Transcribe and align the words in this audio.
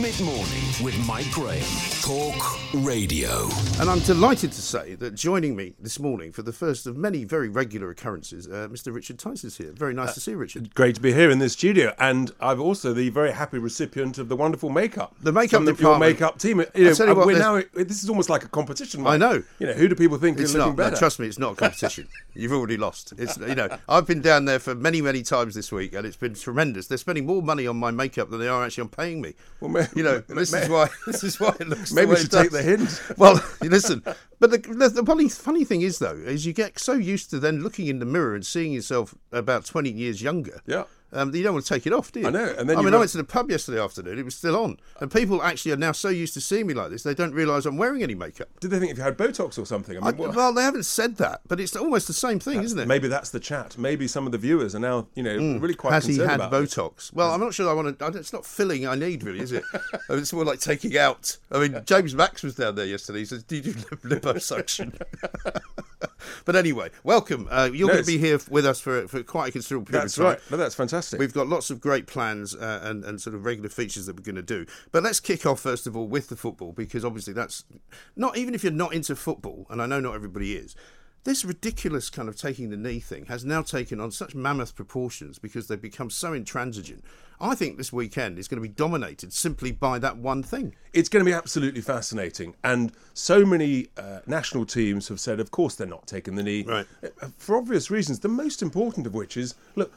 Mid 0.00 0.20
morning 0.20 0.62
with 0.82 0.94
Mike 1.06 1.30
Graham. 1.30 1.62
Talk 2.02 2.58
radio. 2.84 3.48
And 3.80 3.88
I'm 3.88 4.00
delighted 4.00 4.52
to 4.52 4.60
say 4.60 4.94
that 4.96 5.14
joining 5.14 5.56
me 5.56 5.72
this 5.80 5.98
morning 5.98 6.32
for 6.32 6.42
the 6.42 6.52
first 6.52 6.86
of 6.86 6.96
many 6.98 7.24
very 7.24 7.48
regular 7.48 7.88
occurrences, 7.90 8.46
uh, 8.46 8.68
Mr. 8.70 8.94
Richard 8.94 9.18
Tice 9.18 9.42
is 9.42 9.56
here. 9.56 9.72
Very 9.72 9.94
nice 9.94 10.12
to 10.14 10.20
see 10.20 10.32
you, 10.32 10.36
Richard. 10.36 10.74
Great 10.74 10.96
to 10.96 11.00
be 11.00 11.12
here 11.14 11.30
in 11.30 11.38
this 11.38 11.54
studio, 11.54 11.94
and 11.98 12.30
I'm 12.40 12.60
also 12.60 12.92
the 12.92 13.08
very 13.08 13.32
happy 13.32 13.58
recipient 13.58 14.18
of 14.18 14.28
the 14.28 14.36
wonderful 14.36 14.68
makeup. 14.68 15.14
The 15.22 15.32
makeup 15.32 15.50
Some 15.52 15.62
of 15.62 15.80
your 15.80 15.94
department- 15.94 16.12
makeup 16.12 16.38
team. 16.38 16.60
You 16.74 16.84
know, 16.84 16.94
tell 16.94 17.08
you 17.08 17.14
what, 17.14 17.26
we're 17.26 17.38
now. 17.38 17.62
This 17.72 18.02
is 18.02 18.10
almost 18.10 18.28
like 18.28 18.44
a 18.44 18.48
competition. 18.48 19.06
I 19.06 19.16
know. 19.16 19.42
You 19.58 19.66
know, 19.68 19.72
who 19.72 19.88
do 19.88 19.94
people 19.94 20.18
think 20.18 20.38
It's 20.38 20.50
is 20.50 20.56
looking 20.56 20.76
not. 20.76 20.78
No, 20.78 20.84
better? 20.90 20.96
trust 20.96 21.18
me, 21.20 21.26
it's 21.26 21.38
not 21.38 21.52
a 21.54 21.56
competition. 21.56 22.06
You've 22.34 22.52
already 22.52 22.76
lost. 22.76 23.14
It's 23.16 23.38
you 23.38 23.54
know, 23.54 23.68
I've 23.88 24.06
been 24.06 24.20
down 24.20 24.44
there 24.44 24.58
for 24.58 24.74
many, 24.74 25.00
many 25.00 25.22
times 25.22 25.54
this 25.54 25.72
week, 25.72 25.94
and 25.94 26.06
it's 26.06 26.16
been 26.18 26.34
tremendous. 26.34 26.86
They're 26.86 26.98
spending 26.98 27.24
more 27.24 27.40
money 27.42 27.66
on 27.66 27.76
my 27.78 27.90
makeup 27.90 28.28
than 28.30 28.40
they 28.40 28.48
are 28.48 28.62
actually 28.64 28.82
on 28.82 28.88
paying 28.90 29.22
me. 29.22 29.32
Well, 29.60 29.70
may- 29.70 29.85
you 29.94 30.02
know, 30.02 30.18
this 30.28 30.52
is 30.52 30.68
why 30.68 30.88
this 31.06 31.24
is 31.24 31.40
why 31.40 31.54
it 31.60 31.68
looks. 31.68 31.92
Maybe 31.92 32.10
the 32.10 32.16
should 32.16 32.30
take 32.30 32.50
the 32.50 32.62
hint. 32.62 33.02
Well, 33.16 33.40
listen, 33.62 34.02
but 34.40 34.50
the, 34.50 34.58
the, 34.58 34.88
the 34.88 35.04
funny, 35.04 35.28
funny 35.28 35.64
thing 35.64 35.82
is 35.82 35.98
though, 35.98 36.14
is 36.16 36.46
you 36.46 36.52
get 36.52 36.78
so 36.78 36.94
used 36.94 37.30
to 37.30 37.38
then 37.38 37.62
looking 37.62 37.86
in 37.86 37.98
the 37.98 38.06
mirror 38.06 38.34
and 38.34 38.44
seeing 38.44 38.72
yourself 38.72 39.14
about 39.32 39.64
twenty 39.64 39.90
years 39.90 40.22
younger. 40.22 40.60
Yeah. 40.66 40.84
Um, 41.12 41.34
you 41.34 41.42
don't 41.44 41.54
want 41.54 41.64
to 41.64 41.72
take 41.74 41.86
it 41.86 41.92
off, 41.92 42.10
do 42.12 42.20
you? 42.20 42.26
I 42.26 42.30
know, 42.30 42.54
and 42.58 42.68
then 42.68 42.76
I 42.78 42.82
mean, 42.82 42.92
I 42.92 42.98
went 42.98 43.10
to 43.12 43.16
the 43.16 43.24
pub 43.24 43.50
yesterday 43.50 43.80
afternoon; 43.80 44.18
it 44.18 44.24
was 44.24 44.34
still 44.34 44.56
on, 44.56 44.78
and 45.00 45.10
people 45.10 45.42
actually 45.42 45.72
are 45.72 45.76
now 45.76 45.92
so 45.92 46.08
used 46.08 46.34
to 46.34 46.40
seeing 46.40 46.66
me 46.66 46.74
like 46.74 46.90
this, 46.90 47.04
they 47.04 47.14
don't 47.14 47.32
realise 47.32 47.64
I'm 47.64 47.76
wearing 47.76 48.02
any 48.02 48.14
makeup. 48.14 48.48
Did 48.60 48.70
they 48.72 48.78
think 48.80 48.90
if 48.90 48.98
you 48.98 49.04
had 49.04 49.16
Botox 49.16 49.56
or 49.58 49.64
something? 49.66 49.96
I 49.96 50.08
I, 50.08 50.10
what- 50.12 50.34
well, 50.34 50.52
they 50.52 50.62
haven't 50.62 50.84
said 50.84 51.16
that, 51.16 51.42
but 51.46 51.60
it's 51.60 51.76
almost 51.76 52.06
the 52.08 52.12
same 52.12 52.38
thing, 52.40 52.62
isn't 52.62 52.78
it? 52.78 52.86
Maybe 52.88 53.06
that's 53.08 53.30
the 53.30 53.40
chat. 53.40 53.78
Maybe 53.78 54.08
some 54.08 54.26
of 54.26 54.32
the 54.32 54.38
viewers 54.38 54.74
are 54.74 54.80
now, 54.80 55.06
you 55.14 55.22
know, 55.22 55.58
really 55.58 55.74
quite. 55.74 55.92
Has 55.92 56.06
he 56.06 56.18
had 56.18 56.40
about 56.40 56.52
it. 56.52 56.56
Botox? 56.70 57.12
Well, 57.12 57.32
I'm 57.32 57.40
not 57.40 57.54
sure 57.54 57.70
I 57.70 57.72
want 57.72 57.98
to. 57.98 58.06
It's 58.18 58.32
not 58.32 58.44
filling 58.44 58.86
I 58.86 58.94
need, 58.96 59.22
really, 59.22 59.40
is 59.40 59.52
it? 59.52 59.62
it's 60.10 60.32
more 60.32 60.44
like 60.44 60.60
taking 60.60 60.98
out. 60.98 61.38
I 61.52 61.60
mean, 61.60 61.82
James 61.86 62.14
Max 62.14 62.42
was 62.42 62.56
down 62.56 62.74
there 62.74 62.84
yesterday. 62.86 63.20
He 63.20 63.24
says, 63.26 63.42
"Do 63.44 63.56
you 63.56 63.72
liposuction?" 63.72 65.00
but 66.44 66.56
anyway, 66.56 66.90
welcome. 67.04 67.46
Uh, 67.50 67.70
you're 67.72 67.86
No, 67.88 67.94
going 67.94 68.04
to 68.04 68.10
be 68.10 68.18
here 68.18 68.38
with 68.50 68.66
us 68.66 68.80
for 68.80 69.06
for 69.08 69.22
quite 69.22 69.48
a 69.48 69.52
considerable 69.52 69.86
period 69.86 70.04
That's 70.04 70.18
of 70.18 70.24
time. 70.24 70.32
right. 70.34 70.40
No, 70.50 70.56
that's 70.56 70.74
fantastic. 70.74 70.95
We've 71.18 71.32
got 71.32 71.48
lots 71.48 71.70
of 71.70 71.80
great 71.80 72.06
plans 72.06 72.54
uh, 72.54 72.80
and, 72.82 73.04
and 73.04 73.20
sort 73.20 73.34
of 73.34 73.44
regular 73.44 73.68
features 73.68 74.06
that 74.06 74.16
we're 74.16 74.22
going 74.22 74.36
to 74.36 74.42
do. 74.42 74.66
But 74.92 75.02
let's 75.02 75.20
kick 75.20 75.46
off, 75.46 75.60
first 75.60 75.86
of 75.86 75.96
all, 75.96 76.06
with 76.06 76.28
the 76.28 76.36
football, 76.36 76.72
because 76.72 77.04
obviously 77.04 77.32
that's 77.32 77.64
not, 78.16 78.36
even 78.36 78.54
if 78.54 78.62
you're 78.62 78.72
not 78.72 78.92
into 78.94 79.14
football, 79.16 79.66
and 79.70 79.82
I 79.82 79.86
know 79.86 80.00
not 80.00 80.14
everybody 80.14 80.56
is, 80.56 80.74
this 81.24 81.44
ridiculous 81.44 82.08
kind 82.08 82.28
of 82.28 82.36
taking 82.36 82.70
the 82.70 82.76
knee 82.76 83.00
thing 83.00 83.26
has 83.26 83.44
now 83.44 83.60
taken 83.60 83.98
on 84.00 84.12
such 84.12 84.36
mammoth 84.36 84.76
proportions 84.76 85.40
because 85.40 85.66
they've 85.66 85.82
become 85.82 86.08
so 86.08 86.32
intransigent. 86.32 87.04
I 87.40 87.56
think 87.56 87.76
this 87.76 87.92
weekend 87.92 88.38
is 88.38 88.46
going 88.46 88.62
to 88.62 88.66
be 88.66 88.72
dominated 88.72 89.32
simply 89.32 89.72
by 89.72 89.98
that 89.98 90.16
one 90.18 90.44
thing. 90.44 90.76
it's 90.92 91.08
going 91.08 91.24
to 91.24 91.28
be 91.28 91.34
absolutely 91.34 91.80
fascinating. 91.80 92.54
And 92.62 92.92
so 93.12 93.44
many 93.44 93.88
uh, 93.96 94.20
national 94.28 94.66
teams 94.66 95.08
have 95.08 95.18
said, 95.18 95.40
of 95.40 95.50
course, 95.50 95.74
they're 95.74 95.86
not 95.88 96.06
taking 96.06 96.36
the 96.36 96.44
knee. 96.44 96.62
Right. 96.62 96.86
Uh, 97.02 97.26
For 97.36 97.56
obvious 97.56 97.90
reasons, 97.90 98.20
the 98.20 98.28
most 98.28 98.62
important 98.62 99.04
of 99.06 99.12
which 99.12 99.36
is 99.36 99.56
look, 99.74 99.92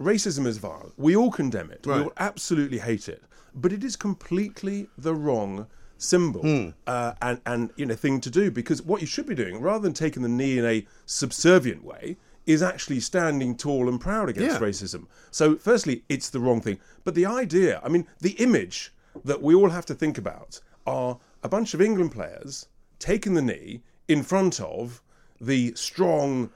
racism 0.00 0.46
is 0.46 0.58
vile. 0.58 0.92
We 0.96 1.16
all 1.16 1.30
condemn 1.30 1.70
it. 1.70 1.86
We 1.86 1.92
all 1.94 2.12
absolutely 2.16 2.78
hate 2.78 3.08
it. 3.08 3.22
But 3.54 3.72
it 3.72 3.84
is 3.84 3.96
completely 3.96 4.88
the 4.98 5.14
wrong 5.14 5.66
symbol 5.96 6.42
Hmm. 6.42 6.68
uh, 6.88 7.12
and, 7.22 7.40
and 7.46 7.70
you 7.76 7.86
know 7.86 7.94
thing 7.94 8.20
to 8.22 8.28
do 8.30 8.50
because 8.50 8.82
what 8.82 9.00
you 9.00 9.06
should 9.06 9.26
be 9.26 9.34
doing 9.36 9.60
rather 9.60 9.82
than 9.84 9.92
taking 9.94 10.22
the 10.24 10.28
knee 10.28 10.58
in 10.58 10.64
a 10.64 10.84
subservient 11.06 11.84
way 11.84 12.16
is 12.46 12.62
actually 12.62 12.98
standing 13.00 13.56
tall 13.56 13.88
and 13.88 14.00
proud 14.00 14.28
against 14.28 14.60
Yeah. 14.60 14.66
racism 14.66 15.06
so 15.30 15.54
firstly 15.56 16.02
it's 16.08 16.28
the 16.28 16.40
wrong 16.40 16.60
thing 16.60 16.78
but 17.04 17.14
the 17.14 17.24
idea 17.24 17.80
i 17.84 17.88
mean 17.88 18.06
the 18.20 18.32
image 18.32 18.92
that 19.24 19.40
we 19.40 19.54
all 19.54 19.70
have 19.70 19.86
to 19.86 19.94
think 19.94 20.18
about 20.18 20.60
are 20.84 21.18
a 21.44 21.48
bunch 21.48 21.74
of 21.74 21.80
england 21.80 22.10
players 22.10 22.66
taking 22.98 23.34
the 23.34 23.40
knee 23.40 23.80
in 24.08 24.24
front 24.24 24.60
of 24.60 25.00
the 25.40 25.72
strong 25.76 26.50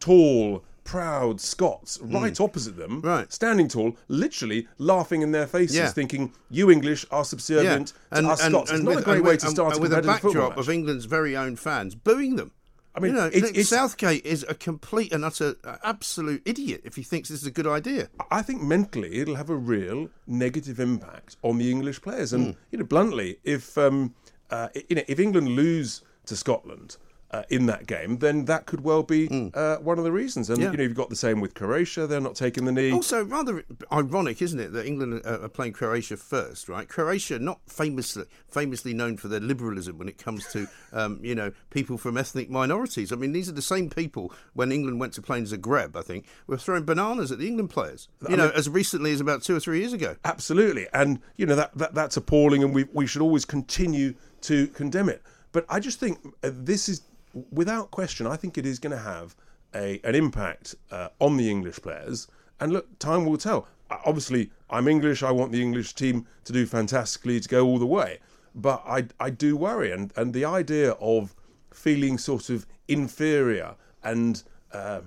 tall 0.00 0.62
proud 0.84 1.40
scots 1.40 1.98
right 2.02 2.40
opposite 2.40 2.76
them. 2.76 3.00
Right. 3.00 3.32
standing 3.32 3.68
tall 3.68 3.96
literally 4.08 4.66
laughing 4.78 5.22
in 5.22 5.30
their 5.32 5.46
faces 5.46 5.76
Yeah. 5.76 5.88
thinking 5.90 6.32
you 6.50 6.70
english 6.70 7.06
are 7.10 7.24
subservient 7.24 7.92
to 8.12 8.26
us 8.28 8.42
scots 8.42 8.70
it's 8.72 8.82
not 8.82 8.98
a 8.98 9.02
great 9.02 9.22
way 9.22 9.32
with- 9.32 9.40
to 9.40 9.46
and- 9.46 9.54
start 9.54 9.74
and 9.74 9.82
with 9.82 9.92
a 9.92 10.02
backdrop 10.02 10.56
of 10.56 10.68
England's 10.68 11.04
very 11.04 11.36
own 11.36 11.56
fans 11.56 11.94
booing 11.94 12.36
them. 12.36 12.50
I 12.94 13.00
mean, 13.00 13.12
you 13.12 13.18
know, 13.20 13.28
Nick 13.30 13.44
it's- 13.44 13.68
Southgate 13.68 14.26
is 14.26 14.44
a 14.48 14.54
complete 14.54 15.14
and 15.14 15.24
utter 15.24 15.54
uh, 15.64 15.76
absolute 15.82 16.42
idiot 16.44 16.82
if 16.84 16.96
he 16.96 17.02
thinks 17.02 17.30
this 17.30 17.40
is 17.40 17.46
a 17.46 17.50
good 17.50 17.66
idea. 17.66 18.10
I 18.30 18.42
think 18.42 18.60
mentally 18.62 19.20
it'll 19.20 19.36
have 19.36 19.48
a 19.48 19.56
real 19.56 20.10
negative 20.26 20.78
impact 20.78 21.36
on 21.42 21.56
the 21.56 21.70
English 21.70 22.02
players. 22.02 22.34
And 22.34 22.54
you 22.70 22.78
know, 22.78 22.84
bluntly, 22.84 23.38
if 23.44 23.78
um, 23.78 24.14
uh, 24.50 24.68
you 24.90 24.96
know, 24.96 25.02
if 25.08 25.18
England 25.18 25.48
lose 25.48 26.02
to 26.26 26.36
Scotland 26.36 26.98
uh, 27.32 27.42
in 27.48 27.66
that 27.66 27.86
game, 27.86 28.18
then 28.18 28.44
that 28.44 28.66
could 28.66 28.82
well 28.82 29.02
be 29.02 29.50
uh, 29.54 29.76
one 29.76 29.98
of 29.98 30.04
the 30.04 30.12
reasons. 30.12 30.50
And. 30.50 30.60
Yeah. 30.60 30.70
you 30.70 30.76
know, 30.76 30.82
you've 30.82 30.94
got 30.94 31.10
the 31.10 31.16
same 31.16 31.40
with 31.40 31.54
Croatia; 31.54 32.06
they're 32.06 32.20
not 32.20 32.34
taking 32.34 32.64
the 32.64 32.72
knee. 32.72 32.92
Also, 32.92 33.24
rather 33.24 33.64
ironic, 33.90 34.42
isn't 34.42 34.60
it, 34.60 34.72
that 34.72 34.86
England 34.86 35.22
are 35.24 35.42
are 35.42 35.48
playing 35.48 35.72
Croatia 35.72 36.16
first, 36.16 36.68
right? 36.68 36.88
Croatia, 36.88 37.38
not 37.38 37.60
famously 37.66 38.24
famously 38.48 38.92
known 38.94 39.16
for 39.16 39.28
their 39.28 39.40
liberalism 39.40 39.98
when 39.98 40.08
it 40.08 40.18
comes 40.18 40.46
to, 40.52 40.68
um, 40.92 41.18
you 41.22 41.34
know, 41.34 41.52
people 41.70 41.96
from 41.96 42.16
ethnic 42.16 42.50
minorities. 42.50 43.12
I 43.12 43.16
mean, 43.16 43.32
these 43.32 43.48
are 43.48 43.52
the 43.52 43.62
same 43.62 43.88
people 43.88 44.32
when 44.54 44.70
England 44.70 45.00
went 45.00 45.14
to 45.14 45.22
play 45.22 45.38
in 45.38 45.44
Zagreb. 45.44 45.96
I 45.96 46.02
think 46.02 46.26
were 46.46 46.58
throwing 46.58 46.84
bananas 46.84 47.32
at 47.32 47.38
the 47.38 47.46
England 47.46 47.70
players. 47.70 48.08
You 48.28 48.36
know, 48.36 48.50
as 48.54 48.68
recently 48.68 49.12
as 49.12 49.20
about 49.20 49.42
two 49.42 49.56
or 49.56 49.60
three 49.60 49.80
years 49.80 49.92
ago. 49.92 50.16
Absolutely, 50.24 50.86
and 50.92 51.20
you 51.36 51.46
know 51.46 51.56
that, 51.56 51.76
that 51.78 51.94
that's 51.94 52.16
appalling, 52.16 52.62
and 52.62 52.74
we 52.74 52.84
we 52.92 53.06
should 53.06 53.22
always 53.22 53.44
continue 53.44 54.14
to 54.42 54.66
condemn 54.68 55.08
it. 55.08 55.22
But 55.52 55.66
I 55.68 55.80
just 55.80 56.00
think 56.00 56.18
uh, 56.42 56.50
this 56.52 56.88
is, 56.88 57.02
without 57.50 57.90
question, 57.90 58.26
I 58.26 58.36
think 58.36 58.58
it 58.58 58.66
is 58.66 58.78
going 58.78 58.96
to 58.96 59.02
have 59.02 59.34
a 59.74 60.00
an 60.04 60.14
impact 60.14 60.74
uh, 60.90 61.08
on 61.18 61.36
the 61.36 61.50
English 61.50 61.80
players. 61.82 62.28
And 62.60 62.72
look, 62.72 62.98
time 62.98 63.24
will 63.24 63.38
tell. 63.38 63.66
Obviously, 63.90 64.50
I'm 64.70 64.88
English. 64.88 65.22
I 65.22 65.30
want 65.30 65.52
the 65.52 65.62
English 65.62 65.94
team 65.94 66.26
to 66.44 66.52
do 66.52 66.64
fantastically 66.66 67.40
to 67.40 67.48
go 67.48 67.66
all 67.66 67.78
the 67.78 67.86
way. 67.86 68.18
But 68.54 68.82
I 68.86 69.06
I 69.18 69.30
do 69.30 69.56
worry, 69.56 69.90
and 69.92 70.12
and 70.16 70.32
the 70.34 70.44
idea 70.44 70.92
of 70.92 71.34
feeling 71.72 72.18
sort 72.18 72.50
of 72.50 72.66
inferior 72.88 73.76
and 74.02 74.42
uh, 74.72 75.00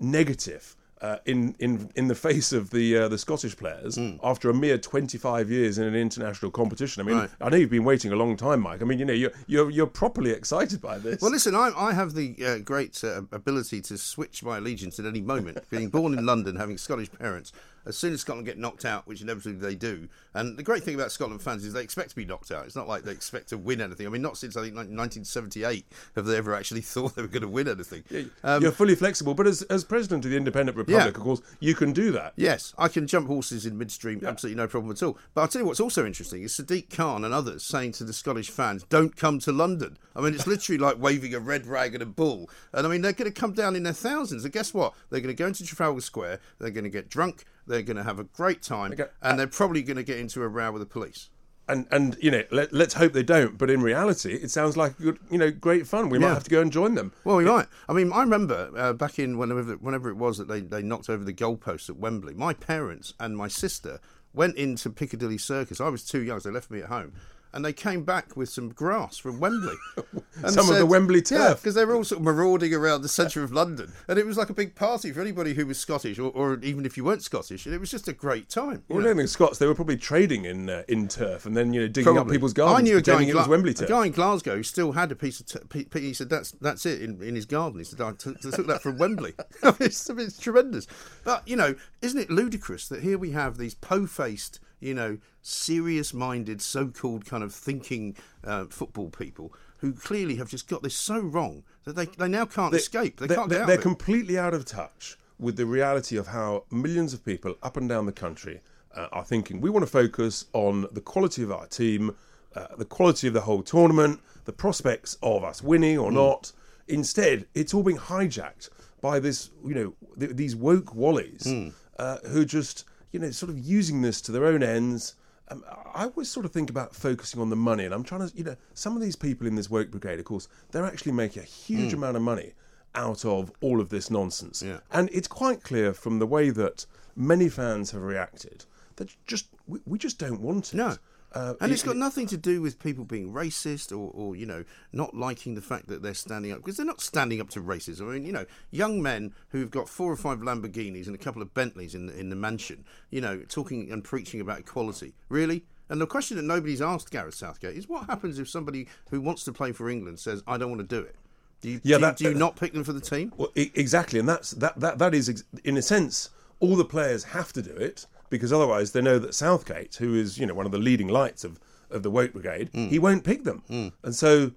negative 0.00 0.76
uh, 1.06 1.18
in 1.24 1.54
in 1.58 1.90
in 1.94 2.08
the 2.08 2.14
face 2.14 2.52
of 2.52 2.70
the 2.70 2.96
uh, 2.96 3.08
the 3.08 3.18
Scottish 3.18 3.56
players 3.56 3.98
after 4.22 4.50
a 4.50 4.54
mere 4.54 4.78
25 4.78 5.50
years 5.50 5.78
in 5.78 5.84
an 5.84 5.94
international 5.94 6.50
competition. 6.50 7.02
I 7.02 7.04
mean. 7.04 7.16
Right. 7.16 7.30
I 7.40 7.48
know 7.48 7.56
you've 7.56 7.70
been 7.70 7.84
waiting 7.84 8.12
a 8.12 8.16
long 8.16 8.36
time, 8.36 8.60
Mike. 8.60 8.82
I 8.82 8.84
mean, 8.84 8.98
you 8.98 9.04
know, 9.04 9.12
you're 9.12 9.32
you're, 9.46 9.70
you're 9.70 9.86
properly 9.86 10.30
excited 10.30 10.80
by 10.80 10.98
this. 10.98 11.20
Well, 11.22 11.30
listen, 11.30 11.54
I, 11.54 11.72
I 11.76 11.92
have 11.92 12.14
the 12.14 12.36
uh, 12.44 12.58
great 12.58 13.02
uh, 13.04 13.22
ability 13.32 13.80
to 13.82 13.98
switch 13.98 14.42
my 14.42 14.58
allegiance 14.58 14.98
at 14.98 15.06
any 15.06 15.20
moment. 15.20 15.58
Being 15.70 15.88
born 15.88 16.18
in 16.18 16.26
London, 16.26 16.56
having 16.56 16.78
Scottish 16.78 17.10
parents, 17.12 17.52
as 17.86 17.96
soon 17.96 18.12
as 18.12 18.20
Scotland 18.20 18.46
get 18.46 18.58
knocked 18.58 18.84
out, 18.84 19.06
which 19.06 19.22
inevitably 19.22 19.54
they 19.58 19.74
do, 19.74 20.08
and 20.34 20.56
the 20.58 20.62
great 20.62 20.82
thing 20.82 20.94
about 20.94 21.12
Scotland 21.12 21.40
fans 21.40 21.64
is 21.64 21.72
they 21.72 21.82
expect 21.82 22.10
to 22.10 22.16
be 22.16 22.24
knocked 22.24 22.50
out. 22.50 22.66
It's 22.66 22.76
not 22.76 22.88
like 22.88 23.04
they 23.04 23.12
expect 23.12 23.48
to 23.50 23.58
win 23.58 23.80
anything. 23.80 24.06
I 24.06 24.10
mean, 24.10 24.22
not 24.22 24.36
since 24.36 24.56
I 24.56 24.62
think 24.62 24.74
1978 24.74 25.86
have 26.14 26.26
they 26.26 26.36
ever 26.36 26.54
actually 26.54 26.80
thought 26.82 27.14
they 27.16 27.22
were 27.22 27.28
going 27.28 27.42
to 27.42 27.48
win 27.48 27.68
anything. 27.68 28.04
Um, 28.44 28.62
You're 28.62 28.72
fully 28.72 28.94
flexible, 28.94 29.34
but 29.34 29.46
as, 29.46 29.62
as 29.62 29.84
president 29.84 30.24
of 30.24 30.30
the 30.30 30.36
Independent 30.36 30.76
Republic, 30.76 31.02
Yeah. 31.04 31.08
of 31.08 31.14
course, 31.14 31.40
you 31.60 31.74
can 31.74 31.92
do 31.92 32.12
that. 32.12 32.32
Yes, 32.36 32.74
I 32.78 32.88
can 32.88 33.06
jump 33.06 33.28
horses 33.28 33.66
in 33.66 33.78
midstream, 33.78 34.24
absolutely 34.24 34.60
no 34.60 34.68
problem 34.68 34.90
at 34.92 35.02
all. 35.02 35.18
But 35.34 35.42
I'll 35.42 35.48
tell 35.48 35.62
you 35.62 35.66
what's 35.66 35.80
also 35.80 36.04
interesting 36.04 36.42
is 36.42 36.52
Sadiq 36.52 36.94
Khan 36.94 37.24
and 37.24 37.32
others 37.32 37.62
saying 37.62 37.92
to 37.92 38.04
the 38.04 38.12
Scottish 38.12 38.50
fans, 38.50 38.84
don't 38.88 39.16
come 39.16 39.38
to 39.40 39.52
London. 39.52 39.96
I 40.14 40.20
mean, 40.20 40.34
it's 40.34 40.46
literally 40.46 40.78
like 40.78 41.00
waving 41.00 41.34
a 41.34 41.40
red 41.40 41.66
rag 41.66 41.94
at 41.94 42.02
a 42.02 42.06
bull. 42.06 42.48
And 42.72 42.86
I 42.86 42.90
mean, 42.90 43.02
they're 43.02 43.12
going 43.12 43.30
to 43.32 43.40
come 43.40 43.52
down 43.52 43.76
in 43.76 43.82
their 43.82 43.92
thousands. 43.92 44.44
And 44.44 44.52
guess 44.52 44.72
what? 44.72 44.94
They're 45.10 45.20
going 45.20 45.34
to 45.34 45.38
go 45.40 45.46
into 45.46 45.64
Trafalgar 45.64 46.00
Square, 46.00 46.40
they're 46.58 46.70
going 46.70 46.84
to 46.84 46.90
get 46.90 47.08
drunk, 47.08 47.44
they're 47.66 47.82
going 47.82 47.96
to 47.96 48.04
have 48.04 48.18
a 48.18 48.24
great 48.24 48.62
time, 48.62 48.92
Okay. 48.92 49.06
and 49.22 49.38
they're 49.38 49.46
probably 49.46 49.82
going 49.82 49.96
to 49.96 50.02
get 50.02 50.18
into 50.18 50.42
a 50.42 50.48
row 50.48 50.72
with 50.72 50.80
the 50.80 50.86
police. 50.86 51.30
And 51.68 51.88
and 51.90 52.16
you 52.20 52.30
know, 52.30 52.44
let, 52.52 52.72
let's 52.72 52.94
hope 52.94 53.12
they 53.12 53.24
don't. 53.24 53.58
But 53.58 53.70
in 53.70 53.82
reality, 53.82 54.34
it 54.34 54.52
sounds 54.52 54.76
like 54.76 54.96
good, 54.98 55.18
you 55.32 55.36
know, 55.38 55.50
great 55.50 55.84
fun. 55.86 56.10
We 56.10 56.18
might 56.20 56.28
have 56.28 56.44
to 56.44 56.50
go 56.50 56.60
and 56.60 56.70
join 56.70 56.94
them. 56.94 57.12
Well, 57.24 57.36
we 57.38 57.44
might. 57.44 57.66
I 57.88 57.92
mean, 57.92 58.12
I 58.12 58.20
remember 58.20 58.70
uh, 58.76 58.92
back 58.92 59.18
in 59.18 59.36
whenever 59.36 59.74
whenever 59.74 60.08
it 60.08 60.14
was 60.16 60.38
that 60.38 60.46
they, 60.46 60.60
they 60.60 60.80
knocked 60.82 61.10
over 61.10 61.24
the 61.24 61.34
goalposts 61.34 61.90
at 61.90 61.96
Wembley. 61.96 62.34
My 62.34 62.54
parents 62.54 63.14
and 63.18 63.36
my 63.36 63.48
sister 63.48 63.98
went 64.32 64.54
into 64.56 64.90
Piccadilly 64.90 65.38
Circus. 65.38 65.80
I 65.80 65.88
was 65.88 66.04
too 66.04 66.20
young, 66.22 66.38
so 66.38 66.50
they 66.50 66.54
left 66.54 66.70
me 66.70 66.82
at 66.82 66.88
home. 66.88 67.14
And 67.56 67.64
they 67.64 67.72
came 67.72 68.04
back 68.04 68.36
with 68.36 68.50
some 68.50 68.68
grass 68.68 69.16
from 69.16 69.40
Wembley. 69.40 69.74
And 70.42 70.52
Some 70.52 70.68
of 70.68 70.76
the 70.76 70.84
Wembley 70.84 71.22
turf. 71.22 71.62
because 71.62 71.74
they 71.74 71.86
were 71.86 71.94
all 71.94 72.04
sort 72.04 72.18
of 72.20 72.24
marauding 72.26 72.74
around 72.74 73.00
the 73.00 73.08
centre 73.08 73.42
of 73.42 73.52
London. 73.62 73.94
And 74.06 74.18
it 74.18 74.26
was 74.26 74.36
like 74.36 74.50
a 74.50 74.54
big 74.54 74.74
party 74.74 75.10
for 75.10 75.22
anybody 75.22 75.54
who 75.54 75.64
was 75.64 75.78
Scottish, 75.78 76.18
or, 76.18 76.30
or 76.32 76.58
even 76.62 76.84
if 76.84 76.98
you 76.98 77.04
weren't 77.04 77.22
Scottish. 77.22 77.64
And 77.64 77.74
it 77.74 77.78
was 77.80 77.90
just 77.90 78.06
a 78.06 78.12
great 78.12 78.50
time. 78.50 78.82
Well, 78.86 78.98
I 78.98 79.00
know. 79.00 79.08
don't 79.08 79.16
think 79.16 79.30
Scots. 79.30 79.56
They 79.56 79.66
were 79.66 79.74
probably 79.74 79.96
trading 79.96 80.44
in 80.44 80.68
uh, 80.68 80.82
in 80.88 81.08
turf 81.08 81.46
and 81.46 81.56
then 81.56 81.72
you 81.72 81.80
know 81.80 81.88
digging 81.88 82.18
up 82.18 82.28
people's 82.28 82.52
gardens. 82.52 82.78
I 82.80 82.82
knew 82.82 82.98
a 82.98 83.00
guy, 83.00 83.22
in 83.22 83.30
it 83.30 83.34
was 83.34 83.46
Gla- 83.46 83.50
Wembley 83.50 83.70
a 83.80 83.86
guy 83.86 84.04
in 84.04 84.12
Glasgow 84.12 84.56
who 84.56 84.62
still 84.62 84.92
had 84.92 85.10
a 85.10 85.16
piece 85.16 85.40
of. 85.40 85.46
T- 85.46 85.58
p- 85.70 85.84
p- 85.84 86.00
he 86.00 86.12
said, 86.12 86.28
"That's 86.28 86.50
that's 86.60 86.84
it." 86.84 87.00
In, 87.00 87.22
in 87.22 87.34
his 87.34 87.46
garden, 87.46 87.78
he 87.78 87.84
said, 87.84 88.02
"I 88.02 88.12
took, 88.12 88.36
I 88.44 88.50
took 88.50 88.66
that 88.66 88.82
from 88.82 88.98
Wembley." 88.98 89.32
it's, 89.80 90.10
it's 90.10 90.38
tremendous, 90.38 90.86
but 91.24 91.48
you 91.48 91.56
know, 91.56 91.74
isn't 92.02 92.20
it 92.20 92.28
ludicrous 92.30 92.88
that 92.88 93.02
here 93.02 93.16
we 93.16 93.30
have 93.30 93.56
these 93.56 93.74
po-faced, 93.74 94.60
you 94.80 94.94
know, 94.94 95.18
serious-minded, 95.42 96.60
so-called 96.62 97.24
kind 97.26 97.42
of 97.42 97.54
thinking 97.54 98.16
uh, 98.44 98.64
football 98.66 99.08
people 99.10 99.52
who 99.78 99.92
clearly 99.92 100.36
have 100.36 100.48
just 100.48 100.68
got 100.68 100.82
this 100.82 100.94
so 100.96 101.18
wrong 101.20 101.62
that 101.84 101.94
they 101.96 102.06
they 102.06 102.28
now 102.28 102.44
can't 102.46 102.74
escape. 102.74 103.18
They 103.18 103.26
they're, 103.26 103.36
can't 103.36 103.48
they're, 103.50 103.58
get 103.58 103.62
out 103.64 103.66
they're 103.68 103.76
of 103.76 103.80
it. 103.80 103.82
completely 103.82 104.38
out 104.38 104.54
of 104.54 104.64
touch 104.64 105.16
with 105.38 105.56
the 105.56 105.66
reality 105.66 106.16
of 106.16 106.28
how 106.28 106.64
millions 106.70 107.12
of 107.12 107.24
people 107.24 107.56
up 107.62 107.76
and 107.76 107.88
down 107.88 108.06
the 108.06 108.12
country 108.12 108.60
uh, 108.94 109.08
are 109.12 109.24
thinking. 109.24 109.60
We 109.60 109.68
want 109.70 109.84
to 109.84 109.90
focus 109.90 110.46
on 110.54 110.86
the 110.92 111.00
quality 111.02 111.42
of 111.42 111.52
our 111.52 111.66
team, 111.66 112.14
uh, 112.54 112.68
the 112.78 112.86
quality 112.86 113.28
of 113.28 113.34
the 113.34 113.42
whole 113.42 113.62
tournament, 113.62 114.20
the 114.46 114.52
prospects 114.52 115.18
of 115.22 115.44
us 115.44 115.62
winning 115.62 115.98
or 115.98 116.10
not. 116.10 116.52
Instead, 116.88 117.46
it's 117.54 117.74
all 117.74 117.82
being 117.82 117.98
hijacked 117.98 118.70
by 119.02 119.18
this, 119.20 119.50
you 119.64 119.74
know, 119.74 119.92
th- 120.18 120.36
these 120.36 120.56
woke 120.56 120.94
wallies 120.94 121.44
Hmm. 121.44 121.68
uh, 121.98 122.18
who 122.28 122.44
just, 122.46 122.84
you 123.16 123.22
know, 123.22 123.30
sort 123.30 123.48
of 123.48 123.58
using 123.58 124.02
this 124.02 124.20
to 124.20 124.30
their 124.30 124.44
own 124.44 124.62
ends. 124.62 125.14
Um, 125.48 125.64
I 125.94 126.04
always 126.04 126.30
sort 126.30 126.44
of 126.44 126.52
think 126.52 126.68
about 126.68 126.94
focusing 126.94 127.40
on 127.40 127.48
the 127.48 127.56
money, 127.56 127.86
and 127.86 127.94
I'm 127.94 128.04
trying 128.04 128.28
to, 128.28 128.36
you 128.36 128.44
know, 128.44 128.56
some 128.74 128.94
of 128.94 129.00
these 129.00 129.16
people 129.16 129.46
in 129.46 129.54
this 129.54 129.70
woke 129.70 129.90
brigade, 129.90 130.18
of 130.18 130.26
course, 130.26 130.48
they're 130.70 130.84
actually 130.84 131.12
making 131.12 131.42
a 131.42 131.46
huge 131.46 131.94
amount 131.94 132.16
of 132.18 132.22
money 132.22 132.52
out 132.94 133.24
of 133.24 133.50
all 133.62 133.80
of 133.80 133.88
this 133.88 134.10
nonsense. 134.10 134.62
Yeah. 134.62 134.80
And 134.92 135.08
it's 135.14 135.28
quite 135.28 135.62
clear 135.62 135.94
from 135.94 136.18
the 136.18 136.26
way 136.26 136.50
that 136.50 136.84
many 137.16 137.48
fans 137.48 137.92
have 137.92 138.02
reacted 138.02 138.66
that 138.96 139.16
just 139.26 139.46
we, 139.66 139.80
we 139.86 139.98
just 139.98 140.18
don't 140.18 140.42
want 140.42 140.74
it. 140.74 140.76
No. 140.76 140.96
Uh, 141.32 141.54
and 141.60 141.70
it- 141.70 141.74
it's 141.74 141.82
got 141.82 141.96
nothing 141.96 142.26
to 142.28 142.36
do 142.36 142.62
with 142.62 142.78
people 142.78 143.04
being 143.04 143.32
racist 143.32 143.90
or, 143.92 144.10
or, 144.14 144.34
you 144.36 144.46
know, 144.46 144.64
not 144.92 145.14
liking 145.14 145.54
the 145.54 145.60
fact 145.60 145.86
that 145.88 146.02
they're 146.02 146.14
standing 146.14 146.50
up 146.52 146.58
because 146.58 146.76
they're 146.76 146.86
not 146.86 147.00
standing 147.00 147.40
up 147.40 147.50
to 147.50 147.60
racism. 147.60 148.08
I 148.08 148.14
mean, 148.14 148.24
you 148.24 148.32
know, 148.32 148.46
young 148.70 149.02
men 149.02 149.34
who've 149.50 149.70
got 149.70 149.88
four 149.88 150.10
or 150.10 150.16
five 150.16 150.38
Lamborghinis 150.38 151.06
and 151.06 151.14
a 151.14 151.18
couple 151.18 151.42
of 151.42 151.52
Bentleys 151.52 151.94
in 151.94 152.06
the, 152.06 152.18
in 152.18 152.30
the 152.30 152.36
mansion, 152.36 152.84
you 153.10 153.20
know, 153.20 153.42
talking 153.48 153.90
and 153.92 154.02
preaching 154.02 154.40
about 154.40 154.60
equality. 154.60 155.14
Really? 155.28 155.64
And 155.88 156.00
the 156.00 156.06
question 156.06 156.36
that 156.36 156.44
nobody's 156.44 156.80
asked 156.82 157.10
Gareth 157.10 157.34
Southgate 157.34 157.76
is 157.76 157.88
what 157.88 158.06
happens 158.06 158.38
if 158.38 158.48
somebody 158.48 158.88
who 159.10 159.20
wants 159.20 159.44
to 159.44 159.52
play 159.52 159.72
for 159.72 159.88
England 159.90 160.18
says, 160.18 160.42
I 160.46 160.56
don't 160.56 160.70
want 160.70 160.88
to 160.88 160.96
do 160.96 161.02
it? 161.02 161.16
Do 161.60 161.70
you, 161.70 161.80
Yeah, 161.84 161.98
do, 161.98 162.06
you- 162.06 162.12
do 162.16 162.24
you 162.30 162.34
not 162.34 162.56
pick 162.56 162.72
them 162.72 162.84
for 162.84 162.92
the 162.92 163.00
team? 163.00 163.32
Well, 163.36 163.50
exactly, 163.54 164.18
and 164.18 164.28
that's 164.28 164.50
that. 164.52 164.78
That 164.80 164.98
that 164.98 165.14
is, 165.14 165.42
in 165.64 165.76
a 165.76 165.82
sense, 165.82 166.30
all 166.60 166.76
the 166.76 166.84
players 166.84 167.24
have 167.24 167.52
to 167.54 167.62
do 167.62 167.70
it 167.70 168.06
because 168.36 168.52
otherwise 168.52 168.92
they 168.92 169.02
know 169.02 169.18
that 169.18 169.34
Southgate, 169.34 169.96
who 169.96 170.14
is 170.14 170.38
you 170.38 170.46
know 170.46 170.54
one 170.54 170.66
of 170.66 170.72
the 170.72 170.78
leading 170.78 171.08
lights 171.08 171.44
of 171.44 171.58
of 171.90 172.02
the 172.02 172.10
woke 172.10 172.32
brigade, 172.32 172.70
he 172.90 172.98
won't 172.98 173.24
pick 173.24 173.44
them, 173.44 173.62
and 174.02 174.14
so 174.14 174.52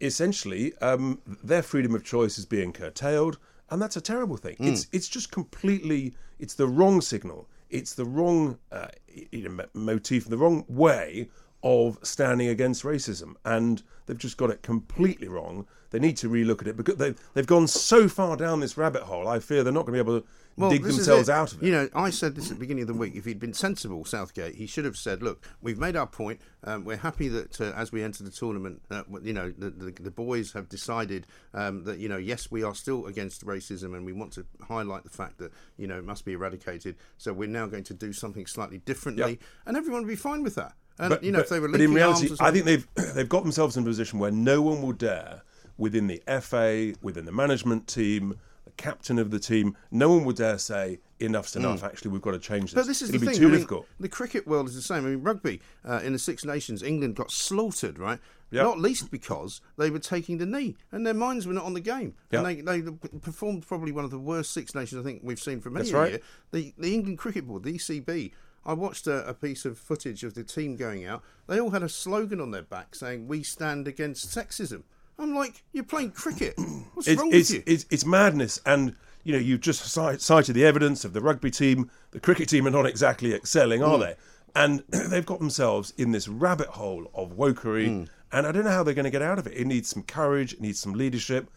essentially 0.00 0.72
um, 0.78 1.20
their 1.44 1.62
freedom 1.62 1.94
of 1.94 2.04
choice 2.04 2.38
is 2.38 2.46
being 2.46 2.72
curtailed, 2.72 3.38
and 3.70 3.80
that's 3.80 3.96
a 3.96 4.00
terrible 4.00 4.36
thing. 4.36 4.56
It's 4.58 4.86
it's 4.92 5.08
just 5.08 5.30
completely 5.30 6.14
it's 6.38 6.54
the 6.54 6.66
wrong 6.66 7.00
signal. 7.00 7.48
It's 7.70 7.94
the 7.94 8.04
wrong 8.04 8.58
uh, 8.72 8.88
you 9.30 9.48
know, 9.48 9.64
motif, 9.74 10.24
the 10.26 10.36
wrong 10.38 10.64
way 10.68 11.28
of 11.62 11.98
standing 12.02 12.48
against 12.48 12.82
racism, 12.84 13.34
and 13.44 13.82
they've 14.06 14.18
just 14.18 14.36
got 14.36 14.50
it 14.50 14.62
completely 14.62 15.28
wrong. 15.28 15.66
They 15.90 15.98
need 15.98 16.16
to 16.18 16.28
relook 16.28 16.62
at 16.62 16.68
it 16.68 16.76
because 16.76 16.96
they've 16.96 17.18
they've 17.34 17.46
gone 17.46 17.68
so 17.68 18.08
far 18.08 18.36
down 18.36 18.60
this 18.60 18.76
rabbit 18.76 19.02
hole. 19.02 19.28
I 19.28 19.38
fear 19.38 19.62
they're 19.62 19.72
not 19.72 19.86
going 19.86 19.98
to 19.98 20.04
be 20.04 20.10
able 20.10 20.20
to 20.20 20.26
dig 20.58 20.82
themselves 20.82 21.28
out 21.28 21.52
of 21.52 21.62
it. 21.62 21.66
You 21.66 21.72
know, 21.72 21.88
I 21.94 22.10
said 22.10 22.34
this 22.34 22.50
at 22.50 22.56
the 22.56 22.60
beginning 22.60 22.82
of 22.82 22.88
the 22.88 22.94
week. 22.94 23.14
If 23.14 23.24
he'd 23.24 23.40
been 23.40 23.54
sensible, 23.54 24.04
Southgate, 24.04 24.54
he 24.56 24.66
should 24.66 24.84
have 24.84 24.96
said, 24.96 25.22
"Look, 25.22 25.42
we've 25.62 25.78
made 25.78 25.96
our 25.96 26.06
point. 26.06 26.40
Um, 26.64 26.84
we're 26.84 26.96
happy 26.96 27.28
that 27.28 27.60
uh, 27.60 27.72
as 27.76 27.92
we 27.92 28.02
enter 28.02 28.22
the 28.22 28.30
tournament, 28.30 28.82
uh, 28.90 29.02
you 29.22 29.32
know, 29.32 29.52
the, 29.56 29.70
the, 29.70 29.90
the 29.92 30.10
boys 30.10 30.52
have 30.52 30.68
decided 30.68 31.26
um, 31.54 31.84
that 31.84 31.98
you 31.98 32.08
know, 32.08 32.18
yes, 32.18 32.50
we 32.50 32.62
are 32.62 32.74
still 32.74 33.06
against 33.06 33.46
racism, 33.46 33.94
and 33.94 34.04
we 34.04 34.12
want 34.12 34.32
to 34.32 34.44
highlight 34.66 35.04
the 35.04 35.10
fact 35.10 35.38
that 35.38 35.52
you 35.78 35.86
know 35.86 35.98
it 35.98 36.04
must 36.04 36.24
be 36.24 36.32
eradicated. 36.32 36.96
So 37.18 37.32
we're 37.32 37.48
now 37.48 37.66
going 37.66 37.84
to 37.84 37.94
do 37.94 38.12
something 38.12 38.46
slightly 38.46 38.78
differently, 38.78 39.30
Yep. 39.30 39.38
and 39.66 39.76
everyone 39.76 40.02
would 40.02 40.08
be 40.08 40.16
fine 40.16 40.42
with 40.42 40.56
that. 40.56 40.74
And 40.98 41.10
but, 41.10 41.24
you 41.24 41.32
know, 41.32 41.38
but- 41.38 41.44
if 41.44 41.48
they 41.50 41.60
were 41.60 41.68
but 41.68 41.80
in 41.80 41.94
reality, 41.94 42.28
I 42.40 42.50
think 42.50 42.66
they've 42.66 42.86
they've 43.14 43.28
got 43.28 43.42
themselves 43.42 43.76
in 43.76 43.82
a 43.82 43.86
position 43.86 44.18
where 44.18 44.30
no 44.30 44.60
one 44.60 44.82
will 44.82 44.92
dare, 44.92 45.42
within 45.78 46.08
the 46.08 46.22
FA, 46.42 46.94
within 47.00 47.24
the 47.24 47.32
management 47.32 47.86
team, 47.88 48.38
the 48.64 48.70
captain 48.72 49.18
of 49.18 49.30
the 49.30 49.38
team, 49.38 49.76
no 49.90 50.10
one 50.10 50.24
would 50.24 50.36
dare 50.36 50.58
say 50.58 51.00
enough's 51.18 51.56
enough. 51.56 51.84
Actually, 51.84 52.10
we've 52.12 52.22
got 52.22 52.32
to 52.32 52.38
change 52.38 52.72
this. 52.72 52.74
But 52.74 52.86
this 52.86 53.02
is 53.02 53.10
It'll 53.10 53.20
the 53.20 53.26
be 53.26 53.32
thing. 53.32 53.40
too 53.40 53.46
I 53.46 53.50
mean, 53.50 53.56
difficult. 53.58 53.86
the 53.98 54.08
cricket 54.08 54.46
world 54.46 54.68
is 54.68 54.74
the 54.74 54.82
same. 54.82 55.06
I 55.06 55.10
mean, 55.10 55.22
rugby 55.22 55.60
uh, 55.86 56.00
in 56.02 56.12
the 56.12 56.18
Six 56.18 56.44
Nations, 56.44 56.82
England 56.82 57.16
got 57.16 57.30
slaughtered, 57.30 57.98
right? 57.98 58.18
Yep. 58.52 58.64
Not 58.64 58.78
least 58.80 59.10
because 59.10 59.60
they 59.78 59.90
were 59.90 60.00
taking 60.00 60.38
the 60.38 60.46
knee 60.46 60.76
and 60.90 61.06
their 61.06 61.14
minds 61.14 61.46
were 61.46 61.52
not 61.52 61.64
on 61.64 61.74
the 61.74 61.80
game. 61.80 62.14
Yep. 62.32 62.44
And 62.44 62.66
they, 62.68 62.80
they 62.80 62.90
performed 63.20 63.66
probably 63.66 63.92
one 63.92 64.04
of 64.04 64.10
the 64.10 64.18
worst 64.18 64.52
Six 64.52 64.74
Nations 64.74 65.00
I 65.00 65.04
think 65.04 65.20
we've 65.22 65.38
seen 65.38 65.60
for 65.60 65.70
many 65.70 65.84
That's 65.84 65.92
right. 65.94 66.10
year. 66.10 66.20
The, 66.50 66.74
the 66.76 66.92
England 66.94 67.18
Cricket 67.18 67.46
Board, 67.46 67.62
the 67.62 67.74
ECB. 67.74 68.32
I 68.64 68.72
watched 68.74 69.06
a, 69.06 69.26
a 69.26 69.34
piece 69.34 69.64
of 69.64 69.78
footage 69.78 70.22
of 70.24 70.34
the 70.34 70.44
team 70.44 70.76
going 70.76 71.06
out. 71.06 71.22
They 71.46 71.60
all 71.60 71.70
had 71.70 71.82
a 71.82 71.88
slogan 71.88 72.40
on 72.40 72.50
their 72.50 72.62
back 72.62 72.94
saying, 72.94 73.26
"We 73.26 73.42
stand 73.42 73.88
against 73.88 74.26
sexism." 74.36 74.82
I'm 75.20 75.34
like, 75.34 75.62
you're 75.72 75.84
playing 75.84 76.12
cricket. 76.12 76.54
What's 76.94 77.08
it's, 77.08 77.20
wrong 77.20 77.30
it's, 77.32 77.50
with 77.50 77.66
you? 77.68 77.74
it's, 77.74 77.86
it's 77.90 78.06
madness. 78.06 78.60
And, 78.64 78.96
you 79.24 79.32
know, 79.32 79.38
you've 79.38 79.60
just 79.60 79.82
cited 79.84 80.54
the 80.54 80.64
evidence 80.64 81.04
of 81.04 81.12
the 81.12 81.20
rugby 81.20 81.50
team. 81.50 81.90
The 82.12 82.20
cricket 82.20 82.48
team 82.48 82.66
are 82.66 82.70
not 82.70 82.86
exactly 82.86 83.34
excelling, 83.34 83.82
are 83.82 83.98
they? 83.98 84.16
And 84.54 84.82
they've 84.88 85.26
got 85.26 85.38
themselves 85.38 85.92
in 85.96 86.12
this 86.12 86.26
rabbit 86.26 86.68
hole 86.68 87.10
of 87.14 87.36
wokery. 87.36 87.88
Hmm. 87.88 88.04
And 88.32 88.46
I 88.46 88.52
don't 88.52 88.64
know 88.64 88.70
how 88.70 88.82
they're 88.82 88.94
going 88.94 89.04
to 89.04 89.10
get 89.10 89.22
out 89.22 89.38
of 89.38 89.46
it. 89.46 89.54
It 89.54 89.66
needs 89.66 89.88
some 89.88 90.04
courage, 90.04 90.54
it 90.54 90.60
needs 90.60 90.78
some 90.78 90.94
leadership. 90.94 91.50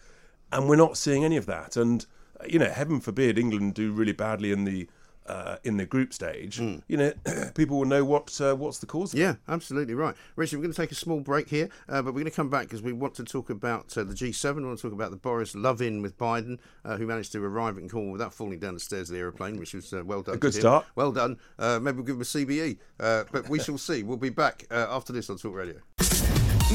And 0.52 0.68
we're 0.68 0.76
not 0.76 0.98
seeing 0.98 1.24
any 1.24 1.38
of 1.38 1.46
that. 1.46 1.78
And, 1.78 2.06
you 2.48 2.60
know, 2.60 2.70
heaven 2.70 3.00
forbid 3.00 3.38
England 3.38 3.76
do 3.76 3.92
really 3.92 4.12
badly 4.12 4.52
in 4.52 4.66
the. 4.66 4.88
Uh, 5.26 5.56
in 5.64 5.78
the 5.78 5.86
group 5.86 6.14
stage, 6.14 6.60
you 6.60 6.98
know, 6.98 7.14
people 7.56 7.78
will 7.78 7.86
know 7.86 8.04
what 8.04 8.42
uh, 8.42 8.54
what's 8.54 8.80
the 8.80 8.86
cause. 8.86 9.14
of 9.14 9.20
it. 9.20 9.22
Yeah, 9.24 9.36
absolutely 9.48 9.94
right. 9.94 10.16
Richard, 10.36 10.58
we're 10.58 10.64
going 10.64 10.74
to 10.74 10.82
take 10.82 10.92
a 10.92 10.96
small 10.96 11.22
break 11.22 11.48
here, 11.48 11.70
uh, 11.88 12.02
but 12.02 12.08
we're 12.08 12.20
going 12.20 12.26
to 12.26 12.32
come 12.32 12.50
back 12.50 12.64
because 12.64 12.82
we 12.82 12.92
want 12.92 13.16
to 13.16 13.24
talk 13.24 13.50
about 13.50 13.98
uh, 13.98 14.04
the 14.04 14.14
G7. 14.14 14.58
We 14.58 14.66
want 14.66 14.80
to 14.80 14.82
talk 14.82 14.92
about 14.92 15.12
the 15.12 15.18
Boris 15.18 15.56
Love-in 15.56 16.02
with 16.02 16.18
Biden, 16.18 16.60
uh, 16.84 16.98
who 16.98 17.08
managed 17.08 17.32
to 17.32 17.44
arrive 17.44 17.78
in 17.78 17.88
Cornwall 17.88 18.12
without 18.12 18.34
falling 18.34 18.60
down 18.60 18.74
the 18.74 18.80
stairs 18.80 19.10
of 19.10 19.14
the 19.14 19.20
aeroplane, 19.22 19.58
which 19.58 19.74
was 19.74 19.94
uh, 19.94 20.04
well 20.06 20.22
done. 20.22 20.36
A 20.36 20.38
good 20.38 20.54
start. 20.54 20.86
Well 20.96 21.12
done. 21.12 21.38
Uh, 21.58 21.80
maybe 21.80 21.98
we'll 21.98 22.06
give 22.06 22.16
him 22.16 22.22
a 22.22 22.26
CBE, 22.26 22.78
uh, 23.00 23.24
but 23.32 23.48
we 23.50 23.60
shall 23.60 23.78
see. 23.78 24.04
We'll 24.04 24.18
be 24.18 24.30
back 24.30 24.66
uh, 24.72 24.88
after 24.90 25.14
this 25.14 25.30
on 25.30 25.38
Talk 25.38 25.56
Radio. 25.56 25.80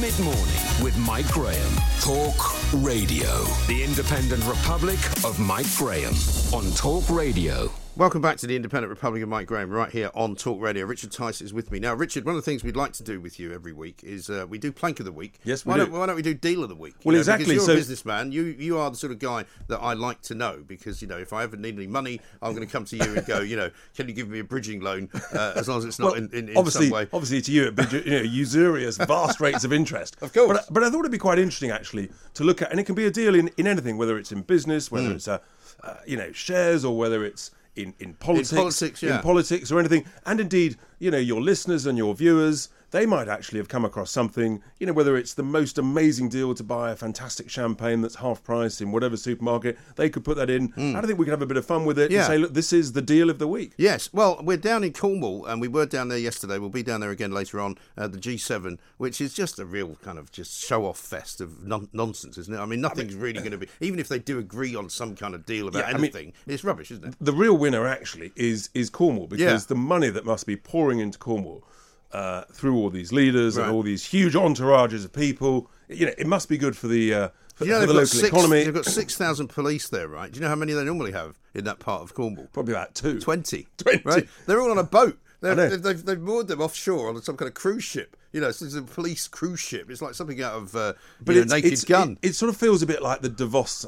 Mid 0.00 0.18
morning 0.20 0.82
with 0.82 0.96
Mike 0.98 1.28
Graham. 1.28 1.72
Talk 2.00 2.72
Radio. 2.84 3.42
The 3.66 3.82
Independent 3.82 4.44
Republic 4.46 4.98
of 5.24 5.40
Mike 5.40 5.66
Graham 5.76 6.14
on 6.52 6.70
Talk 6.74 7.08
Radio. 7.10 7.70
Welcome 7.98 8.22
back 8.22 8.36
to 8.36 8.46
the 8.46 8.54
Independent 8.54 8.90
Republic 8.90 9.24
of 9.24 9.28
Mike 9.28 9.48
Graham, 9.48 9.70
right 9.70 9.90
here 9.90 10.12
on 10.14 10.36
Talk 10.36 10.60
Radio. 10.60 10.86
Richard 10.86 11.10
Tice 11.10 11.40
is 11.40 11.52
with 11.52 11.72
me 11.72 11.80
now. 11.80 11.94
Richard, 11.94 12.24
one 12.24 12.36
of 12.36 12.40
the 12.40 12.48
things 12.48 12.62
we'd 12.62 12.76
like 12.76 12.92
to 12.92 13.02
do 13.02 13.20
with 13.20 13.40
you 13.40 13.52
every 13.52 13.72
week 13.72 14.04
is 14.04 14.30
uh, 14.30 14.46
we 14.48 14.56
do 14.56 14.70
Plank 14.70 15.00
of 15.00 15.04
the 15.04 15.10
Week. 15.10 15.40
Yes, 15.42 15.66
we 15.66 15.70
why 15.70 15.78
do. 15.78 15.86
Don't, 15.86 15.98
why 15.98 16.06
don't 16.06 16.14
we 16.14 16.22
do 16.22 16.32
Deal 16.32 16.62
of 16.62 16.68
the 16.68 16.76
Week? 16.76 16.94
Well, 17.02 17.12
You 17.12 17.16
know, 17.16 17.22
exactly, 17.22 17.46
Because 17.46 17.56
you're 17.56 17.66
so- 17.66 17.72
a 17.72 17.74
businessman. 17.74 18.30
You 18.30 18.44
you 18.44 18.78
are 18.78 18.88
the 18.88 18.96
sort 18.96 19.10
of 19.10 19.18
guy 19.18 19.46
that 19.66 19.80
I 19.80 19.94
like 19.94 20.22
to 20.22 20.36
know 20.36 20.62
because 20.64 21.02
you 21.02 21.08
know 21.08 21.18
if 21.18 21.32
I 21.32 21.42
ever 21.42 21.56
need 21.56 21.74
any 21.74 21.88
money, 21.88 22.20
I'm 22.40 22.54
going 22.54 22.64
to 22.64 22.72
come 22.72 22.84
to 22.84 22.96
you 22.96 23.16
and 23.16 23.26
go, 23.26 23.40
you 23.40 23.56
know, 23.56 23.68
can 23.96 24.06
you 24.06 24.14
give 24.14 24.28
me 24.28 24.38
a 24.38 24.44
bridging 24.44 24.78
loan 24.80 25.10
uh, 25.34 25.54
as 25.56 25.66
long 25.68 25.78
as 25.78 25.84
it's 25.84 25.98
not 25.98 26.16
in, 26.16 26.30
in, 26.32 26.50
in 26.50 26.56
obviously, 26.56 26.86
some 26.86 26.94
way. 26.94 27.08
obviously 27.12 27.40
to 27.40 27.50
you, 27.50 27.62
it'd 27.62 27.74
be 27.74 28.10
you 28.10 28.10
know, 28.18 28.22
usurious, 28.22 28.96
vast 28.96 29.40
rates 29.40 29.64
of 29.64 29.72
interest. 29.72 30.16
Of 30.22 30.32
course. 30.32 30.46
But, 30.68 30.72
but 30.72 30.84
I 30.84 30.90
thought 30.90 31.00
it'd 31.00 31.10
be 31.10 31.18
quite 31.18 31.40
interesting 31.40 31.72
actually 31.72 32.10
to 32.34 32.44
look 32.44 32.62
at, 32.62 32.70
and 32.70 32.78
it 32.78 32.84
can 32.84 32.94
be 32.94 33.06
a 33.06 33.10
deal 33.10 33.34
in, 33.34 33.50
in 33.56 33.66
anything, 33.66 33.96
whether 33.96 34.16
it's 34.16 34.30
in 34.30 34.42
business, 34.42 34.88
whether 34.88 35.10
it's 35.10 35.26
uh, 35.26 35.38
uh, 35.82 35.94
you 36.06 36.16
know 36.16 36.30
shares, 36.30 36.84
or 36.84 36.96
whether 36.96 37.24
it's 37.24 37.50
in, 37.78 37.94
in 37.98 38.14
politics, 38.14 38.52
politics, 38.52 39.02
yeah. 39.02 39.16
in 39.16 39.22
politics 39.22 39.70
or 39.70 39.78
anything. 39.78 40.04
And 40.26 40.40
indeed, 40.40 40.76
you 40.98 41.10
know, 41.10 41.18
your 41.18 41.40
listeners 41.40 41.86
and 41.86 41.96
your 41.96 42.14
viewers, 42.14 42.68
they 42.90 43.04
might 43.06 43.28
actually 43.28 43.58
have 43.58 43.68
come 43.68 43.84
across 43.84 44.10
something, 44.10 44.62
you 44.78 44.86
know, 44.86 44.92
whether 44.92 45.16
it's 45.16 45.34
the 45.34 45.42
most 45.42 45.76
amazing 45.78 46.28
deal 46.28 46.54
to 46.54 46.62
buy 46.64 46.90
a 46.90 46.96
fantastic 46.96 47.50
champagne 47.50 48.00
that's 48.00 48.16
half 48.16 48.42
price 48.42 48.80
in 48.80 48.92
whatever 48.92 49.16
supermarket, 49.16 49.78
they 49.96 50.08
could 50.08 50.24
put 50.24 50.36
that 50.36 50.48
in. 50.50 50.72
I 50.76 50.92
don't 50.92 51.06
think 51.06 51.18
we 51.18 51.24
can 51.26 51.32
have 51.32 51.42
a 51.42 51.46
bit 51.46 51.56
of 51.56 51.66
fun 51.66 51.84
with 51.84 51.98
it. 51.98 52.10
Yeah. 52.10 52.18
and 52.20 52.26
say, 52.26 52.38
look, 52.38 52.54
this 52.54 52.72
is 52.72 52.92
the 52.92 53.02
deal 53.02 53.28
of 53.30 53.38
the 53.38 53.46
week. 53.46 53.72
Yes, 53.76 54.08
well, 54.12 54.40
we're 54.42 54.56
down 54.56 54.84
in 54.84 54.92
Cornwall, 54.92 55.44
and 55.46 55.60
we 55.60 55.68
were 55.68 55.86
down 55.86 56.08
there 56.08 56.18
yesterday. 56.18 56.58
We'll 56.58 56.70
be 56.70 56.82
down 56.82 57.00
there 57.00 57.10
again 57.10 57.32
later 57.32 57.60
on. 57.60 57.76
Uh, 57.96 58.08
the 58.08 58.18
G7, 58.18 58.78
which 58.96 59.20
is 59.20 59.34
just 59.34 59.58
a 59.58 59.64
real 59.66 59.96
kind 60.02 60.18
of 60.18 60.32
just 60.32 60.58
show-off 60.64 60.98
fest 60.98 61.40
of 61.40 61.64
non- 61.64 61.88
nonsense, 61.92 62.38
isn't 62.38 62.54
it? 62.54 62.58
I 62.58 62.66
mean, 62.66 62.80
nothing's 62.80 63.14
really 63.14 63.40
going 63.46 63.52
to 63.52 63.58
be. 63.58 63.68
Even 63.80 63.98
if 63.98 64.08
they 64.08 64.18
do 64.18 64.38
agree 64.38 64.74
on 64.74 64.88
some 64.88 65.14
kind 65.14 65.34
of 65.34 65.44
deal 65.44 65.68
about 65.68 65.80
Yeah, 65.80 65.84
I 65.88 65.92
mean- 65.92 65.98
anything, 66.04 66.32
it's 66.46 66.64
rubbish, 66.64 66.90
isn't 66.90 67.04
it? 67.04 67.14
the 67.20 67.32
real 67.32 67.56
winner 67.56 67.86
actually 67.86 68.32
is 68.36 68.70
is 68.74 68.88
Cornwall 68.90 69.26
because 69.26 69.64
Yeah. 69.64 69.68
the 69.68 69.74
money 69.74 70.08
that 70.10 70.24
must 70.24 70.46
be 70.46 70.56
pouring 70.56 70.98
into 71.00 71.18
Cornwall 71.18 71.64
uh, 72.12 72.42
through 72.52 72.76
all 72.76 72.90
these 72.90 73.12
leaders 73.12 73.56
Right. 73.56 73.66
and 73.66 73.74
all 73.74 73.82
these 73.82 74.04
huge 74.04 74.34
entourages 74.34 75.04
of 75.04 75.12
people, 75.12 75.70
you 75.88 76.06
know, 76.06 76.12
it 76.16 76.26
must 76.26 76.48
be 76.48 76.56
good 76.58 76.76
for 76.76 76.88
the 76.88 77.12
uh, 77.14 77.28
for, 77.54 77.64
You 77.64 77.72
know, 77.72 77.80
for 77.80 77.86
the 77.86 77.92
local 77.94 78.06
six, 78.06 78.28
economy. 78.28 78.64
They've 78.64 78.74
got 78.74 78.84
six 78.86 79.16
thousand 79.16 79.48
police 79.48 79.88
there, 79.88 80.08
right? 80.08 80.30
Do 80.30 80.36
you 80.38 80.42
know 80.42 80.48
how 80.48 80.54
many 80.54 80.72
they 80.72 80.84
normally 80.84 81.12
have 81.12 81.38
in 81.54 81.64
that 81.64 81.80
part 81.80 82.02
of 82.02 82.14
Cornwall? 82.14 82.48
Probably 82.52 82.72
about 82.74 82.94
two. 82.94 83.20
20. 83.20 83.66
20. 83.78 84.02
Right? 84.04 84.28
They're 84.46 84.60
all 84.60 84.70
on 84.70 84.78
a 84.78 84.84
boat. 84.84 85.18
They're, 85.40 85.52
I 85.52 85.54
know. 85.54 85.68
they've, 85.68 85.82
they've, 85.82 86.04
they've 86.04 86.20
moored 86.20 86.48
them 86.48 86.60
offshore 86.60 87.08
on 87.08 87.20
some 87.22 87.36
kind 87.36 87.48
of 87.48 87.54
cruise 87.54 87.84
ship. 87.84 88.16
You 88.32 88.40
know, 88.40 88.48
it's 88.48 88.60
a 88.74 88.82
police 88.82 89.26
cruise 89.28 89.60
ship. 89.60 89.90
It's 89.90 90.02
like 90.02 90.14
something 90.14 90.42
out 90.42 90.54
of 90.54 90.74
uh, 90.76 90.92
But 91.20 91.34
you 91.36 91.44
know, 91.44 91.54
Naked 91.54 91.72
it's, 91.72 91.84
Gun. 91.84 92.18
It, 92.22 92.30
it 92.30 92.34
sort 92.34 92.48
of 92.48 92.56
feels 92.56 92.82
a 92.82 92.86
bit 92.86 93.02
like 93.02 93.22
the 93.22 93.28
Davos 93.28 93.86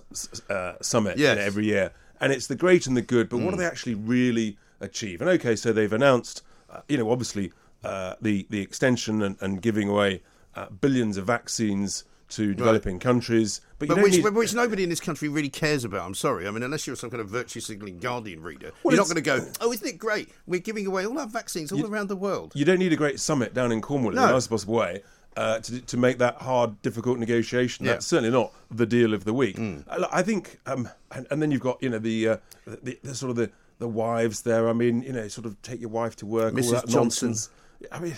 uh, 0.49 0.75
summit 0.81 1.19
you 1.19 1.25
know, 1.27 1.33
every 1.33 1.67
year, 1.67 1.93
and 2.21 2.33
it's 2.33 2.47
the 2.47 2.55
great 2.57 2.87
and 2.87 2.97
the 2.97 3.03
good. 3.03 3.29
But 3.29 3.39
Mm. 3.41 3.45
what 3.45 3.51
do 3.53 3.57
they 3.59 3.67
actually 3.67 3.95
really 3.95 4.57
achieve? 4.81 5.21
And 5.21 5.31
okay, 5.31 5.55
so 5.57 5.73
they've 5.73 5.93
announced, 5.93 6.43
uh, 6.71 6.81
you 6.89 6.97
know, 6.99 7.11
obviously 7.11 7.53
uh, 7.85 8.15
the 8.21 8.47
the 8.51 8.61
extension 8.61 9.23
and, 9.23 9.37
and 9.41 9.63
giving 9.63 9.89
away 9.89 10.23
uh, 10.55 10.67
billions 10.71 11.17
of 11.17 11.27
vaccines 11.27 12.05
to 12.31 12.55
developing 12.55 13.01
countries, 13.01 13.61
but 13.81 13.89
you 13.89 13.95
But 13.97 14.05
which, 14.05 14.23
need. 14.23 14.35
which 14.35 14.55
nobody 14.55 14.85
in 14.85 14.89
this 14.89 15.01
country 15.01 15.29
really 15.29 15.49
cares 15.49 15.85
about. 15.85 16.07
I'm 16.07 16.15
sorry. 16.15 16.47
I 16.47 16.53
mean, 16.53 16.63
unless 16.63 16.87
you're 16.87 16.95
some 16.95 17.11
kind 17.11 17.21
of 17.21 17.29
virtue 17.29 17.59
signalling 17.59 17.99
Guardian 17.99 18.41
reader, 18.41 18.71
Well, 18.85 18.95
you're 18.95 19.03
not 19.03 19.13
going 19.13 19.17
to 19.17 19.21
go, 19.21 19.45
oh, 19.61 19.73
isn't 19.73 19.85
it 19.89 19.99
great? 19.99 20.29
We're 20.47 20.61
giving 20.61 20.87
away 20.87 21.05
all 21.07 21.19
our 21.19 21.27
vaccines 21.27 21.73
all 21.73 21.85
around 21.85 22.09
the 22.09 22.15
world. 22.15 22.53
you 22.55 22.65
don't 22.65 22.79
need 22.79 22.93
a 22.93 22.97
great 22.97 23.19
summit 23.19 23.53
down 23.53 23.73
in 23.73 23.81
Cornwall 23.81 24.11
in 24.13 24.17
the 24.17 24.27
nicest 24.31 24.49
possible 24.49 24.75
way 24.75 25.03
uh, 25.37 25.59
to, 25.59 25.81
to 25.81 25.97
make 25.97 26.19
that 26.19 26.37
hard, 26.37 26.81
difficult 26.83 27.19
negotiation. 27.19 27.85
Yeah. 27.85 27.95
That's 27.95 28.07
certainly 28.07 28.31
not 28.31 28.53
the 28.71 28.87
deal 28.87 29.13
of 29.13 29.25
the 29.25 29.35
week. 29.35 29.57
Mm. 29.57 29.85
I, 29.89 30.19
I 30.21 30.23
think, 30.23 30.61
um, 30.67 30.89
and, 31.11 31.27
and 31.33 31.43
then 31.43 31.51
you've 31.51 31.63
got 31.63 31.83
you 31.83 31.89
know 31.89 31.99
the, 31.99 32.29
uh, 32.29 32.37
the, 32.65 32.97
the 33.03 33.15
sort 33.17 33.31
of 33.31 33.37
the, 33.37 33.51
the 33.81 33.89
wives 33.89 34.43
there. 34.43 34.69
I 34.69 34.73
mean, 34.73 35.03
you 35.03 35.13
know, 35.13 35.27
sort 35.27 35.47
of 35.47 35.61
take 35.63 35.81
your 35.81 35.91
wife 35.91 36.15
to 36.17 36.27
work. 36.27 36.53
all 36.55 36.61
Mrs. 36.61 36.71
that 36.71 36.87
Johnson. 36.87 37.29
nonsense. 37.31 37.51
I 37.91 37.99
mean, 38.01 38.15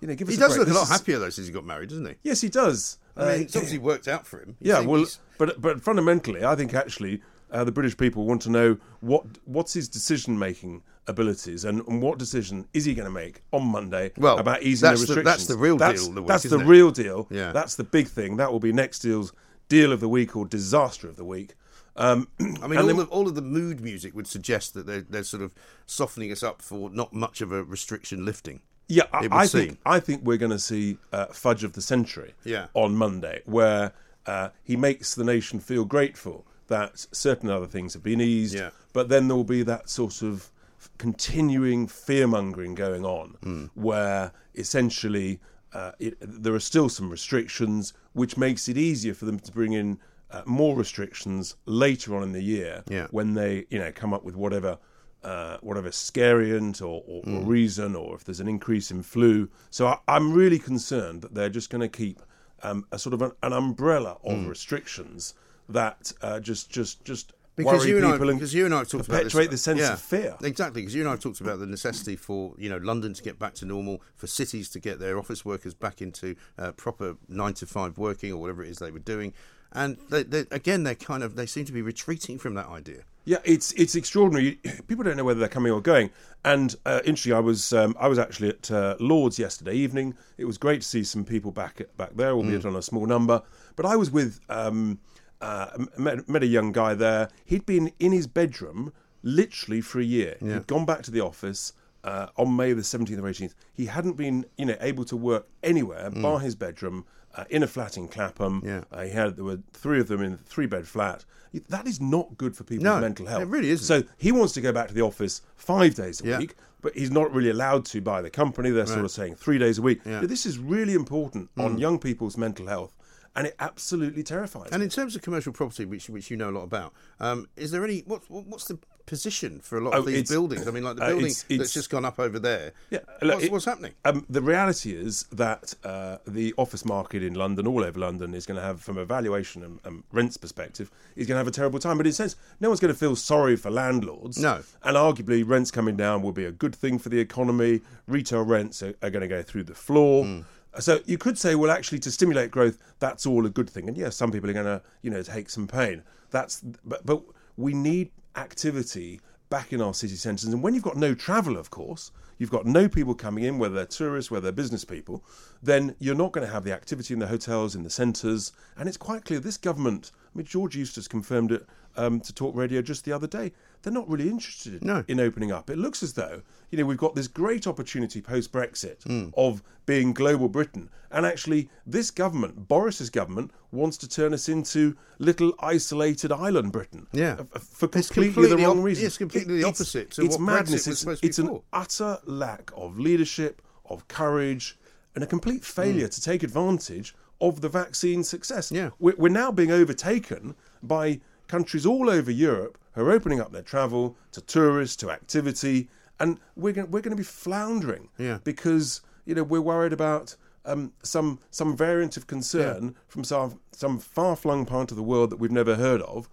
you 0.00 0.08
know, 0.08 0.14
give 0.14 0.28
us 0.28 0.34
He 0.34 0.40
does 0.40 0.56
break. 0.56 0.66
look 0.66 0.74
a 0.74 0.78
lot 0.78 0.84
is- 0.84 0.88
happier, 0.90 1.18
though, 1.18 1.30
since 1.30 1.46
he 1.46 1.52
got 1.52 1.64
married, 1.64 1.90
doesn't 1.90 2.06
he? 2.06 2.14
Yes, 2.22 2.40
he 2.40 2.48
does. 2.48 2.98
I 3.16 3.20
mean, 3.20 3.28
Uh, 3.28 3.32
it's 3.42 3.56
obviously 3.56 3.78
worked 3.78 4.08
out 4.08 4.26
for 4.26 4.40
him. 4.40 4.56
You 4.60 4.72
yeah, 4.72 4.80
well, 4.80 4.98
he's- 4.98 5.18
but 5.38 5.60
but 5.60 5.82
fundamentally, 5.82 6.44
I 6.44 6.54
think 6.56 6.74
actually 6.74 7.22
uh, 7.50 7.64
the 7.64 7.72
British 7.72 7.96
people 7.96 8.24
want 8.26 8.42
to 8.42 8.50
know 8.50 8.76
what 9.00 9.24
what's 9.44 9.72
his 9.72 9.88
decision 9.88 10.38
making 10.38 10.82
abilities 11.08 11.64
and, 11.64 11.84
and 11.88 12.00
what 12.00 12.18
decision 12.18 12.66
is 12.72 12.84
he 12.84 12.94
going 12.94 13.06
to 13.06 13.10
make 13.10 13.42
on 13.52 13.66
Monday 13.66 14.12
Well, 14.16 14.38
about 14.38 14.62
easing 14.62 14.88
the 14.90 14.94
the- 14.96 15.00
restrictions. 15.00 15.24
that's 15.24 15.46
the 15.46 15.56
real 15.56 15.76
That's- 15.76 16.04
deal 16.04 16.12
the 16.14 16.22
week, 16.22 16.28
That's 16.28 16.44
the 16.44 16.60
it? 16.60 16.66
real 16.66 16.90
deal. 16.92 17.26
Yeah. 17.30 17.50
that's 17.52 17.74
the 17.74 17.82
big 17.84 18.06
thing. 18.06 18.36
That 18.36 18.52
will 18.52 18.60
be 18.60 18.72
next 18.72 19.00
deal's 19.00 19.32
deal 19.68 19.92
of 19.92 19.98
the 20.00 20.08
week 20.08 20.36
or 20.36 20.46
disaster 20.46 21.08
of 21.08 21.16
the 21.16 21.24
week. 21.24 21.54
Um, 21.96 22.28
I 22.40 22.68
mean, 22.68 22.78
all, 22.78 22.86
then- 22.86 22.98
of, 23.00 23.08
all 23.08 23.26
of 23.26 23.34
the 23.34 23.42
mood 23.42 23.80
music 23.80 24.14
would 24.14 24.28
suggest 24.28 24.74
that 24.74 24.86
they're, 24.86 25.00
they're 25.00 25.24
sort 25.24 25.42
of 25.42 25.52
softening 25.86 26.30
us 26.30 26.42
up 26.44 26.62
for 26.62 26.88
not 26.90 27.12
much 27.12 27.40
of 27.40 27.50
a 27.50 27.64
restriction 27.64 28.24
lifting. 28.24 28.60
Yeah, 28.90 29.04
I, 29.12 29.28
I 29.30 29.46
think 29.46 29.78
I 29.86 30.00
think 30.00 30.22
we're 30.24 30.36
going 30.36 30.50
to 30.50 30.58
see 30.58 30.98
uh, 31.12 31.26
fudge 31.26 31.62
of 31.64 31.72
the 31.74 31.80
century 31.82 32.34
Yeah. 32.44 32.66
on 32.74 32.96
Monday, 32.96 33.42
where 33.46 33.92
uh, 34.26 34.48
he 34.64 34.76
makes 34.76 35.14
the 35.14 35.24
nation 35.24 35.60
feel 35.60 35.84
grateful 35.84 36.44
that 36.66 37.06
certain 37.12 37.48
other 37.50 37.66
things 37.66 37.94
have 37.94 38.02
been 38.02 38.20
eased, 38.20 38.54
Yeah. 38.54 38.70
but 38.92 39.08
then 39.08 39.28
there 39.28 39.36
will 39.36 39.44
be 39.58 39.62
that 39.62 39.88
sort 39.88 40.22
of 40.22 40.50
continuing 40.98 41.86
fear 41.86 42.26
mongering 42.26 42.74
going 42.74 43.04
on, 43.04 43.36
Hmm. 43.42 43.64
where 43.74 44.32
essentially 44.54 45.40
uh, 45.72 45.92
it, 46.00 46.16
there 46.20 46.52
are 46.54 46.60
still 46.60 46.88
some 46.88 47.08
restrictions, 47.10 47.92
which 48.12 48.36
makes 48.36 48.68
it 48.68 48.76
easier 48.76 49.14
for 49.14 49.24
them 49.24 49.38
to 49.38 49.52
bring 49.52 49.72
in 49.72 49.98
uh, 50.32 50.42
more 50.44 50.76
restrictions 50.76 51.56
later 51.66 52.14
on 52.16 52.22
in 52.24 52.32
the 52.32 52.42
year 52.42 52.82
Yeah. 52.88 53.06
when 53.10 53.34
they 53.34 53.66
you 53.70 53.78
know 53.78 53.92
come 53.92 54.12
up 54.12 54.24
with 54.24 54.34
whatever 54.36 54.78
uh, 55.22 55.58
whatever 55.60 55.90
scariant 55.90 56.80
or, 56.80 57.02
or, 57.06 57.22
Mm. 57.22 57.38
or 57.38 57.40
reason 57.42 57.94
or 57.94 58.14
if 58.14 58.24
there's 58.24 58.40
an 58.40 58.48
increase 58.48 58.90
in 58.90 59.02
flu. 59.02 59.48
So 59.70 59.86
I, 59.86 59.98
I'm 60.08 60.32
really 60.32 60.58
concerned 60.58 61.22
that 61.22 61.34
they're 61.34 61.50
just 61.50 61.70
going 61.70 61.82
to 61.82 61.88
keep 61.88 62.20
um, 62.62 62.86
a 62.92 62.98
sort 62.98 63.14
of 63.14 63.22
an, 63.22 63.32
an 63.42 63.52
umbrella 63.52 64.18
of 64.24 64.46
restrictions 64.46 65.34
that 65.68 66.12
uh, 66.22 66.40
just 66.40 66.70
just 66.70 67.04
just 67.04 67.32
Mm. 67.32 67.56
Because 67.56 67.80
worry 67.80 67.90
you, 67.90 67.96
and 67.98 68.06
I, 68.06 68.12
people 68.12 68.30
and 68.30 68.38
because 68.38 68.54
you 68.54 68.64
and 68.64 68.74
I 68.74 68.78
have 68.78 68.88
talked 68.88 69.08
about 69.08 69.24
this, 69.24 69.32
perpetuate 69.32 69.50
the 69.50 69.58
sense 69.58 69.80
yeah, 69.80 69.92
of 69.92 70.00
fear. 70.00 70.36
Exactly, 70.42 70.80
because 70.80 70.94
you 70.94 71.02
and 71.02 71.08
I 71.08 71.12
have 71.12 71.20
talked 71.20 71.40
about 71.40 71.58
the 71.58 71.66
necessity 71.66 72.16
for 72.16 72.54
you 72.56 72.70
know 72.70 72.78
London 72.78 73.12
to 73.12 73.22
get 73.22 73.38
back 73.38 73.54
to 73.54 73.66
normal, 73.66 74.00
for 74.14 74.26
cities 74.26 74.70
to 74.70 74.80
get 74.80 74.98
their 74.98 75.18
office 75.18 75.44
workers 75.44 75.74
back 75.74 76.00
into 76.00 76.36
uh, 76.58 76.72
proper 76.72 77.16
nine 77.28 77.54
to 77.54 77.66
five 77.66 77.98
working 77.98 78.32
or 78.32 78.38
whatever 78.38 78.64
it 78.64 78.70
is 78.70 78.78
they 78.78 78.90
were 78.90 78.98
doing, 78.98 79.34
and 79.72 79.98
they, 80.10 80.22
they, 80.22 80.46
again 80.50 80.84
they're 80.84 80.94
kind 80.94 81.22
of 81.22 81.36
they 81.36 81.46
seem 81.46 81.64
to 81.66 81.72
be 81.72 81.82
retreating 81.82 82.38
from 82.38 82.54
that 82.54 82.68
idea. 82.68 83.02
Yeah, 83.24 83.38
it's 83.44 83.72
it's 83.72 83.94
extraordinary. 83.94 84.58
People 84.88 85.04
don't 85.04 85.16
know 85.16 85.24
whether 85.24 85.40
they're 85.40 85.48
coming 85.48 85.72
or 85.72 85.80
going. 85.80 86.10
And 86.44 86.74
uh, 86.86 87.00
interesting, 87.04 87.34
I 87.34 87.40
was 87.40 87.72
um, 87.72 87.94
I 88.00 88.08
was 88.08 88.18
actually 88.18 88.48
at 88.50 88.70
uh, 88.70 88.96
Lords 88.98 89.38
yesterday 89.38 89.74
evening. 89.74 90.14
It 90.38 90.46
was 90.46 90.56
great 90.56 90.80
to 90.80 90.88
see 90.88 91.04
some 91.04 91.24
people 91.24 91.50
back 91.50 91.82
back 91.96 92.14
there, 92.16 92.30
albeit 92.32 92.64
on 92.64 92.76
a 92.76 92.82
small 92.82 93.06
number. 93.06 93.42
But 93.76 93.86
I 93.86 93.96
was 93.96 94.10
with 94.10 94.40
um, 94.48 94.98
uh, 95.40 95.86
met, 95.98 96.28
met 96.28 96.42
a 96.42 96.46
young 96.46 96.72
guy 96.72 96.94
there. 96.94 97.28
He'd 97.44 97.66
been 97.66 97.92
in 97.98 98.12
his 98.12 98.26
bedroom 98.26 98.92
literally 99.22 99.80
for 99.80 100.00
a 100.00 100.04
year. 100.04 100.36
He'd 100.54 100.66
gone 100.66 100.86
back 100.86 101.02
to 101.02 101.10
the 101.10 101.20
office. 101.20 101.72
Uh, 102.02 102.28
on 102.38 102.56
May 102.56 102.72
the 102.72 102.80
17th 102.80 103.18
or 103.18 103.24
18th, 103.24 103.52
he 103.74 103.84
hadn't 103.84 104.16
been, 104.16 104.46
you 104.56 104.64
know, 104.64 104.76
able 104.80 105.04
to 105.04 105.18
work 105.18 105.46
anywhere 105.62 106.08
bar 106.22 106.40
his 106.40 106.54
bedroom 106.54 107.04
uh, 107.36 107.44
in 107.50 107.62
a 107.62 107.66
flat 107.66 107.96
in 107.96 108.08
Clapham. 108.08 108.62
Yeah. 108.64 108.84
Uh, 108.92 109.02
he 109.04 109.10
had 109.10 109.36
there 109.36 109.44
were 109.44 109.60
three 109.72 110.00
of 110.00 110.08
them 110.08 110.22
in 110.22 110.32
a 110.34 110.36
three 110.36 110.66
bed 110.66 110.86
flat. 110.86 111.24
That 111.68 111.86
is 111.88 112.00
not 112.00 112.36
good 112.36 112.56
for 112.56 112.62
people's 112.64 112.84
No, 112.84 113.00
mental 113.00 113.26
health. 113.26 113.42
it 113.42 113.46
really 113.48 113.70
isn't. 113.70 113.84
So 113.86 114.08
he 114.18 114.30
wants 114.32 114.52
to 114.54 114.60
go 114.60 114.72
back 114.72 114.88
to 114.88 114.94
the 114.94 115.02
office 115.02 115.42
five 115.56 115.94
days 115.96 116.20
a 116.22 116.26
Yeah. 116.26 116.38
week, 116.38 116.54
but 116.80 116.94
he's 116.96 117.10
not 117.10 117.32
really 117.34 117.50
allowed 117.50 117.84
to 117.86 118.00
by 118.00 118.22
the 118.22 118.30
company. 118.30 118.70
They're 118.70 118.86
sort 118.86 119.04
of 119.04 119.10
saying 119.10 119.34
three 119.36 119.58
days 119.58 119.78
a 119.78 119.82
week. 119.82 120.00
Yeah. 120.04 120.20
Mm. 120.20 120.28
This 120.28 120.46
is 120.46 120.58
really 120.58 120.94
important 120.94 121.50
on 121.58 121.78
young 121.78 121.98
people's 121.98 122.36
mental 122.36 122.66
health, 122.68 122.94
and 123.34 123.46
it 123.48 123.56
absolutely 123.58 124.22
terrifies 124.22 124.68
And 124.70 124.80
me. 124.80 124.84
in 124.84 124.90
terms 124.90 125.16
of 125.16 125.22
commercial 125.22 125.52
property, 125.52 125.84
which 125.84 126.08
which 126.08 126.30
you 126.30 126.36
know 126.36 126.50
a 126.50 126.52
lot 126.52 126.62
about, 126.64 126.92
um, 127.18 127.48
is 127.56 127.70
there 127.72 127.84
any 127.84 128.00
what 128.06 128.22
what's 128.30 128.66
the 128.66 128.78
position 129.10 129.58
for 129.60 129.76
a 129.76 129.80
lot 129.82 129.94
Oh, 129.94 129.98
of 129.98 130.06
these 130.06 130.30
buildings? 130.30 130.66
I 130.66 130.70
mean, 130.70 130.84
like 130.84 130.96
the 130.96 131.02
uh, 131.02 131.08
building 131.08 131.26
it's- 131.26 131.44
that's 131.48 131.74
just 131.74 131.90
gone 131.90 132.04
up 132.04 132.18
over 132.20 132.38
there. 132.38 132.72
Yeah, 132.90 133.00
look, 133.20 133.34
what's, 133.34 133.44
it- 133.44 133.52
what's 133.52 133.64
happening? 133.66 133.92
Um, 134.04 134.24
the 134.30 134.40
reality 134.40 134.94
is 134.94 135.24
that 135.32 135.74
uh, 135.84 136.18
the 136.26 136.54
office 136.56 136.84
market 136.84 137.22
in 137.22 137.34
London, 137.34 137.66
all 137.66 137.82
over 137.84 137.98
London, 137.98 138.32
is 138.34 138.46
going 138.46 138.56
to 138.56 138.62
have, 138.62 138.80
from 138.80 138.96
a 138.96 139.04
valuation 139.04 139.78
and, 139.84 140.04
rents 140.12 140.36
perspective, 140.36 140.90
is 141.16 141.26
going 141.26 141.34
to 141.34 141.38
have 141.38 141.48
a 141.48 141.50
terrible 141.50 141.78
time. 141.80 141.96
But 141.98 142.06
in 142.06 142.10
a 142.10 142.14
sense, 142.14 142.36
no 142.60 142.68
one's 142.70 142.80
going 142.80 142.94
to 142.94 142.98
feel 142.98 143.16
sorry 143.16 143.56
for 143.56 143.70
landlords. 143.70 144.38
No. 144.38 144.62
And 144.84 144.96
arguably, 144.96 145.42
rents 145.46 145.70
coming 145.72 145.96
down 145.96 146.22
will 146.22 146.32
be 146.32 146.44
a 146.44 146.52
good 146.52 146.74
thing 146.74 146.98
for 146.98 147.08
the 147.08 147.18
economy. 147.18 147.80
Retail 148.06 148.42
rents 148.44 148.82
are, 148.82 148.94
are 149.02 149.10
going 149.10 149.22
to 149.22 149.28
go 149.28 149.42
through 149.42 149.64
the 149.64 149.74
floor. 149.74 150.24
Mm. 150.24 150.44
So 150.78 151.00
you 151.04 151.18
could 151.18 151.36
say, 151.36 151.56
well, 151.56 151.70
actually, 151.72 151.98
to 151.98 152.12
stimulate 152.12 152.52
growth, 152.52 152.78
that's 153.00 153.26
all 153.26 153.44
a 153.44 153.50
good 153.50 153.68
thing. 153.68 153.88
And 153.88 153.96
yes, 153.96 154.14
some 154.14 154.30
people 154.30 154.48
are 154.48 154.52
going 154.52 154.66
to, 154.66 154.80
you 155.02 155.10
know, 155.10 155.20
take 155.22 155.50
some 155.50 155.66
pain. 155.66 156.04
That's, 156.30 156.60
but, 156.84 157.04
but 157.04 157.22
we 157.56 157.74
need 157.74 158.12
activity 158.36 159.20
back 159.48 159.72
in 159.72 159.80
our 159.80 159.94
city 159.94 160.14
centres. 160.14 160.52
And 160.52 160.62
when 160.62 160.74
you've 160.74 160.82
got 160.82 160.96
no 160.96 161.14
travel, 161.14 161.56
of 161.56 161.70
course, 161.70 162.12
you've 162.38 162.50
got 162.50 162.66
no 162.66 162.88
people 162.88 163.14
coming 163.14 163.44
in, 163.44 163.58
whether 163.58 163.74
they're 163.74 163.86
tourists, 163.86 164.30
whether 164.30 164.44
they're 164.44 164.52
business 164.52 164.84
people, 164.84 165.24
then 165.62 165.96
you're 165.98 166.14
not 166.14 166.32
going 166.32 166.46
to 166.46 166.52
have 166.52 166.64
the 166.64 166.72
activity 166.72 167.12
in 167.14 167.20
the 167.20 167.26
hotels, 167.26 167.74
in 167.74 167.82
the 167.82 167.90
centres. 167.90 168.52
And 168.76 168.88
it's 168.88 168.96
quite 168.96 169.24
clear 169.24 169.40
this 169.40 169.56
government 169.56 170.12
I 170.34 170.38
mean, 170.38 170.46
George 170.46 170.76
Eustice 170.76 171.08
confirmed 171.08 171.50
it 171.50 171.66
um, 171.96 172.20
to 172.20 172.32
Talk 172.32 172.54
Radio 172.54 172.82
just 172.82 173.04
the 173.04 173.12
other 173.12 173.26
day. 173.26 173.52
They're 173.82 173.92
not 173.92 174.08
really 174.08 174.28
interested 174.28 174.84
No. 174.84 175.04
in 175.08 175.18
opening 175.20 175.50
up. 175.52 175.70
It 175.70 175.78
looks 175.78 176.02
as 176.02 176.12
though 176.12 176.42
you 176.70 176.78
know 176.78 176.84
we've 176.84 176.98
got 176.98 177.14
this 177.14 177.28
great 177.28 177.66
opportunity 177.66 178.20
post 178.20 178.52
Brexit 178.52 179.02
Hmm. 179.04 179.30
of 179.36 179.62
being 179.86 180.12
global 180.12 180.48
Britain, 180.48 180.90
and 181.10 181.24
actually 181.26 181.68
this 181.86 182.10
government, 182.10 182.68
Boris's 182.68 183.10
government, 183.10 183.50
wants 183.72 183.96
to 183.98 184.08
turn 184.08 184.32
us 184.34 184.48
into 184.48 184.96
little 185.18 185.52
isolated 185.60 186.30
island 186.30 186.72
Britain. 186.72 187.06
Yeah. 187.12 187.38
Uh, 187.54 187.58
for 187.58 187.86
It's 187.86 188.08
completely, 188.08 188.26
completely 188.34 188.56
the 188.62 188.68
wrong 188.68 188.78
op- 188.80 188.84
reason. 188.84 189.06
it's 189.06 189.18
completely 189.18 189.56
the 189.62 189.64
opposite 189.64 190.10
to 190.12 190.22
it's 190.22 190.36
what 190.36 190.40
madness. 190.44 190.86
It's, 190.86 191.00
supposed 191.00 191.22
to 191.22 191.26
be 191.26 191.28
it's 191.28 191.38
an 191.38 191.46
for. 191.48 191.62
utter 191.72 192.18
lack 192.26 192.70
of 192.76 192.98
leadership, 192.98 193.62
of 193.86 194.06
courage, 194.08 194.78
and 195.14 195.24
a 195.24 195.26
complete 195.26 195.64
failure 195.64 196.06
to 196.08 196.20
take 196.22 196.42
advantage 196.44 197.14
of 197.40 197.62
the 197.62 197.68
vaccine 197.68 198.22
success. 198.22 198.68
Hmm. 198.68 198.74
Yeah. 198.76 198.90
We're, 199.00 199.14
we're 199.16 199.28
now 199.30 199.50
being 199.50 199.72
overtaken 199.72 200.54
by 200.82 201.20
countries 201.50 201.84
all 201.86 202.08
over 202.18 202.30
Europe 202.30 202.74
are 202.96 203.10
opening 203.10 203.40
up 203.40 203.50
their 203.52 203.62
travel 203.74 204.16
to 204.32 204.40
tourists, 204.40 204.96
to 204.96 205.10
activity, 205.10 205.88
and 206.18 206.38
we're 206.56 206.72
going, 206.72 206.90
we're 206.90 207.00
going 207.06 207.16
to 207.16 207.24
be 207.26 207.32
floundering 207.44 208.08
Yeah. 208.18 208.38
because 208.44 209.00
you 209.26 209.34
know 209.34 209.42
we're 209.52 209.60
worried 209.74 209.92
about 209.92 210.36
um, 210.64 210.92
some 211.02 211.38
some 211.50 211.76
variant 211.76 212.16
of 212.16 212.26
concern 212.26 212.94
from 213.08 213.24
some 213.24 213.60
some 213.72 213.98
far 213.98 214.36
flung 214.36 214.66
part 214.66 214.90
of 214.92 214.96
the 214.96 215.02
world 215.12 215.30
that 215.30 215.38
we've 215.40 215.58
never 215.62 215.74
heard 215.76 216.02
of, 216.02 216.28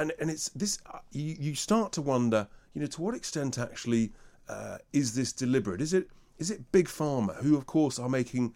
and 0.00 0.12
and 0.20 0.30
it's 0.30 0.48
this 0.50 0.78
uh, 0.92 0.98
you, 1.12 1.36
you 1.46 1.54
start 1.54 1.92
to 1.92 2.02
wonder 2.02 2.40
you 2.72 2.80
know 2.80 2.86
to 2.96 3.02
what 3.02 3.14
extent 3.14 3.58
actually 3.58 4.12
uh, 4.48 4.78
is 4.92 5.14
this 5.14 5.32
deliberate? 5.32 5.80
Is 5.80 5.92
it 5.92 6.08
is 6.38 6.50
it 6.50 6.70
big 6.72 6.88
pharma 6.88 7.34
who 7.42 7.56
of 7.56 7.64
course 7.66 7.98
are 8.02 8.08
making 8.08 8.54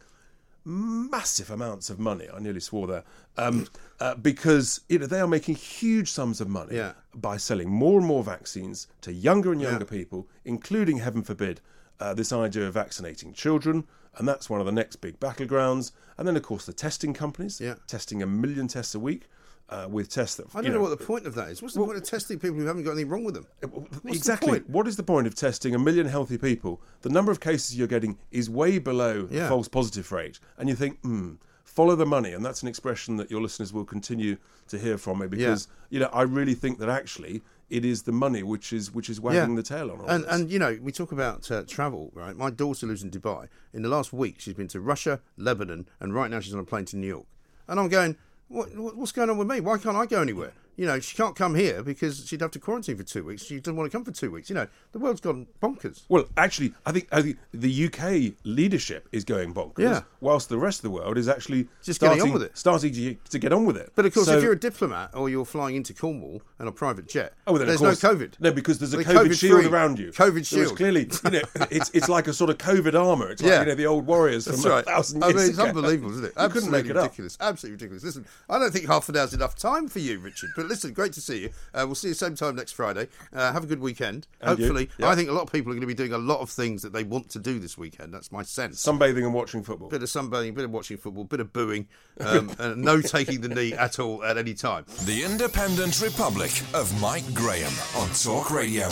massive 0.68 1.50
amounts 1.50 1.88
of 1.88 1.98
money. 1.98 2.26
I 2.32 2.38
nearly 2.40 2.60
swore 2.60 2.86
there 2.86 3.04
um, 3.38 3.66
uh, 4.00 4.14
because 4.16 4.82
you 4.88 4.98
know 4.98 5.06
they 5.06 5.20
are 5.20 5.26
making 5.26 5.54
huge 5.54 6.10
sums 6.10 6.40
of 6.40 6.48
money 6.48 6.76
Yeah. 6.76 6.92
by 7.14 7.38
selling 7.38 7.70
more 7.70 7.98
and 7.98 8.06
more 8.06 8.22
vaccines 8.22 8.86
to 9.00 9.12
younger 9.12 9.50
and 9.52 9.60
younger 9.60 9.86
people, 9.86 10.28
including, 10.44 10.98
heaven 10.98 11.22
forbid, 11.22 11.60
uh, 12.00 12.12
this 12.14 12.32
idea 12.32 12.66
of 12.68 12.74
vaccinating 12.74 13.32
children. 13.32 13.84
And 14.16 14.26
that's 14.28 14.50
one 14.50 14.60
of 14.60 14.66
the 14.66 14.72
next 14.72 14.96
big 14.96 15.18
battlegrounds. 15.20 15.92
And 16.16 16.26
then, 16.26 16.36
of 16.36 16.42
course, 16.42 16.66
the 16.66 16.72
testing 16.72 17.14
companies, 17.14 17.60
Yeah. 17.60 17.76
testing 17.86 18.22
a 18.22 18.26
million 18.26 18.68
tests 18.68 18.94
a 18.94 19.00
week 19.00 19.28
uh, 19.68 19.86
with 19.90 20.08
tests 20.08 20.36
that 20.36 20.46
I 20.54 20.62
don't 20.62 20.72
know, 20.72 20.80
what 20.80 20.98
the 20.98 21.04
point 21.04 21.26
of 21.26 21.34
that 21.34 21.48
is. 21.48 21.60
What's 21.60 21.74
the 21.74 21.84
point 21.84 21.96
of 21.96 22.04
testing 22.04 22.38
people 22.38 22.56
who 22.56 22.66
haven't 22.66 22.84
got 22.84 22.92
anything 22.92 23.10
wrong 23.10 23.24
with 23.24 23.34
them? 23.34 23.46
What's 23.60 24.00
the 24.00 24.10
exactly. 24.10 24.48
point? 24.48 24.70
What 24.70 24.88
is 24.88 24.96
the 24.96 25.02
point 25.02 25.26
of 25.26 25.34
testing 25.34 25.74
a 25.74 25.78
million 25.78 26.06
healthy 26.06 26.38
people? 26.38 26.80
The 27.02 27.10
number 27.10 27.30
of 27.30 27.40
cases 27.40 27.76
you're 27.76 27.86
getting 27.86 28.18
is 28.30 28.48
way 28.48 28.78
below 28.78 29.22
the 29.22 29.46
false 29.48 29.68
positive 29.68 30.10
rate, 30.10 30.40
and 30.56 30.68
you 30.68 30.74
think, 30.74 31.00
hmm, 31.00 31.34
follow 31.64 31.94
the 31.94 32.06
money, 32.06 32.32
and 32.32 32.44
that's 32.44 32.62
an 32.62 32.68
expression 32.68 33.16
that 33.18 33.30
your 33.30 33.40
listeners 33.40 33.72
will 33.72 33.84
continue 33.84 34.36
to 34.68 34.78
hear 34.78 34.98
from 34.98 35.18
me 35.20 35.26
because 35.26 35.68
you 35.90 36.00
know 36.00 36.10
I 36.12 36.22
really 36.22 36.54
think 36.54 36.78
that 36.78 36.88
actually 36.88 37.42
it 37.70 37.84
is 37.84 38.02
the 38.02 38.12
money 38.12 38.42
which 38.42 38.72
is 38.72 38.92
which 38.92 39.10
is 39.10 39.20
wagging 39.20 39.54
the 39.54 39.62
tail 39.62 39.90
on 39.90 40.00
all 40.00 40.08
and 40.08 40.24
this. 40.24 40.32
and 40.32 40.50
you 40.50 40.58
know 40.58 40.78
we 40.82 40.92
talk 40.92 41.12
about 41.12 41.50
uh, 41.50 41.62
travel, 41.66 42.10
right? 42.14 42.36
My 42.36 42.50
daughter 42.50 42.86
lives 42.86 43.02
in 43.02 43.10
Dubai. 43.10 43.48
In 43.72 43.82
the 43.82 43.88
last 43.88 44.12
week, 44.12 44.36
she's 44.38 44.54
been 44.54 44.68
to 44.68 44.80
Russia, 44.80 45.20
Lebanon, 45.36 45.88
and 46.00 46.14
right 46.14 46.30
now 46.30 46.40
she's 46.40 46.54
on 46.54 46.60
a 46.60 46.64
plane 46.64 46.86
to 46.86 46.96
New 46.96 47.06
York. 47.06 47.26
And 47.68 47.78
I'm 47.78 47.88
going, 47.88 48.16
what, 48.48 48.74
what 48.76 48.96
what's 48.96 49.12
going 49.12 49.30
on 49.30 49.38
with 49.38 49.48
me? 49.48 49.60
Why 49.60 49.78
can't 49.78 49.96
I 49.96 50.06
go 50.06 50.20
anywhere? 50.20 50.52
You 50.78 50.86
know, 50.86 51.00
she 51.00 51.16
can't 51.16 51.34
come 51.34 51.56
here 51.56 51.82
because 51.82 52.24
she'd 52.26 52.40
have 52.40 52.52
to 52.52 52.60
quarantine 52.60 52.96
for 52.96 53.02
two 53.02 53.24
weeks. 53.24 53.42
She 53.44 53.58
doesn't 53.58 53.74
want 53.76 53.90
to 53.90 53.96
come 53.98 54.04
for 54.04 54.12
two 54.12 54.30
weeks. 54.30 54.48
You 54.48 54.54
know, 54.54 54.68
the 54.92 55.00
world's 55.00 55.20
gone 55.20 55.48
bonkers. 55.60 56.02
Well, 56.08 56.26
actually, 56.36 56.72
I 56.86 56.92
think, 56.92 57.08
I 57.10 57.20
think 57.20 57.36
the 57.52 57.86
UK 57.86 58.34
leadership 58.44 59.08
is 59.10 59.24
going 59.24 59.52
bonkers, 59.54 59.80
Yeah. 59.80 60.02
whilst 60.20 60.48
the 60.48 60.56
rest 60.56 60.78
of 60.78 60.82
the 60.84 60.90
world 60.90 61.18
is 61.18 61.28
actually 61.28 61.66
Just 61.82 61.98
getting 62.00 62.18
starting, 62.18 62.32
on 62.32 62.32
with 62.40 62.42
it. 62.44 62.56
starting 62.56 62.92
to, 62.92 63.14
to 63.30 63.38
get 63.40 63.52
on 63.52 63.64
with 63.66 63.76
it. 63.76 63.90
But 63.96 64.06
of 64.06 64.14
course, 64.14 64.26
So- 64.26 64.36
if 64.38 64.42
you're 64.44 64.52
a 64.52 64.58
diplomat 64.58 65.10
or 65.14 65.28
you're 65.28 65.44
flying 65.44 65.74
into 65.74 65.92
Cornwall 65.92 66.42
on 66.60 66.68
a 66.68 66.72
private 66.72 67.08
jet, 67.08 67.34
Oh, 67.48 67.54
well, 67.54 67.64
there's 67.66 67.78
course, 67.80 68.00
no 68.00 68.10
COVID. 68.14 68.34
No, 68.38 68.52
because 68.52 68.78
there's 68.78 68.94
a 68.94 68.98
The 68.98 69.04
COVID, 69.04 69.36
shield 69.36 69.64
around 69.66 69.98
you. 69.98 70.12
COVID 70.12 70.46
shield. 70.46 70.76
clearly, 70.76 71.10
you 71.24 71.30
know, 71.30 71.40
it's 71.72 71.90
it's 71.92 72.08
like 72.08 72.28
a 72.28 72.32
sort 72.32 72.50
of 72.50 72.58
COVID 72.58 72.94
armor. 72.94 73.30
It's 73.30 73.42
like 73.42 73.50
Yeah. 73.50 73.60
you 73.62 73.66
know 73.66 73.74
the 73.74 73.86
old 73.86 74.06
warriors 74.06 74.44
That's 74.44 74.62
from 74.62 74.70
right. 74.70 74.84
a 74.86 74.86
thousand 74.86 75.24
I 75.24 75.28
years 75.30 75.36
mean, 75.40 75.50
it's 75.50 75.58
ago. 75.58 75.66
unbelievable, 75.68 76.12
isn't 76.12 76.24
it? 76.24 76.32
You 76.40 76.48
couldn't 76.48 76.70
make 76.70 76.84
Absolutely 76.86 76.90
it 76.90 76.96
up. 76.96 77.02
ridiculous. 77.04 77.36
Absolutely 77.40 77.74
ridiculous. 77.74 78.04
Listen, 78.04 78.26
I 78.48 78.58
don't 78.60 78.70
think 78.72 78.86
half 78.86 79.08
an 79.08 79.16
hour's 79.16 79.34
enough 79.34 79.56
time 79.56 79.88
for 79.88 79.98
you, 79.98 80.18
Richard. 80.20 80.50
But 80.54 80.67
listen, 80.68 80.92
great 80.92 81.12
to 81.14 81.20
see 81.20 81.40
you. 81.42 81.50
Uh, 81.74 81.84
we'll 81.86 81.94
see 81.94 82.08
you 82.08 82.14
same 82.14 82.34
time 82.34 82.54
next 82.56 82.72
Friday. 82.72 83.08
Uh, 83.32 83.52
have 83.52 83.64
a 83.64 83.66
good 83.66 83.80
weekend. 83.80 84.26
And. 84.40 84.58
Hopefully, 84.58 84.90
Yeah. 84.98 85.08
I 85.08 85.14
think 85.14 85.28
a 85.28 85.32
lot 85.32 85.42
of 85.42 85.52
people 85.52 85.72
are 85.72 85.74
going 85.74 85.80
to 85.80 85.86
be 85.86 85.94
doing 85.94 86.12
a 86.12 86.18
lot 86.18 86.40
of 86.40 86.50
things 86.50 86.82
that 86.82 86.92
they 86.92 87.04
want 87.04 87.28
to 87.30 87.38
do 87.38 87.58
this 87.58 87.76
weekend. 87.78 88.12
That's 88.12 88.30
my 88.30 88.42
sense. 88.42 88.82
Sunbathing 88.84 89.24
and 89.24 89.34
watching 89.34 89.62
football. 89.62 89.88
bit 89.88 90.02
of 90.02 90.08
sunbathing, 90.08 90.54
bit 90.54 90.64
of 90.64 90.70
watching 90.70 90.96
football, 90.96 91.24
bit 91.24 91.40
of 91.40 91.52
booing, 91.52 91.88
um, 92.20 92.50
and 92.58 92.82
no 92.82 93.00
taking 93.00 93.40
the 93.40 93.48
knee 93.48 93.72
at 93.72 93.98
all 93.98 94.22
at 94.24 94.36
any 94.36 94.54
time. 94.54 94.84
The 95.04 95.24
Independent 95.24 96.00
Republic 96.00 96.52
of 96.74 97.00
Mike 97.00 97.32
Graham 97.34 97.72
on 97.96 98.08
Talk 98.10 98.50
Radio. 98.50 98.88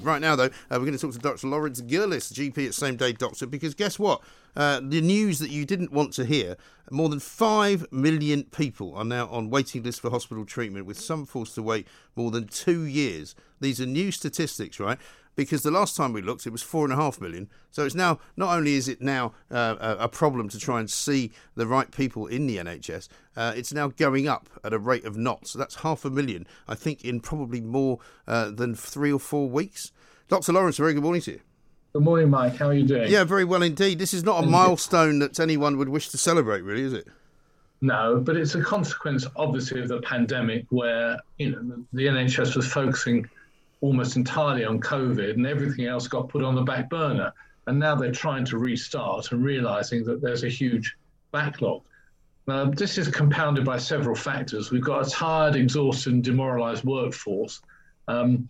Right 0.00 0.20
now, 0.20 0.36
though, 0.36 0.44
uh, 0.44 0.50
we're 0.72 0.80
going 0.80 0.92
to 0.92 0.98
talk 0.98 1.12
to 1.12 1.18
Dr. 1.18 1.48
Laurence 1.48 1.80
Gerlis, 1.82 2.32
GP 2.32 2.68
at 2.68 2.74
Same 2.74 2.94
Day 2.94 3.12
Doctor, 3.12 3.46
because 3.46 3.74
guess 3.74 3.98
what? 3.98 4.22
Uh, 4.54 4.80
the 4.80 5.00
news 5.00 5.40
that 5.40 5.50
you 5.50 5.64
didn't 5.64 5.92
want 5.92 6.12
to 6.14 6.24
hear 6.24 6.56
more 6.90 7.08
than 7.08 7.18
5 7.18 7.90
million 7.90 8.44
people 8.44 8.94
are 8.94 9.04
now 9.04 9.26
on 9.28 9.50
waiting 9.50 9.82
lists 9.82 10.00
for 10.00 10.10
hospital 10.10 10.44
treatment, 10.44 10.86
with 10.86 11.00
some 11.00 11.26
forced 11.26 11.56
to 11.56 11.62
wait 11.62 11.88
more 12.14 12.30
than 12.30 12.46
two 12.46 12.82
years. 12.82 13.34
These 13.60 13.80
are 13.80 13.86
new 13.86 14.12
statistics, 14.12 14.78
right? 14.78 14.98
Because 15.38 15.62
the 15.62 15.70
last 15.70 15.94
time 15.94 16.12
we 16.12 16.20
looked, 16.20 16.48
it 16.48 16.50
was 16.50 16.62
four 16.62 16.82
and 16.82 16.92
a 16.92 16.96
half 16.96 17.20
million. 17.20 17.48
So 17.70 17.84
it's 17.84 17.94
now 17.94 18.18
not 18.36 18.56
only 18.56 18.74
is 18.74 18.88
it 18.88 19.00
now 19.00 19.34
uh, 19.52 19.94
a, 19.96 20.08
problem 20.08 20.48
to 20.48 20.58
try 20.58 20.80
and 20.80 20.90
see 20.90 21.30
the 21.54 21.64
right 21.64 21.92
people 21.92 22.26
in 22.26 22.48
the 22.48 22.56
NHS, 22.56 23.06
uh, 23.36 23.52
it's 23.54 23.72
now 23.72 23.86
going 23.86 24.26
up 24.26 24.48
at 24.64 24.72
a 24.72 24.80
rate 24.80 25.04
of 25.04 25.16
knots. 25.16 25.52
So 25.52 25.60
that's 25.60 25.76
half 25.76 26.04
a 26.04 26.10
million, 26.10 26.44
I 26.66 26.74
think, 26.74 27.04
in 27.04 27.20
probably 27.20 27.60
more 27.60 28.00
uh, 28.26 28.50
than 28.50 28.74
three 28.74 29.12
or 29.12 29.20
four 29.20 29.48
weeks. 29.48 29.92
Dr. 30.26 30.52
Laurence, 30.52 30.80
a 30.80 30.82
very 30.82 30.94
good 30.94 31.04
morning 31.04 31.22
to 31.22 31.30
you. 31.30 31.40
Good 31.92 32.02
morning, 32.02 32.30
Mike. 32.30 32.56
How 32.56 32.66
are 32.66 32.74
you 32.74 32.84
doing? 32.84 33.08
Yeah, 33.08 33.22
very 33.22 33.44
well 33.44 33.62
indeed. 33.62 34.00
This 34.00 34.12
is 34.12 34.24
not 34.24 34.42
a 34.42 34.46
milestone 34.48 35.20
that 35.20 35.38
anyone 35.38 35.76
would 35.76 35.88
wish 35.88 36.08
to 36.08 36.18
celebrate, 36.18 36.62
really, 36.62 36.82
is 36.82 36.92
it? 36.92 37.06
No, 37.80 38.18
but 38.18 38.36
it's 38.36 38.56
a 38.56 38.60
consequence, 38.60 39.24
obviously, 39.36 39.80
of 39.82 39.86
the 39.86 40.00
pandemic, 40.00 40.66
where 40.70 41.20
you 41.38 41.52
know 41.52 41.84
the 41.92 42.06
NHS 42.06 42.56
was 42.56 42.66
focusing 42.66 43.28
almost 43.80 44.16
entirely 44.16 44.64
on 44.64 44.80
COVID, 44.80 45.34
and 45.34 45.46
everything 45.46 45.86
else 45.86 46.08
got 46.08 46.28
put 46.28 46.42
on 46.42 46.54
the 46.54 46.62
back 46.62 46.90
burner. 46.90 47.32
And 47.66 47.78
now 47.78 47.94
they're 47.94 48.12
trying 48.12 48.44
to 48.46 48.58
restart 48.58 49.30
and 49.32 49.44
realizing 49.44 50.04
that 50.04 50.20
there's 50.22 50.42
a 50.42 50.48
huge 50.48 50.96
backlog. 51.32 51.82
Now, 52.46 52.64
this 52.64 52.96
is 52.96 53.08
compounded 53.08 53.64
by 53.66 53.76
several 53.76 54.16
factors. 54.16 54.70
We've 54.70 54.82
got 54.82 55.06
a 55.06 55.10
tired, 55.10 55.54
exhausted, 55.54 56.14
and 56.14 56.24
demoralized 56.24 56.82
workforce, 56.84 57.60
um, 58.08 58.48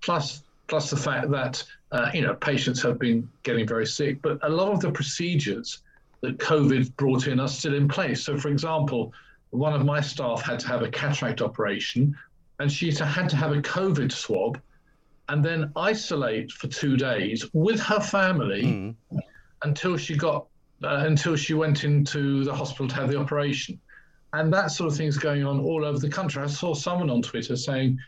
plus 0.00 0.44
plus 0.68 0.88
the 0.88 0.96
fact 0.96 1.28
that 1.32 1.64
uh, 1.90 2.10
you 2.14 2.22
know 2.22 2.34
patients 2.34 2.80
have 2.82 2.98
been 2.98 3.28
getting 3.42 3.66
very 3.66 3.86
sick, 3.86 4.22
but 4.22 4.38
a 4.42 4.48
lot 4.48 4.72
of 4.72 4.80
the 4.80 4.92
procedures 4.92 5.82
that 6.20 6.38
COVID 6.38 6.94
brought 6.96 7.26
in 7.26 7.40
are 7.40 7.48
still 7.48 7.74
in 7.74 7.88
place. 7.88 8.22
So, 8.22 8.38
for 8.38 8.48
example, 8.48 9.12
one 9.50 9.72
of 9.72 9.84
my 9.84 10.00
staff 10.00 10.42
had 10.42 10.60
to 10.60 10.68
have 10.68 10.82
a 10.82 10.88
cataract 10.88 11.42
operation, 11.42 12.16
and 12.60 12.70
she 12.70 12.92
had 12.92 13.28
to 13.30 13.36
have 13.36 13.52
a 13.52 13.60
COVID 13.62 14.12
swab, 14.12 14.60
and 15.30 15.44
then 15.44 15.70
isolate 15.76 16.50
for 16.50 16.66
two 16.66 16.96
days 16.96 17.44
with 17.52 17.80
her 17.80 18.00
family 18.00 18.96
until 19.62 19.96
she 19.96 20.16
got 20.16 20.46
uh, 20.82 21.04
until 21.06 21.36
she 21.36 21.54
went 21.54 21.84
into 21.84 22.42
the 22.42 22.54
hospital 22.54 22.88
to 22.88 22.94
have 22.96 23.10
the 23.10 23.16
operation. 23.16 23.78
And 24.32 24.52
that 24.52 24.72
sort 24.72 24.90
of 24.90 24.96
thing 24.96 25.06
is 25.06 25.18
going 25.18 25.44
on 25.44 25.60
all 25.60 25.84
over 25.84 25.98
the 25.98 26.08
country. 26.08 26.42
I 26.42 26.46
saw 26.46 26.74
someone 26.74 27.10
on 27.10 27.22
Twitter 27.22 27.54
saying 27.54 27.98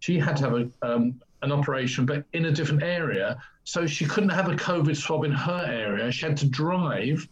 she 0.00 0.18
had 0.18 0.36
to 0.38 0.44
have 0.44 0.54
a, 0.54 0.70
um, 0.82 1.20
an 1.42 1.52
operation, 1.52 2.04
but 2.04 2.24
in 2.32 2.46
a 2.46 2.50
different 2.50 2.82
area. 2.82 3.40
So 3.64 3.86
she 3.86 4.04
couldn't 4.04 4.30
have 4.30 4.48
a 4.48 4.56
COVID 4.56 4.96
swab 4.96 5.24
in 5.24 5.32
her 5.32 5.64
area. 5.66 6.10
She 6.10 6.26
had 6.26 6.36
to 6.38 6.46
drive 6.48 7.28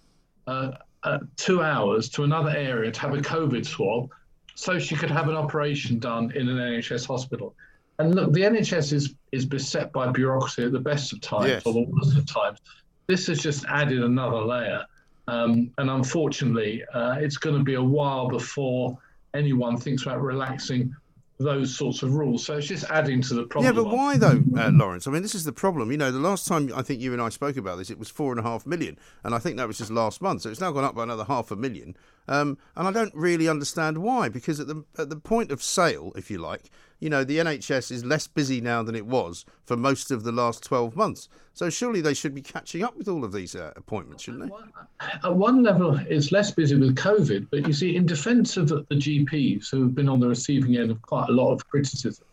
uh, 0.46 0.72
uh, 1.02 1.18
two 1.36 1.62
hours 1.62 2.08
to 2.10 2.22
another 2.22 2.50
area 2.50 2.92
to 2.92 3.00
have 3.00 3.14
a 3.14 3.22
COVID 3.22 3.66
swab 3.66 4.10
so 4.54 4.78
she 4.78 4.94
could 4.94 5.10
have 5.10 5.28
an 5.28 5.34
operation 5.34 5.98
done 5.98 6.30
in 6.32 6.48
an 6.48 6.56
NHS 6.56 7.06
hospital. 7.06 7.54
And 8.00 8.14
look, 8.14 8.32
the 8.32 8.40
NHS 8.40 8.94
is, 8.94 9.14
is 9.30 9.44
beset 9.44 9.92
by 9.92 10.10
bureaucracy 10.10 10.64
at 10.64 10.72
the 10.72 10.80
best 10.80 11.12
of 11.12 11.20
times 11.20 11.48
Yes. 11.48 11.66
or 11.66 11.74
the 11.74 11.86
worst 11.86 12.16
of 12.16 12.24
times. 12.26 12.58
This 13.08 13.26
has 13.26 13.40
just 13.40 13.66
added 13.66 14.02
another 14.02 14.38
layer. 14.38 14.84
Um, 15.28 15.70
and 15.76 15.90
unfortunately, 15.90 16.82
uh, 16.94 17.16
it's 17.18 17.36
going 17.36 17.58
to 17.58 17.62
be 17.62 17.74
a 17.74 17.82
while 17.82 18.28
before 18.28 18.96
anyone 19.34 19.76
thinks 19.76 20.02
about 20.04 20.22
relaxing 20.22 20.94
those 21.38 21.76
sorts 21.76 22.02
of 22.02 22.14
rules. 22.14 22.44
So 22.44 22.56
it's 22.56 22.66
just 22.66 22.84
adding 22.90 23.20
to 23.22 23.34
the 23.34 23.44
problem. 23.44 23.74
Yeah, 23.74 23.82
but 23.82 23.90
why 23.90 24.16
though, 24.16 24.42
uh, 24.58 24.70
Laurence? 24.72 25.06
I 25.06 25.10
mean, 25.10 25.22
this 25.22 25.34
is 25.34 25.44
the 25.44 25.52
problem. 25.52 25.90
You 25.90 25.96
know, 25.98 26.10
the 26.10 26.18
last 26.18 26.46
time 26.46 26.70
I 26.74 26.82
think 26.82 27.00
you 27.00 27.12
and 27.12 27.20
I 27.20 27.28
spoke 27.28 27.56
about 27.56 27.78
this, 27.78 27.90
it 27.90 27.98
was 27.98 28.10
four 28.10 28.30
and 28.32 28.40
a 28.40 28.42
half 28.42 28.66
million, 28.66 28.98
and 29.24 29.34
I 29.34 29.38
think 29.38 29.56
that 29.56 29.66
was 29.66 29.78
just 29.78 29.90
last 29.90 30.20
month. 30.20 30.42
So 30.42 30.50
it's 30.50 30.60
now 30.60 30.70
gone 30.72 30.84
up 30.84 30.94
by 30.94 31.02
another 31.02 31.24
half 31.24 31.50
a 31.50 31.56
million. 31.56 31.96
Um, 32.30 32.58
and 32.76 32.86
I 32.86 32.92
don't 32.92 33.14
really 33.14 33.48
understand 33.48 33.98
why, 33.98 34.28
because 34.28 34.60
at 34.60 34.68
the 34.68 34.84
at 34.96 35.10
the 35.10 35.16
point 35.16 35.50
of 35.50 35.62
sale, 35.62 36.12
if 36.14 36.30
you 36.30 36.38
like, 36.38 36.70
you 37.00 37.10
know, 37.10 37.24
the 37.24 37.38
NHS 37.38 37.90
is 37.90 38.04
less 38.04 38.28
busy 38.28 38.60
now 38.60 38.84
than 38.84 38.94
it 38.94 39.04
was 39.04 39.44
for 39.64 39.76
most 39.76 40.12
of 40.12 40.22
the 40.22 40.30
last 40.30 40.62
12 40.62 40.94
months. 40.94 41.28
So 41.54 41.68
surely 41.70 42.00
they 42.00 42.14
should 42.14 42.32
be 42.32 42.40
catching 42.40 42.84
up 42.84 42.96
with 42.96 43.08
all 43.08 43.24
of 43.24 43.32
these 43.32 43.56
uh, 43.56 43.72
appointments, 43.74 44.22
shouldn't 44.22 44.44
they? 44.44 45.06
At 45.24 45.34
one 45.34 45.64
level, 45.64 45.98
it's 46.08 46.30
less 46.30 46.52
busy 46.52 46.76
with 46.76 46.94
COVID, 46.94 47.48
but 47.50 47.66
you 47.66 47.72
see, 47.72 47.96
in 47.96 48.06
defence 48.06 48.56
of 48.56 48.68
the, 48.68 48.86
the 48.90 48.94
GPs 48.94 49.70
who 49.70 49.82
have 49.82 49.94
been 49.96 50.08
on 50.08 50.20
the 50.20 50.28
receiving 50.28 50.76
end 50.76 50.92
of 50.92 51.02
quite 51.02 51.28
a 51.28 51.32
lot 51.32 51.52
of 51.52 51.68
criticism, 51.68 52.24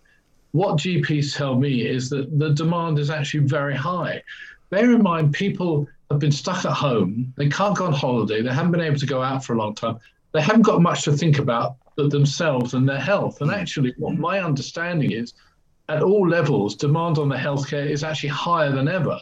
what 0.52 0.78
GPs 0.78 1.36
tell 1.36 1.56
me 1.56 1.88
is 1.88 2.10
that 2.12 2.38
the 2.38 2.50
demand 2.52 3.00
is 3.00 3.10
actually 3.10 3.46
very 3.46 3.76
high. 3.76 4.22
Bear 4.70 4.92
in 4.92 5.02
mind, 5.02 5.34
people 5.34 5.88
have 6.10 6.20
been 6.20 6.32
stuck 6.32 6.66
at 6.66 6.74
home. 6.74 7.34
They 7.38 7.50
can't 7.50 7.78
go 7.78 7.86
on 7.86 7.94
holiday. 7.94 8.42
They 8.42 8.54
haven't 8.54 8.72
been 8.72 8.82
able 8.82 9.00
to 9.00 9.06
go 9.06 9.22
out 9.22 9.44
for 9.44 9.54
a 9.54 9.58
long 9.58 9.76
time. 9.76 10.00
They 10.34 10.42
haven't 10.42 10.62
got 10.64 10.82
much 10.82 11.04
to 11.04 11.12
think 11.12 11.40
about 11.40 11.76
but 11.96 12.12
themselves 12.12 12.74
and 12.74 12.88
their 12.88 13.00
health. 13.00 13.42
And 13.42 13.52
actually, 13.52 13.94
what 13.98 14.16
my 14.16 14.40
understanding 14.40 15.12
is, 15.12 15.34
at 15.90 16.04
all 16.04 16.28
levels, 16.28 16.76
demand 16.76 17.18
on 17.18 17.28
the 17.28 17.36
healthcare 17.36 17.90
is 17.90 18.04
actually 18.04 18.30
higher 18.30 18.72
than 18.72 18.88
ever. 18.88 19.20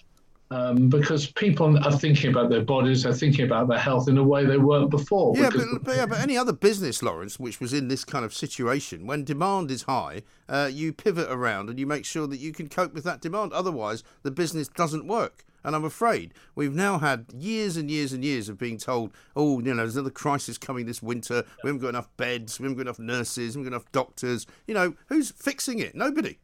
Um, 0.52 0.90
because 0.90 1.32
people 1.32 1.76
are 1.84 1.92
thinking 1.92 2.30
about 2.30 2.52
their 2.52 2.62
bodies, 2.62 3.02
they're 3.02 3.14
thinking 3.14 3.46
about 3.46 3.68
their 3.68 3.80
health 3.80 4.08
in 4.08 4.18
a 4.20 4.24
way 4.24 4.46
they 4.46 4.60
weren't 4.60 4.92
before. 4.92 5.36
Yeah, 5.36 5.50
but, 5.52 5.84
but, 5.84 5.96
yeah, 5.96 6.06
but 6.06 6.20
any 6.20 6.38
other 6.38 6.54
business, 6.54 7.02
Laurence, 7.02 7.40
which 7.40 7.60
was 7.60 7.74
in 7.74 7.88
this 7.88 8.06
kind 8.06 8.24
of 8.24 8.32
situation, 8.32 9.08
when 9.08 9.24
demand 9.24 9.72
is 9.72 9.84
high, 9.84 10.22
uh, 10.48 10.70
you 10.72 10.94
pivot 10.94 11.28
around 11.32 11.70
and 11.70 11.80
you 11.80 11.88
make 11.88 12.06
sure 12.06 12.28
that 12.28 12.38
you 12.38 12.54
can 12.54 12.70
cope 12.70 12.94
with 12.94 13.04
that 13.06 13.22
demand. 13.22 13.54
Otherwise, 13.54 14.04
the 14.22 14.30
business 14.30 14.68
doesn't 14.68 15.08
work. 15.08 15.44
And 15.66 15.76
I'm 15.76 15.84
afraid 15.84 16.34
we've 16.54 16.76
now 16.76 17.00
had 17.00 17.26
years 17.34 17.76
and 17.76 17.90
years 17.90 18.14
and 18.14 18.24
years 18.24 18.48
of 18.50 18.58
being 18.58 18.78
told, 18.78 19.12
oh, 19.36 19.60
you 19.60 19.74
know, 19.74 19.78
there's 19.78 19.96
another 19.96 20.12
crisis 20.12 20.60
coming 20.60 20.86
this 20.86 21.02
winter. 21.02 21.44
We 21.64 21.70
haven't 21.70 21.82
got 21.82 21.90
enough 21.90 22.16
beds. 22.18 22.60
We 22.60 22.66
haven't 22.66 22.78
got 22.78 22.84
enough 22.84 23.00
nurses. 23.00 23.58
We 23.58 23.62
haven't 23.62 23.72
got 23.72 23.78
enough 23.78 23.92
doctors. 23.92 24.46
You 24.68 24.76
know, 24.76 24.94
who's 25.08 25.32
fixing 25.32 25.80
it? 25.80 25.96
Nobody. 25.96 26.38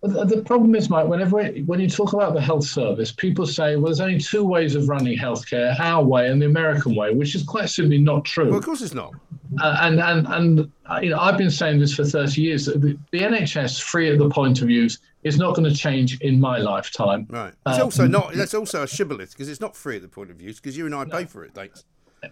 The 0.00 0.42
problem 0.46 0.76
is, 0.76 0.88
Mike, 0.88 1.08
whenever 1.08 1.42
when 1.42 1.80
you 1.80 1.88
talk 1.88 2.12
about 2.12 2.32
the 2.32 2.40
health 2.40 2.64
service, 2.64 3.10
people 3.10 3.46
say, 3.46 3.74
well, 3.74 3.86
there's 3.86 4.00
only 4.00 4.20
two 4.20 4.44
ways 4.44 4.76
of 4.76 4.88
running 4.88 5.18
healthcare, 5.18 5.78
our 5.80 6.04
way 6.04 6.28
and 6.30 6.40
the 6.40 6.46
American 6.46 6.94
way, 6.94 7.12
which 7.12 7.34
is 7.34 7.42
quite 7.42 7.68
simply 7.68 7.98
not 7.98 8.24
true. 8.24 8.46
Well, 8.50 8.58
of 8.58 8.64
course 8.64 8.80
it's 8.80 8.94
not. 8.94 9.12
Uh, 9.60 9.76
and, 9.80 9.98
and, 9.98 10.26
and 10.28 10.72
uh, 10.86 11.00
you 11.02 11.10
know, 11.10 11.18
I've 11.18 11.36
been 11.36 11.50
saying 11.50 11.80
this 11.80 11.94
for 11.94 12.04
30 12.04 12.40
years. 12.40 12.66
The, 12.66 12.96
the 13.10 13.18
NHS, 13.18 13.82
free 13.82 14.08
at 14.12 14.18
the 14.18 14.28
point 14.28 14.62
of 14.62 14.70
use, 14.70 14.98
is 15.24 15.36
not 15.36 15.56
going 15.56 15.68
to 15.68 15.76
change 15.76 16.20
in 16.20 16.38
my 16.38 16.58
lifetime. 16.58 17.26
Right. 17.28 17.52
It's 17.66 17.78
um, 17.78 17.82
also 17.82 18.06
not, 18.06 18.34
that's 18.34 18.54
also 18.54 18.84
a 18.84 18.86
shibboleth 18.86 19.32
because 19.32 19.48
it's 19.48 19.60
not 19.60 19.74
free 19.74 19.96
at 19.96 20.02
the 20.02 20.08
point 20.08 20.30
of 20.30 20.40
use 20.40 20.60
because 20.60 20.76
you 20.76 20.86
and 20.86 20.94
I 20.94 21.04
no. 21.04 21.10
pay 21.10 21.24
for 21.24 21.44
it, 21.44 21.54
thanks. 21.54 21.82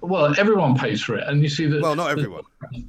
Well, 0.02 0.38
everyone 0.38 0.76
pays 0.76 1.02
for 1.02 1.16
it. 1.16 1.24
And 1.26 1.42
you 1.42 1.48
see 1.48 1.66
that. 1.66 1.82
Well, 1.82 1.96
not 1.96 2.10
everyone. 2.10 2.44
The, 2.70 2.86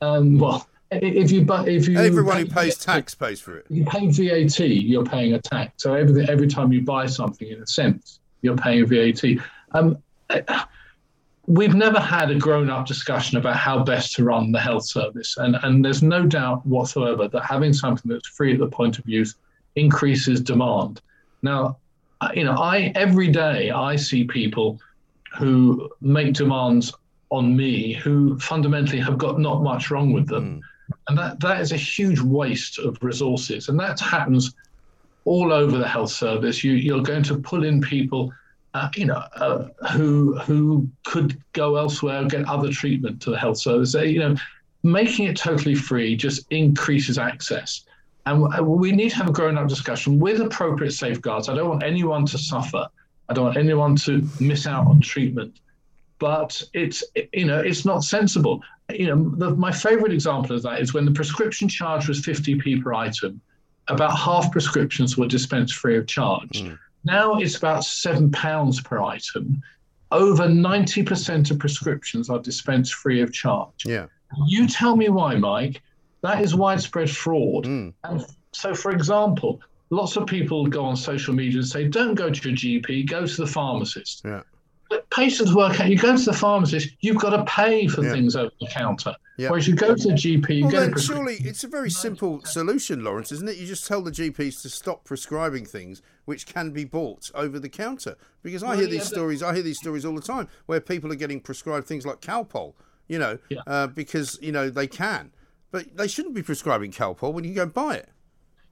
um, 0.02 0.38
well, 0.38 0.68
if 0.90 1.30
you 1.30 1.44
but 1.44 1.68
if 1.68 1.86
you 1.86 1.98
everyone 1.98 2.38
who 2.38 2.46
pays 2.46 2.76
tax 2.78 3.14
pays 3.14 3.40
for 3.40 3.56
it. 3.58 3.66
You 3.68 3.84
pay 3.84 4.08
VAT, 4.08 4.60
you're 4.60 5.04
paying 5.04 5.34
a 5.34 5.40
tax. 5.40 5.82
So 5.82 5.94
every 5.94 6.28
every 6.28 6.48
time 6.48 6.72
you 6.72 6.82
buy 6.82 7.06
something, 7.06 7.48
in 7.48 7.62
a 7.62 7.66
sense, 7.66 8.20
you're 8.42 8.56
paying 8.56 8.86
VAT. 8.86 9.22
Um, 9.72 10.02
we've 11.46 11.74
never 11.74 12.00
had 12.00 12.30
a 12.30 12.34
grown-up 12.34 12.86
discussion 12.86 13.38
about 13.38 13.56
how 13.56 13.82
best 13.82 14.14
to 14.16 14.24
run 14.24 14.50
the 14.50 14.60
health 14.60 14.86
service, 14.86 15.36
and 15.36 15.56
and 15.62 15.84
there's 15.84 16.02
no 16.02 16.24
doubt 16.24 16.64
whatsoever 16.66 17.28
that 17.28 17.44
having 17.44 17.72
something 17.72 18.10
that's 18.10 18.28
free 18.28 18.54
at 18.54 18.58
the 18.58 18.68
point 18.68 18.98
of 18.98 19.06
use 19.06 19.34
increases 19.76 20.40
demand. 20.40 21.02
Now, 21.42 21.76
you 22.34 22.44
know, 22.44 22.56
I 22.56 22.92
every 22.94 23.28
day 23.28 23.70
I 23.70 23.96
see 23.96 24.24
people 24.24 24.80
who 25.36 25.90
make 26.00 26.32
demands 26.32 26.94
on 27.30 27.54
me 27.54 27.92
who 27.92 28.38
fundamentally 28.38 28.98
have 29.00 29.18
got 29.18 29.38
not 29.38 29.62
much 29.62 29.90
wrong 29.90 30.14
with 30.14 30.26
them. 30.26 30.56
Mm 30.56 30.60
and 31.08 31.18
that, 31.18 31.40
that 31.40 31.60
is 31.60 31.72
a 31.72 31.76
huge 31.76 32.20
waste 32.20 32.78
of 32.78 32.98
resources. 33.02 33.68
And 33.68 33.78
that 33.80 34.00
happens 34.00 34.54
all 35.24 35.52
over 35.52 35.76
the 35.78 35.88
health 35.88 36.10
service. 36.10 36.64
You, 36.64 36.72
you're 36.72 37.02
going 37.02 37.22
to 37.24 37.38
pull 37.38 37.64
in 37.64 37.80
people, 37.80 38.32
uh, 38.74 38.88
you 38.96 39.06
know, 39.06 39.22
uh, 39.36 39.68
who 39.92 40.38
who 40.38 40.88
could 41.04 41.40
go 41.52 41.76
elsewhere 41.76 42.24
get 42.24 42.46
other 42.46 42.70
treatment 42.70 43.20
to 43.22 43.30
the 43.30 43.38
health 43.38 43.58
service. 43.58 43.94
Uh, 43.94 44.02
you 44.02 44.20
know, 44.20 44.36
making 44.82 45.26
it 45.26 45.36
totally 45.36 45.74
free 45.74 46.16
just 46.16 46.46
increases 46.50 47.18
access. 47.18 47.84
And 48.26 48.42
we 48.66 48.92
need 48.92 49.10
to 49.10 49.16
have 49.16 49.28
a 49.30 49.32
grown-up 49.32 49.68
discussion 49.68 50.18
with 50.18 50.42
appropriate 50.42 50.90
safeguards. 50.90 51.48
I 51.48 51.54
don't 51.54 51.68
want 51.68 51.82
anyone 51.82 52.26
to 52.26 52.36
suffer. 52.36 52.86
I 53.30 53.32
don't 53.32 53.46
want 53.46 53.56
anyone 53.56 53.96
to 53.96 54.22
miss 54.38 54.66
out 54.66 54.86
on 54.86 55.00
treatment 55.00 55.60
but 56.18 56.62
it's 56.74 57.02
you 57.32 57.44
know 57.44 57.60
it's 57.60 57.84
not 57.84 58.04
sensible. 58.04 58.62
You 58.90 59.06
know, 59.06 59.30
the, 59.36 59.54
my 59.54 59.70
favourite 59.70 60.12
example 60.12 60.56
of 60.56 60.62
that 60.62 60.80
is 60.80 60.94
when 60.94 61.04
the 61.04 61.10
prescription 61.10 61.68
charge 61.68 62.08
was 62.08 62.22
50p 62.22 62.82
per 62.82 62.94
item. 62.94 63.40
About 63.88 64.16
half 64.16 64.50
prescriptions 64.50 65.16
were 65.16 65.26
dispensed 65.26 65.74
free 65.74 65.96
of 65.96 66.06
charge. 66.06 66.62
Mm. 66.62 66.78
Now 67.04 67.34
it's 67.34 67.56
about 67.56 67.84
seven 67.84 68.30
pounds 68.30 68.80
per 68.80 69.00
item. 69.00 69.62
Over 70.10 70.44
90% 70.44 71.50
of 71.50 71.58
prescriptions 71.58 72.30
are 72.30 72.38
dispensed 72.38 72.94
free 72.94 73.20
of 73.20 73.32
charge. 73.32 73.84
Yeah. 73.84 74.06
You 74.46 74.66
tell 74.66 74.96
me 74.96 75.08
why, 75.10 75.36
Mike. 75.36 75.82
That 76.22 76.42
is 76.42 76.54
widespread 76.54 77.10
fraud. 77.10 77.64
Mm. 77.64 77.92
And 78.04 78.24
so, 78.52 78.74
for 78.74 78.90
example, 78.90 79.60
lots 79.90 80.16
of 80.16 80.26
people 80.26 80.66
go 80.66 80.84
on 80.84 80.96
social 80.96 81.34
media 81.34 81.58
and 81.58 81.68
say, 81.68 81.86
don't 81.88 82.14
go 82.14 82.30
to 82.30 82.48
your 82.48 82.56
GP, 82.56 83.08
go 83.08 83.26
to 83.26 83.36
the 83.36 83.46
pharmacist. 83.46 84.22
Yeah 84.24 84.42
patients 85.10 85.54
work 85.54 85.80
out. 85.80 85.88
You 85.88 85.98
go 85.98 86.16
to 86.16 86.24
the 86.24 86.32
pharmacist, 86.32 86.90
you've 87.00 87.18
got 87.18 87.30
to 87.30 87.44
pay 87.44 87.86
for 87.86 88.02
yeah. 88.02 88.12
things 88.12 88.36
over 88.36 88.52
the 88.60 88.66
counter. 88.68 89.14
Yeah. 89.36 89.50
Whereas 89.50 89.68
you 89.68 89.74
go 89.74 89.94
to 89.94 90.08
the 90.08 90.14
GP, 90.14 90.56
you 90.56 90.62
well, 90.64 90.72
get 90.72 90.80
then 90.80 90.98
surely 90.98 91.36
it's 91.40 91.62
a 91.62 91.68
very 91.68 91.90
simple 91.90 92.42
solution, 92.44 93.04
Laurence, 93.04 93.30
isn't 93.30 93.48
it? 93.48 93.56
You 93.56 93.66
just 93.66 93.86
tell 93.86 94.02
the 94.02 94.10
GPs 94.10 94.62
to 94.62 94.68
stop 94.68 95.04
prescribing 95.04 95.64
things 95.64 96.02
which 96.24 96.46
can 96.46 96.72
be 96.72 96.84
bought 96.84 97.30
over 97.34 97.58
the 97.58 97.68
counter. 97.68 98.16
Because 98.42 98.62
I 98.62 98.70
well, 98.70 98.78
hear 98.78 98.86
these 98.86 98.98
yeah, 98.98 99.04
stories, 99.04 99.42
I 99.42 99.54
hear 99.54 99.62
these 99.62 99.78
stories 99.78 100.04
all 100.04 100.14
the 100.14 100.20
time 100.20 100.48
where 100.66 100.80
people 100.80 101.12
are 101.12 101.16
getting 101.16 101.40
prescribed 101.40 101.86
things 101.86 102.04
like 102.04 102.20
Calpol, 102.20 102.74
you 103.06 103.18
know, 103.18 103.38
uh, 103.66 103.86
because 103.86 104.38
you 104.42 104.52
know 104.52 104.70
they 104.70 104.86
can, 104.86 105.32
but 105.70 105.96
they 105.96 106.08
shouldn't 106.08 106.34
be 106.34 106.42
prescribing 106.42 106.90
Calpol 106.90 107.32
when 107.32 107.44
you 107.44 107.54
go 107.54 107.66
buy 107.66 107.94
it. 107.94 108.10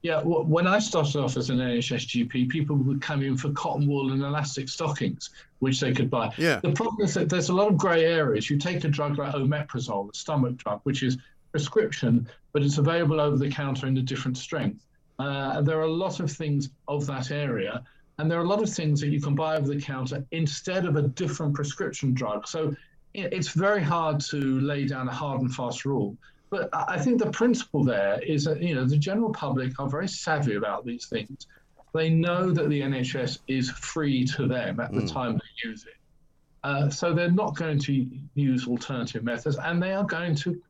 Yeah, 0.06 0.20
when 0.22 0.68
I 0.68 0.78
started 0.78 1.16
off 1.16 1.36
as 1.36 1.50
an 1.50 1.58
NHS 1.58 2.06
GP, 2.06 2.48
people 2.48 2.76
would 2.76 3.02
come 3.02 3.24
in 3.24 3.36
for 3.36 3.50
cotton 3.50 3.88
wool 3.88 4.12
and 4.12 4.22
elastic 4.22 4.68
stockings, 4.68 5.30
which 5.58 5.80
they 5.80 5.92
could 5.92 6.08
buy. 6.08 6.32
Yeah. 6.36 6.60
The 6.60 6.70
problem 6.70 7.04
is 7.04 7.12
that 7.14 7.28
there's 7.28 7.48
a 7.48 7.52
lot 7.52 7.66
of 7.72 7.76
grey 7.76 8.04
areas. 8.04 8.48
You 8.48 8.56
take 8.56 8.84
a 8.84 8.88
drug 8.88 9.18
like 9.18 9.34
omeprazole, 9.34 10.08
a 10.12 10.14
stomach 10.14 10.58
drug, 10.58 10.80
which 10.84 11.02
is 11.02 11.18
prescription, 11.50 12.28
but 12.52 12.62
it's 12.62 12.78
available 12.78 13.20
over 13.20 13.36
the 13.36 13.50
counter 13.50 13.88
in 13.88 13.96
a 13.96 14.00
different 14.00 14.36
strength. 14.36 14.86
Uh, 15.18 15.60
there 15.62 15.76
are 15.76 15.88
a 15.90 15.92
lot 15.92 16.20
of 16.20 16.30
things 16.30 16.68
of 16.86 17.04
that 17.06 17.32
area, 17.32 17.82
and 18.18 18.30
there 18.30 18.38
are 18.38 18.44
a 18.44 18.48
lot 18.48 18.62
of 18.62 18.70
things 18.70 19.00
that 19.00 19.08
you 19.08 19.20
can 19.20 19.34
buy 19.34 19.56
over 19.56 19.66
the 19.66 19.80
counter 19.80 20.24
instead 20.30 20.86
of 20.86 20.94
a 20.94 21.02
different 21.02 21.52
prescription 21.52 22.14
drug. 22.14 22.46
So 22.46 22.76
it's 23.12 23.48
very 23.48 23.82
hard 23.82 24.20
to 24.30 24.60
lay 24.60 24.86
down 24.86 25.08
a 25.08 25.12
hard 25.12 25.40
and 25.40 25.52
fast 25.52 25.84
rule. 25.84 26.16
But 26.56 26.70
I 26.72 26.98
think 26.98 27.18
the 27.18 27.30
principle 27.30 27.84
there 27.84 28.18
is 28.22 28.44
that 28.44 28.62
you 28.62 28.74
know 28.74 28.86
the 28.86 28.96
general 28.96 29.30
public 29.30 29.78
are 29.78 29.88
very 29.88 30.08
savvy 30.08 30.54
about 30.54 30.86
these 30.86 31.04
things. 31.06 31.46
They 31.92 32.08
know 32.08 32.50
that 32.50 32.70
the 32.70 32.80
NHS 32.80 33.40
is 33.46 33.70
free 33.70 34.24
to 34.28 34.46
them 34.46 34.80
at 34.80 34.90
the 34.92 35.02
mm. 35.02 35.12
time 35.12 35.34
they 35.34 35.68
use 35.68 35.84
it. 35.84 35.96
Uh, 36.64 36.88
so 36.88 37.12
they're 37.12 37.30
not 37.30 37.56
going 37.56 37.78
to 37.80 38.08
use 38.34 38.66
alternative 38.66 39.22
methods, 39.22 39.58
and 39.58 39.82
they 39.82 39.92
are 39.92 40.04
going 40.04 40.34
to 40.36 40.60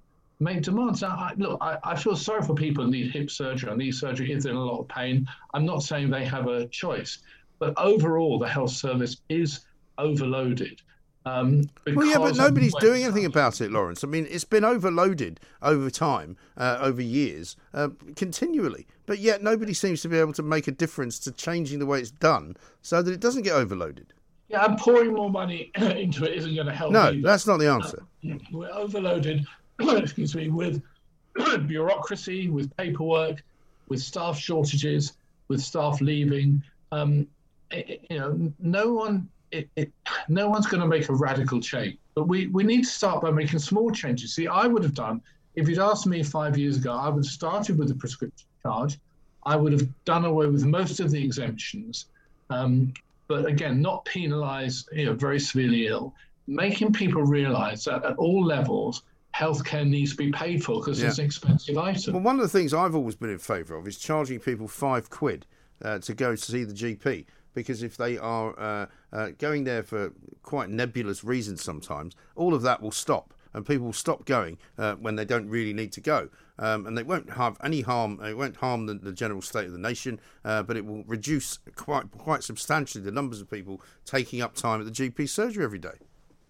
make 0.41 0.63
demands. 0.63 1.03
Now, 1.03 1.17
I, 1.17 1.35
look, 1.37 1.59
I, 1.61 1.79
I, 1.85 1.95
feel 1.97 2.17
sorry 2.17 2.43
for 2.43 2.55
people 2.55 2.85
who 2.85 2.91
need 2.91 3.13
hip 3.13 3.31
surgery 3.31 3.71
and 3.71 3.79
knee 3.79 3.93
surgery 3.93 4.33
if 4.33 4.43
they're 4.43 4.53
in 4.53 4.59
a 4.59 4.65
lot 4.65 4.81
of 4.81 4.89
pain. 4.89 5.27
I'm 5.55 5.65
not 5.65 5.85
saying 5.85 6.11
they 6.11 6.25
have 6.25 6.49
a 6.49 6.67
choice, 6.67 7.19
but 7.61 7.75
overall, 7.79 8.41
the 8.41 8.49
health 8.49 8.73
service 8.73 9.19
is 9.29 9.61
overloaded. 9.99 10.83
Um, 11.27 11.69
well, 11.93 12.07
yeah, 12.07 12.19
but 12.19 12.37
nobody's 12.37 12.75
doing 12.77 13.03
anything 13.03 13.25
about 13.25 13.61
it, 13.61 13.73
Laurence. 13.73 14.05
I 14.05 14.07
mean, 14.07 14.29
it's 14.31 14.45
been 14.45 14.65
overloaded 14.65 15.41
over 15.61 15.91
time, 15.91 16.37
uh, 16.57 16.79
over 16.81 17.03
years, 17.03 17.57
uh, 17.75 17.89
continually. 18.15 18.87
But 19.07 19.19
yet, 19.19 19.43
nobody 19.43 19.75
seems 19.75 20.03
to 20.03 20.09
be 20.09 20.19
able 20.19 20.35
to 20.35 20.45
make 20.45 20.69
a 20.69 20.71
difference 20.71 21.19
to 21.21 21.33
changing 21.33 21.81
the 21.81 21.87
way 21.87 21.99
it's 21.99 22.13
done 22.13 22.57
so 22.81 23.03
that 23.03 23.11
it 23.11 23.19
doesn't 23.19 23.43
get 23.43 23.55
overloaded. 23.55 24.15
Yeah, 24.49 24.65
and 24.67 24.79
pouring 24.79 25.15
more 25.15 25.29
money 25.29 25.73
into 25.77 26.25
it 26.25 26.37
isn't 26.37 26.55
going 26.55 26.69
to 26.69 26.73
help. 26.73 26.93
No, 26.93 27.09
either. 27.09 27.23
that's 27.23 27.47
not 27.47 27.57
the 27.57 27.69
answer. 27.69 28.05
Uh, 28.25 28.35
we're 28.53 28.71
overloaded, 28.71 29.45
excuse 29.81 30.37
me, 30.37 30.49
with 30.49 30.81
bureaucracy, 31.67 32.51
with 32.51 32.75
paperwork, 32.77 33.43
with 33.89 34.01
staff 34.01 34.39
shortages, 34.39 35.15
with 35.49 35.61
staff 35.61 36.01
leaving. 36.01 36.63
Um, 36.93 37.27
you 37.73 37.99
know, 38.11 38.53
no 38.61 38.93
one 38.93 39.29
it, 39.53 39.69
it, 39.77 39.93
no 40.29 40.49
one's 40.49 40.67
going 40.67 40.81
to 40.81 40.87
make 40.89 41.09
a 41.09 41.15
radical 41.15 41.61
change, 41.61 41.99
but 42.15 42.29
we, 42.29 42.49
we 42.49 42.65
need 42.65 42.85
to 42.85 42.91
start 42.91 43.23
by 43.23 43.31
making 43.31 43.59
small 43.59 43.91
changes. 43.91 44.35
See, 44.35 44.47
I 44.47 44.67
would 44.67 44.83
have 44.83 44.95
done, 44.95 45.21
if 45.55 45.69
you'd 45.69 45.79
asked 45.79 46.07
me 46.07 46.23
five 46.23 46.59
years 46.59 46.77
ago, 46.77 46.93
I 46.93 47.09
would 47.09 47.25
have 47.25 47.33
started 47.33 47.79
with 47.79 47.89
the 47.89 47.95
prescription 47.95 48.47
charge. 48.63 48.99
I 49.45 49.57
would 49.57 49.73
have 49.73 49.87
done 50.05 50.25
away 50.25 50.47
with 50.47 50.65
most 50.65 50.99
of 51.01 51.11
the 51.11 51.23
exemptions, 51.25 52.07
um, 52.51 52.93
but 53.29 53.47
again, 53.47 53.81
not 53.81 54.05
penalise 54.05 54.85
you 54.93 55.07
know, 55.07 55.15
very 55.15 55.39
severely 55.41 55.87
ill, 55.87 56.15
making 56.47 56.93
people 56.93 57.23
realise 57.23 57.85
that 57.85 58.05
at 58.05 58.17
all 58.17 58.45
levels, 58.45 59.03
healthcare 59.35 59.87
needs 59.87 60.13
to 60.13 60.17
be 60.17 60.33
paid 60.33 60.65
for 60.65 60.81
because 60.81 61.01
Yeah. 61.01 61.09
it's 61.09 61.19
an 61.19 61.27
expensive 61.27 61.77
item. 61.79 62.15
Well, 62.15 62.23
one 62.23 62.37
of 62.37 62.43
the 62.43 62.49
things 62.49 62.73
I've 62.73 62.95
always 62.95 63.15
been 63.17 63.31
in 63.31 63.39
favour 63.39 63.77
of 63.77 63.87
is 63.87 63.99
charging 63.99 64.41
people 64.41 64.67
five 64.67 65.11
quid 65.11 65.47
uh, 65.83 65.99
to 66.01 66.15
go 66.15 66.35
to 66.35 66.43
see 66.43 66.65
the 66.65 66.73
GP. 66.73 67.27
Because 67.57 67.83
if 67.83 67.97
they 67.97 68.19
are 68.19 68.61
uh, 68.61 68.87
uh, 69.15 69.31
going 69.39 69.65
there 69.65 69.83
for 69.83 70.13
quite 70.43 70.69
nebulous 70.69 71.25
reasons 71.25 71.65
sometimes, 71.65 72.15
all 72.35 72.53
of 72.53 72.61
that 72.63 72.83
will 72.83 72.93
stop. 72.93 73.33
And 73.55 73.65
people 73.65 73.87
will 73.87 73.95
stop 73.95 74.27
going 74.27 74.59
uh, 74.77 74.97
when 74.97 75.17
they 75.17 75.25
don't 75.25 75.49
really 75.49 75.73
need 75.73 75.91
to 75.93 76.03
go. 76.03 76.29
Um, 76.59 76.87
and 76.87 76.99
they 76.99 77.03
won't 77.03 77.31
have 77.31 77.57
any 77.65 77.81
harm, 77.81 78.21
it 78.23 78.37
won't 78.37 78.57
harm 78.57 78.85
the, 78.85 78.95
the 78.95 79.13
general 79.13 79.41
state 79.41 79.65
of 79.65 79.73
the 79.73 79.79
nation, 79.79 80.21
uh, 80.45 80.63
but 80.65 80.77
it 80.77 80.85
will 80.85 81.03
reduce 81.05 81.59
quite, 81.77 82.11
quite 82.11 82.43
substantially 82.43 83.03
the 83.03 83.11
numbers 83.11 83.41
of 83.41 83.51
people 83.51 83.81
taking 84.05 84.43
up 84.43 84.55
time 84.55 84.81
at 84.81 84.87
the 84.87 84.93
GP 84.93 85.27
surgery 85.27 85.65
every 85.65 85.79
day. 85.79 85.99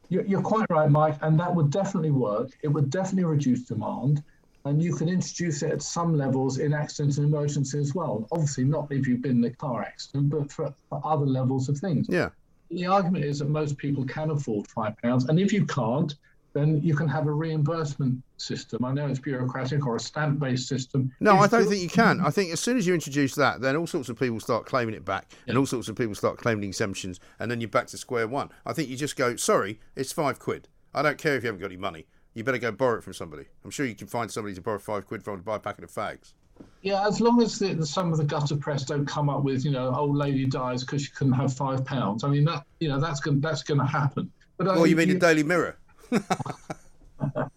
You're 0.09 0.43
quite 0.43 0.67
right, 0.71 0.91
Mike, 0.91 1.19
and 1.23 1.39
that 1.39 1.55
would 1.55 1.71
definitely 1.71 2.13
work. 2.13 2.51
It 2.63 2.69
would 2.69 2.91
definitely 2.91 3.25
reduce 3.25 3.63
demand, 3.63 4.25
and 4.67 4.83
you 4.83 4.95
can 4.95 5.09
introduce 5.09 5.63
it 5.63 5.71
at 5.71 5.83
some 5.83 6.17
levels 6.17 6.59
in 6.59 6.73
accidents 6.73 7.19
and 7.19 7.27
emergency 7.27 7.79
as 7.79 7.95
well. 7.95 8.27
Obviously, 8.33 8.65
not 8.65 8.89
if 8.91 9.07
you've 9.07 9.23
been 9.23 9.39
in 9.39 9.45
a 9.45 9.51
car 9.51 9.83
accident, 9.83 10.31
but 10.31 10.51
for, 10.51 10.75
for 10.89 11.01
other 11.05 11.27
levels 11.27 11.69
of 11.69 11.79
things. 11.79 12.07
Yeah. 12.09 12.31
The 12.71 12.87
argument 12.87 13.25
is 13.25 13.39
that 13.39 13.49
most 13.49 13.79
people 13.79 14.05
can 14.05 14.31
afford 14.31 14.67
five 14.67 14.97
pounds, 14.99 15.29
and 15.29 15.39
if 15.39 15.53
you 15.53 15.65
can't, 15.67 16.15
then 16.53 16.81
you 16.83 16.97
can 16.97 17.07
have 17.07 17.27
a 17.27 17.31
reimbursement 17.31 18.21
system. 18.39 18.85
I 18.85 18.93
know 18.93 19.07
it's 19.07 19.21
bureaucratic 19.21 19.87
or 19.87 19.97
a 19.97 20.01
stamp-based 20.01 20.67
system. 20.67 21.13
No, 21.21 21.37
I 21.37 21.47
don't 21.47 21.69
think 21.69 21.83
you 21.83 21.89
can. 21.89 22.21
I 22.21 22.31
think 22.31 22.51
as 22.51 22.61
soon 22.61 22.79
as 22.79 22.87
you 22.87 22.95
introduce 22.95 23.35
that, 23.35 23.61
then 23.61 23.77
all 23.77 23.87
sorts 23.87 24.09
of 24.09 24.19
people 24.19 24.41
start 24.41 24.65
claiming 24.65 24.95
it 24.95 25.05
back, 25.05 25.31
and 25.47 25.57
all 25.57 25.67
sorts 25.67 25.89
of 25.89 25.97
people 25.97 26.15
start 26.15 26.39
claiming 26.39 26.65
exemptions, 26.65 27.21
and 27.39 27.51
then 27.51 27.61
you're 27.61 27.69
back 27.69 27.87
to 27.89 27.99
square 27.99 28.27
one. 28.27 28.51
I 28.65 28.73
think 28.73 28.89
you 28.89 28.97
just 28.97 29.17
go, 29.17 29.37
sorry, 29.37 29.79
it's 29.95 30.13
five 30.13 30.39
quid. 30.39 30.69
I 30.95 31.03
don't 31.03 31.19
care 31.19 31.37
if 31.37 31.43
you 31.43 31.49
haven't 31.49 31.61
got 31.61 31.67
any 31.67 31.77
money. 31.77 32.07
You 32.37 32.45
better 32.45 32.59
go 32.59 32.71
borrow 32.71 32.99
it 32.99 33.03
from 33.03 33.15
somebody. 33.15 33.47
I'm 33.65 33.71
sure 33.71 33.87
you 33.87 33.95
can 33.95 34.09
find 34.09 34.31
somebody 34.31 34.55
to 34.55 34.61
borrow 34.61 34.79
five 34.79 35.07
quid 35.07 35.23
from 35.23 35.39
to 35.39 35.43
buy 35.43 35.57
a 35.57 35.59
packet 35.59 35.85
of 35.85 35.91
fags. 35.91 36.35
Yeah, 36.83 37.07
as 37.07 37.19
long 37.19 37.41
as 37.43 37.59
the, 37.59 37.85
some 37.87 38.13
of 38.13 38.19
the 38.19 38.25
gutter 38.25 38.57
press 38.57 38.85
don't 38.85 39.07
come 39.07 39.31
up 39.31 39.43
with, 39.43 39.65
you 39.65 39.71
know, 39.71 39.91
old 39.95 40.15
lady 40.15 40.45
dies 40.45 40.85
because 40.85 41.01
she 41.03 41.11
couldn't 41.13 41.33
have 41.33 41.55
five 41.55 41.83
pounds. 41.87 42.25
I 42.25 42.29
mean, 42.29 42.45
that 42.45 42.67
you 42.79 42.91
know, 42.91 43.01
that's 43.01 43.21
going 43.21 43.41
that's 43.41 43.63
going 43.63 43.81
to 43.81 43.87
happen. 43.87 44.31
But 44.59 44.69
uh, 44.69 44.79
Or 44.79 44.87
you 44.87 44.97
mean 44.97 45.09
the 45.09 45.15
Daily 45.15 45.45
Mirror? 45.45 45.79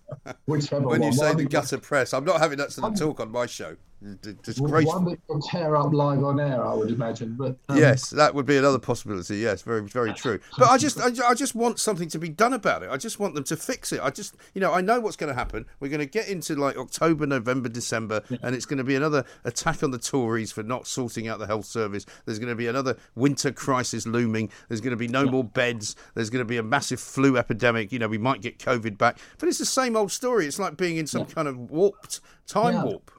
whichever 0.46 0.88
When 0.88 1.04
you 1.04 1.12
say 1.12 1.34
the 1.36 1.44
gutter 1.44 1.78
press, 1.78 2.14
I'm 2.14 2.24
not 2.24 2.40
having 2.40 2.58
that 2.60 2.72
sort 2.72 2.94
of 2.94 2.98
talk 2.98 3.20
on 3.20 3.32
my 3.32 3.48
show. 3.48 3.76
D- 4.22 4.34
one 4.62 5.04
that 5.06 5.20
will 5.28 5.42
tear 5.42 5.76
up 5.76 5.92
live 5.92 6.24
on 6.24 6.40
air, 6.40 6.66
I 6.66 6.74
would 6.74 6.90
imagine. 6.90 7.36
But 7.36 7.58
um, 7.68 7.78
Yes, 7.78 8.10
that 8.12 8.34
would 8.34 8.46
be 8.46 8.56
another 8.56 8.80
possibility. 8.80 9.38
Yes, 9.38 9.62
very, 9.62 9.82
very 9.82 10.14
true. 10.14 10.40
But 10.58 10.70
I 10.70 10.78
just, 10.78 11.02
I, 11.02 11.10
I 11.28 11.34
just 11.34 11.54
want 11.54 11.80
something 11.80 12.08
to 12.10 12.20
be 12.20 12.30
done 12.30 12.54
about 12.54 12.82
it. 12.82 12.90
I 12.90 12.96
just 12.96 13.20
want 13.20 13.36
them 13.36 13.44
to 13.46 13.58
fix 13.58 13.92
it. 13.92 14.00
I 14.02 14.10
just, 14.10 14.38
you 14.54 14.62
know, 14.62 14.74
I 14.74 14.80
know 14.80 15.02
what's 15.02 15.18
going 15.18 15.28
to 15.28 15.34
happen. 15.38 15.66
We're 15.82 15.90
going 15.90 16.00
to 16.00 16.06
get 16.06 16.30
into 16.30 16.56
like 16.56 16.78
October, 16.78 17.28
November, 17.28 17.68
December, 17.68 18.24
and 18.42 18.56
it's 18.56 18.66
going 18.66 18.78
to 18.78 18.86
be 18.86 18.96
another 18.96 19.26
attack 19.44 19.84
on 19.84 19.92
the 19.92 19.98
Tories 20.00 20.52
for 20.54 20.64
not 20.64 20.88
sorting 20.88 21.28
out 21.28 21.40
the 21.40 21.48
health 21.48 21.66
service. 21.66 22.06
There's 22.26 22.40
going 22.40 22.50
to 22.50 22.56
be 22.56 22.68
another 22.68 22.96
winter 23.16 23.52
crisis 23.52 24.08
looming. 24.08 24.50
There's 24.70 24.82
going 24.82 24.92
to 24.92 24.98
be 24.98 25.10
no 25.10 25.26
more 25.26 25.44
beds. 25.44 25.98
There's 26.14 26.30
going 26.30 26.40
to 26.42 26.46
be 26.50 26.58
a 26.58 26.64
massive 26.64 27.02
flu 27.02 27.36
epidemic. 27.36 27.92
You 27.92 28.00
know, 28.00 28.08
we 28.08 28.18
might 28.18 28.42
get 28.42 28.60
COVID 28.60 28.98
back, 28.98 29.18
but 29.40 29.50
it's 29.50 29.58
the 29.58 29.66
same 29.66 29.98
old 29.98 30.12
story. 30.14 30.46
It's 30.46 30.58
like 30.60 30.78
being 30.78 30.96
in 30.96 31.06
some 31.06 31.26
kind 31.26 31.50
of 31.50 31.58
warped 31.70 32.22
time 32.48 32.76
Yeah. 32.76 32.84
warp. 32.86 33.12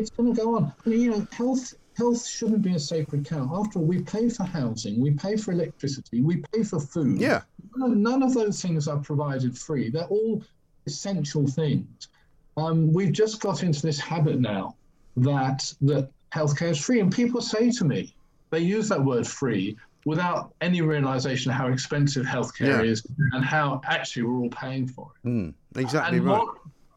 It's 0.00 0.10
going 0.10 0.34
to 0.34 0.40
go 0.40 0.56
on. 0.56 0.72
I 0.84 0.88
mean, 0.88 1.00
you 1.00 1.10
know, 1.10 1.26
health 1.32 1.74
health 1.96 2.26
shouldn't 2.26 2.62
be 2.62 2.74
a 2.74 2.78
sacred 2.78 3.26
cow. 3.26 3.50
After 3.52 3.78
all, 3.78 3.84
we 3.84 4.00
pay 4.02 4.28
for 4.30 4.44
housing, 4.44 5.00
we 5.00 5.10
pay 5.10 5.36
for 5.36 5.52
electricity, 5.52 6.22
we 6.22 6.42
pay 6.52 6.62
for 6.62 6.80
food. 6.80 7.20
Yeah. 7.20 7.42
None, 7.76 8.22
of 8.22 8.32
those 8.34 8.62
things 8.62 8.88
are 8.88 8.98
provided 8.98 9.56
free. 9.58 9.90
They're 9.90 10.04
all 10.04 10.42
essential 10.86 11.46
things. 11.46 12.08
Um, 12.56 12.92
we've 12.92 13.12
just 13.12 13.40
got 13.40 13.62
into 13.62 13.82
this 13.82 13.98
habit 14.00 14.40
now 14.40 14.76
that 15.18 15.72
that 15.82 16.10
healthcare 16.34 16.70
is 16.70 16.78
free, 16.80 17.00
and 17.00 17.12
people 17.12 17.40
say 17.42 17.70
to 17.72 17.84
me, 17.84 18.14
they 18.50 18.60
use 18.60 18.88
that 18.88 19.04
word 19.04 19.26
free 19.26 19.76
without 20.06 20.54
any 20.62 20.80
realization 20.80 21.50
of 21.50 21.56
how 21.58 21.68
expensive 21.68 22.24
healthcare 22.24 22.82
Yeah. 22.82 22.90
is 22.92 23.06
and 23.32 23.44
how 23.44 23.82
actually 23.84 24.22
we're 24.22 24.38
all 24.38 24.48
paying 24.48 24.86
for 24.88 25.10
it. 25.22 25.28
Mm, 25.28 25.54
exactly 25.76 26.18
And 26.18 26.26
right. 26.26 26.46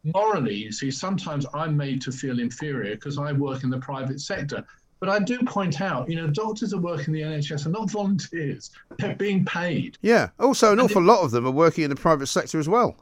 Morally, 0.03 0.55
you 0.55 0.71
see, 0.71 0.91
sometimes 0.91 1.45
I'm 1.53 1.75
made 1.77 2.01
to 2.03 2.11
feel 2.11 2.39
inferior 2.39 2.95
because 2.95 3.17
I 3.17 3.31
work 3.31 3.63
in 3.63 3.69
the 3.69 3.79
private 3.79 4.19
sector. 4.19 4.63
But 4.99 5.09
I 5.09 5.19
do 5.19 5.39
point 5.39 5.81
out, 5.81 6.09
you 6.09 6.15
know, 6.15 6.27
doctors 6.27 6.71
that 6.71 6.77
work 6.77 7.07
in 7.07 7.13
the 7.13 7.21
NHS 7.21 7.65
are 7.65 7.69
not 7.69 7.89
volunteers; 7.99 8.71
they're 8.97 9.15
being 9.15 9.43
paid. 9.43 9.97
Yeah. 10.01 10.29
Also, 10.39 10.71
an 10.71 10.79
awful 10.79 11.01
lot 11.01 11.23
of 11.23 11.31
them 11.31 11.45
are 11.45 11.51
working 11.51 11.83
in 11.83 11.89
the 11.89 11.95
private 11.95 12.27
sector 12.27 12.59
as 12.59 12.69
well. 12.69 12.95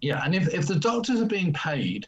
Yeah, 0.00 0.22
and 0.24 0.34
if, 0.34 0.52
if 0.54 0.66
the 0.66 0.76
doctors 0.76 1.20
are 1.20 1.26
being 1.26 1.52
paid 1.52 2.06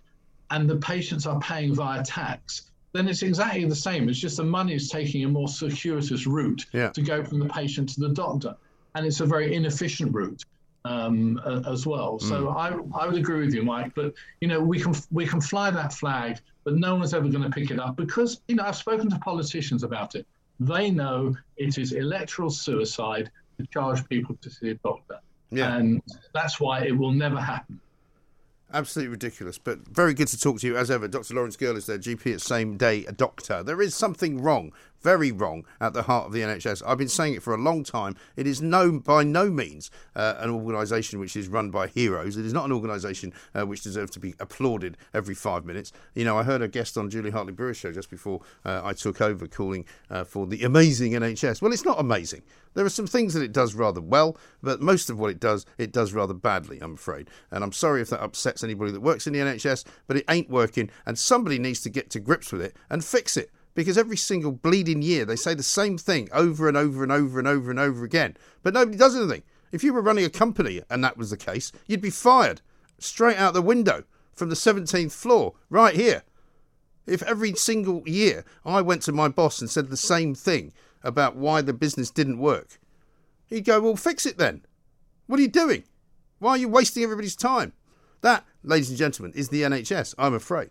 and 0.50 0.68
the 0.68 0.76
patients 0.76 1.26
are 1.26 1.40
paying 1.40 1.74
via 1.74 2.02
tax, 2.04 2.70
then 2.92 3.08
it's 3.08 3.22
exactly 3.22 3.64
the 3.64 3.74
same. 3.74 4.08
It's 4.08 4.18
just 4.18 4.36
the 4.36 4.44
money 4.44 4.74
is 4.74 4.88
taking 4.90 5.24
a 5.24 5.28
more 5.28 5.48
circuitous 5.48 6.26
route 6.26 6.66
Yeah. 6.72 6.90
to 6.90 7.02
go 7.02 7.24
from 7.24 7.38
the 7.40 7.46
patient 7.46 7.88
to 7.90 8.00
the 8.00 8.10
doctor. 8.10 8.54
And 8.94 9.06
it's 9.06 9.20
a 9.20 9.26
very 9.26 9.54
inefficient 9.54 10.12
route 10.12 10.44
um, 10.84 11.40
as 11.66 11.86
well. 11.86 12.18
So 12.18 12.46
Mm. 12.46 12.56
I, 12.56 13.02
I 13.02 13.06
would 13.06 13.16
agree 13.16 13.40
with 13.44 13.54
you, 13.54 13.62
Mike. 13.62 13.92
But, 13.94 14.14
you 14.40 14.48
know, 14.48 14.60
we 14.60 14.80
can, 14.80 14.94
we 15.10 15.26
can 15.26 15.40
fly 15.40 15.70
that 15.70 15.92
flag, 15.92 16.38
but 16.64 16.76
no 16.76 16.96
one's 16.96 17.14
ever 17.14 17.28
going 17.28 17.44
to 17.44 17.50
pick 17.50 17.70
it 17.70 17.78
up 17.78 17.96
because, 17.96 18.40
you 18.48 18.56
know, 18.56 18.64
I've 18.64 18.76
spoken 18.76 19.10
to 19.10 19.18
politicians 19.18 19.82
about 19.82 20.14
it. 20.14 20.26
They 20.58 20.90
know 20.90 21.36
it 21.56 21.78
is 21.78 21.92
electoral 21.92 22.50
suicide 22.50 23.30
to 23.58 23.66
charge 23.66 24.08
people 24.08 24.36
to 24.40 24.50
see 24.50 24.70
a 24.70 24.74
doctor. 24.74 25.18
Yeah. 25.50 25.76
And 25.76 26.02
that's 26.32 26.60
why 26.60 26.84
it 26.84 26.96
will 26.96 27.12
never 27.12 27.40
happen. 27.40 27.80
Absolutely 28.72 29.10
ridiculous, 29.10 29.58
but 29.58 29.80
very 29.88 30.14
good 30.14 30.28
to 30.28 30.38
talk 30.38 30.60
to 30.60 30.66
you 30.66 30.76
as 30.76 30.92
ever. 30.92 31.08
Dr. 31.08 31.34
Laurence 31.34 31.56
Gerlis 31.56 31.86
there, 31.86 31.98
GP 31.98 32.34
at 32.34 32.40
same 32.40 32.76
day 32.76 33.04
a 33.06 33.12
doctor. 33.12 33.64
There 33.64 33.82
is 33.82 33.96
something 33.96 34.40
wrong, 34.40 34.72
very 35.02 35.32
wrong, 35.32 35.64
at 35.80 35.92
the 35.92 36.02
heart 36.02 36.26
of 36.26 36.32
the 36.32 36.40
NHS. 36.40 36.82
I've 36.86 36.98
been 36.98 37.08
saying 37.08 37.34
it 37.34 37.42
for 37.42 37.54
a 37.54 37.58
long 37.58 37.84
time. 37.84 38.16
It 38.36 38.46
is 38.46 38.60
no, 38.60 38.98
by 38.98 39.24
no 39.24 39.50
means 39.50 39.90
uh, 40.14 40.34
an 40.38 40.50
organisation 40.50 41.18
which 41.20 41.36
is 41.36 41.48
run 41.48 41.70
by 41.70 41.86
heroes. 41.86 42.36
It 42.36 42.44
is 42.44 42.52
not 42.52 42.66
an 42.66 42.72
organisation 42.72 43.32
uh, 43.54 43.66
which 43.66 43.82
deserves 43.82 44.10
to 44.12 44.20
be 44.20 44.34
applauded 44.38 44.96
every 45.14 45.34
five 45.34 45.64
minutes. 45.64 45.92
You 46.14 46.24
know, 46.24 46.36
I 46.36 46.42
heard 46.42 46.62
a 46.62 46.68
guest 46.68 46.98
on 46.98 47.10
Julia 47.10 47.32
Hartley-Brewer's 47.32 47.76
show 47.76 47.92
just 47.92 48.10
before 48.10 48.40
uh, 48.64 48.80
I 48.84 48.92
took 48.92 49.20
over 49.20 49.46
calling 49.46 49.84
uh, 50.10 50.24
for 50.24 50.46
the 50.46 50.62
amazing 50.64 51.12
NHS. 51.12 51.62
Well, 51.62 51.72
it's 51.72 51.84
not 51.84 52.00
amazing. 52.00 52.42
There 52.74 52.84
are 52.84 52.90
some 52.90 53.06
things 53.06 53.34
that 53.34 53.42
it 53.42 53.52
does 53.52 53.74
rather 53.74 54.00
well, 54.00 54.36
but 54.62 54.80
most 54.80 55.10
of 55.10 55.18
what 55.18 55.30
it 55.30 55.40
does, 55.40 55.66
it 55.76 55.92
does 55.92 56.12
rather 56.12 56.34
badly, 56.34 56.78
I'm 56.80 56.94
afraid. 56.94 57.28
And 57.50 57.64
I'm 57.64 57.72
sorry 57.72 58.00
if 58.00 58.10
that 58.10 58.22
upsets 58.22 58.62
anybody 58.62 58.92
that 58.92 59.00
works 59.00 59.26
in 59.26 59.32
the 59.32 59.40
NHS, 59.40 59.84
but 60.06 60.16
it 60.16 60.24
ain't 60.28 60.50
working, 60.50 60.90
and 61.04 61.18
somebody 61.18 61.58
needs 61.58 61.80
to 61.80 61.90
get 61.90 62.10
to 62.10 62.20
grips 62.20 62.52
with 62.52 62.62
it 62.62 62.76
and 62.88 63.04
fix 63.04 63.36
it. 63.36 63.50
Because 63.74 63.96
every 63.96 64.16
single 64.16 64.52
bleeding 64.52 65.02
year 65.02 65.24
they 65.24 65.36
say 65.36 65.54
the 65.54 65.62
same 65.62 65.96
thing 65.96 66.28
over 66.32 66.68
and 66.68 66.76
over 66.76 67.02
and 67.02 67.12
over 67.12 67.38
and 67.38 67.48
over 67.48 67.70
and 67.70 67.78
over 67.78 68.04
again, 68.04 68.36
but 68.62 68.74
nobody 68.74 68.96
does 68.98 69.16
anything. 69.16 69.42
If 69.72 69.84
you 69.84 69.92
were 69.92 70.02
running 70.02 70.24
a 70.24 70.30
company 70.30 70.82
and 70.90 71.04
that 71.04 71.16
was 71.16 71.30
the 71.30 71.36
case, 71.36 71.70
you'd 71.86 72.00
be 72.00 72.10
fired 72.10 72.60
straight 72.98 73.36
out 73.36 73.54
the 73.54 73.62
window 73.62 74.04
from 74.32 74.48
the 74.48 74.54
17th 74.56 75.12
floor, 75.12 75.54
right 75.68 75.94
here. 75.94 76.22
If 77.06 77.22
every 77.22 77.54
single 77.54 78.02
year 78.06 78.44
I 78.64 78.80
went 78.80 79.02
to 79.02 79.12
my 79.12 79.28
boss 79.28 79.60
and 79.60 79.70
said 79.70 79.88
the 79.88 79.96
same 79.96 80.34
thing 80.34 80.72
about 81.02 81.36
why 81.36 81.62
the 81.62 81.72
business 81.72 82.10
didn't 82.10 82.38
work, 82.38 82.78
he'd 83.46 83.64
go, 83.64 83.80
Well, 83.80 83.96
fix 83.96 84.26
it 84.26 84.38
then. 84.38 84.64
What 85.26 85.38
are 85.38 85.42
you 85.42 85.48
doing? 85.48 85.84
Why 86.38 86.52
are 86.52 86.58
you 86.58 86.68
wasting 86.68 87.02
everybody's 87.02 87.36
time? 87.36 87.72
That, 88.22 88.44
ladies 88.62 88.90
and 88.90 88.98
gentlemen, 88.98 89.32
is 89.34 89.48
the 89.48 89.62
NHS, 89.62 90.14
I'm 90.18 90.34
afraid. 90.34 90.70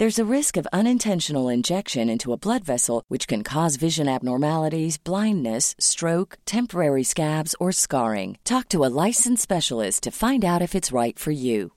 There's 0.00 0.18
a 0.18 0.34
risk 0.36 0.56
of 0.56 0.66
unintentional 0.72 1.50
injection 1.50 2.08
into 2.08 2.32
a 2.32 2.38
blood 2.38 2.64
vessel, 2.64 3.04
which 3.08 3.28
can 3.28 3.42
cause 3.44 3.76
vision 3.76 4.08
abnormalities, 4.08 4.96
blindness, 4.96 5.74
stroke, 5.78 6.38
temporary 6.46 7.02
scabs, 7.02 7.54
or 7.60 7.70
scarring. 7.70 8.38
Talk 8.42 8.70
to 8.70 8.82
a 8.82 8.94
licensed 9.06 9.42
specialist 9.42 10.04
to 10.04 10.10
find 10.10 10.42
out 10.42 10.62
if 10.62 10.74
it's 10.74 10.90
right 10.90 11.18
for 11.18 11.32
you. 11.32 11.72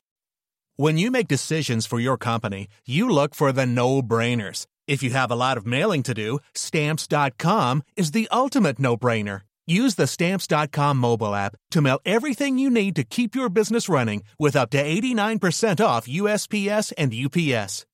When 0.77 0.97
you 0.97 1.11
make 1.11 1.27
decisions 1.27 1.85
for 1.85 1.99
your 1.99 2.15
company, 2.15 2.69
you 2.85 3.09
look 3.09 3.35
for 3.35 3.51
the 3.51 3.65
no 3.65 4.01
brainers. 4.01 4.67
If 4.87 5.03
you 5.03 5.09
have 5.09 5.29
a 5.29 5.35
lot 5.35 5.57
of 5.57 5.65
mailing 5.65 6.03
to 6.03 6.13
do, 6.13 6.39
stamps.com 6.55 7.83
is 7.97 8.11
the 8.11 8.29
ultimate 8.31 8.79
no 8.79 8.95
brainer. 8.95 9.41
Use 9.67 9.95
the 9.95 10.07
stamps.com 10.07 10.95
mobile 10.95 11.35
app 11.35 11.57
to 11.71 11.81
mail 11.81 11.99
everything 12.05 12.57
you 12.57 12.69
need 12.69 12.95
to 12.95 13.03
keep 13.03 13.35
your 13.35 13.49
business 13.49 13.89
running 13.89 14.23
with 14.39 14.55
up 14.55 14.69
to 14.69 14.81
89% 14.81 15.83
off 15.85 16.07
USPS 16.07 16.93
and 16.97 17.13
UPS. 17.13 17.85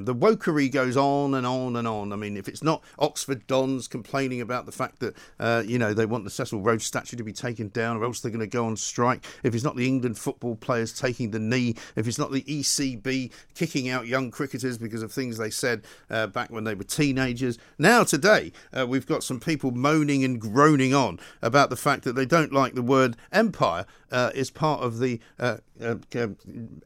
The 0.00 0.14
wokery 0.14 0.70
goes 0.70 0.96
on 0.96 1.34
and 1.34 1.44
on 1.44 1.74
and 1.74 1.88
on. 1.88 2.12
I 2.12 2.16
mean, 2.16 2.36
if 2.36 2.46
it's 2.46 2.62
not 2.62 2.84
Oxford 3.00 3.44
Dons 3.48 3.88
complaining 3.88 4.40
about 4.40 4.64
the 4.64 4.70
fact 4.70 5.00
that, 5.00 5.16
uh, 5.40 5.64
you 5.66 5.76
know, 5.76 5.92
they 5.92 6.06
want 6.06 6.22
the 6.22 6.30
Cecil 6.30 6.60
Rhodes 6.60 6.86
statue 6.86 7.16
to 7.16 7.24
be 7.24 7.32
taken 7.32 7.66
down 7.70 7.96
or 7.96 8.04
else 8.04 8.20
they're 8.20 8.30
going 8.30 8.38
to 8.38 8.46
go 8.46 8.64
on 8.64 8.76
strike, 8.76 9.24
if 9.42 9.56
it's 9.56 9.64
not 9.64 9.74
the 9.74 9.88
England 9.88 10.16
football 10.16 10.54
players 10.54 10.92
taking 10.92 11.32
the 11.32 11.40
knee, 11.40 11.74
if 11.96 12.06
it's 12.06 12.16
not 12.16 12.30
the 12.30 12.42
ECB 12.42 13.32
kicking 13.56 13.88
out 13.88 14.06
young 14.06 14.30
cricketers 14.30 14.78
because 14.78 15.02
of 15.02 15.10
things 15.10 15.36
they 15.36 15.50
said 15.50 15.82
uh, 16.10 16.28
back 16.28 16.52
when 16.52 16.62
they 16.62 16.76
were 16.76 16.84
teenagers, 16.84 17.58
now 17.76 18.04
today 18.04 18.52
uh, 18.72 18.86
we've 18.86 19.04
got 19.04 19.24
some 19.24 19.40
people 19.40 19.72
moaning 19.72 20.22
and 20.22 20.40
groaning 20.40 20.94
on 20.94 21.18
about 21.42 21.70
the 21.70 21.76
fact 21.76 22.04
that 22.04 22.12
they 22.12 22.24
don't 22.24 22.52
like 22.52 22.74
the 22.74 22.82
word 22.82 23.16
empire 23.32 23.84
uh, 24.10 24.30
is 24.34 24.50
part 24.50 24.82
of 24.82 24.98
the 24.98 25.20
uh, 25.38 25.58
uh, 25.80 25.94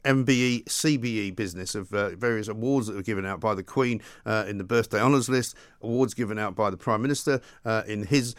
MBE, 0.05 0.65
CBE 0.65 1.35
business 1.35 1.75
of 1.75 1.93
uh, 1.93 2.09
various 2.15 2.47
awards 2.47 2.87
that 2.87 2.95
were 2.95 3.01
given 3.01 3.25
out 3.25 3.39
by 3.39 3.55
the 3.55 3.63
Queen 3.63 4.01
uh, 4.25 4.45
in 4.47 4.57
the 4.57 4.63
birthday 4.63 4.99
honours 4.99 5.29
list, 5.29 5.55
awards 5.81 6.13
given 6.13 6.37
out 6.37 6.55
by 6.55 6.69
the 6.69 6.77
Prime 6.77 7.01
Minister 7.01 7.41
uh, 7.65 7.83
in 7.87 8.05
his 8.05 8.35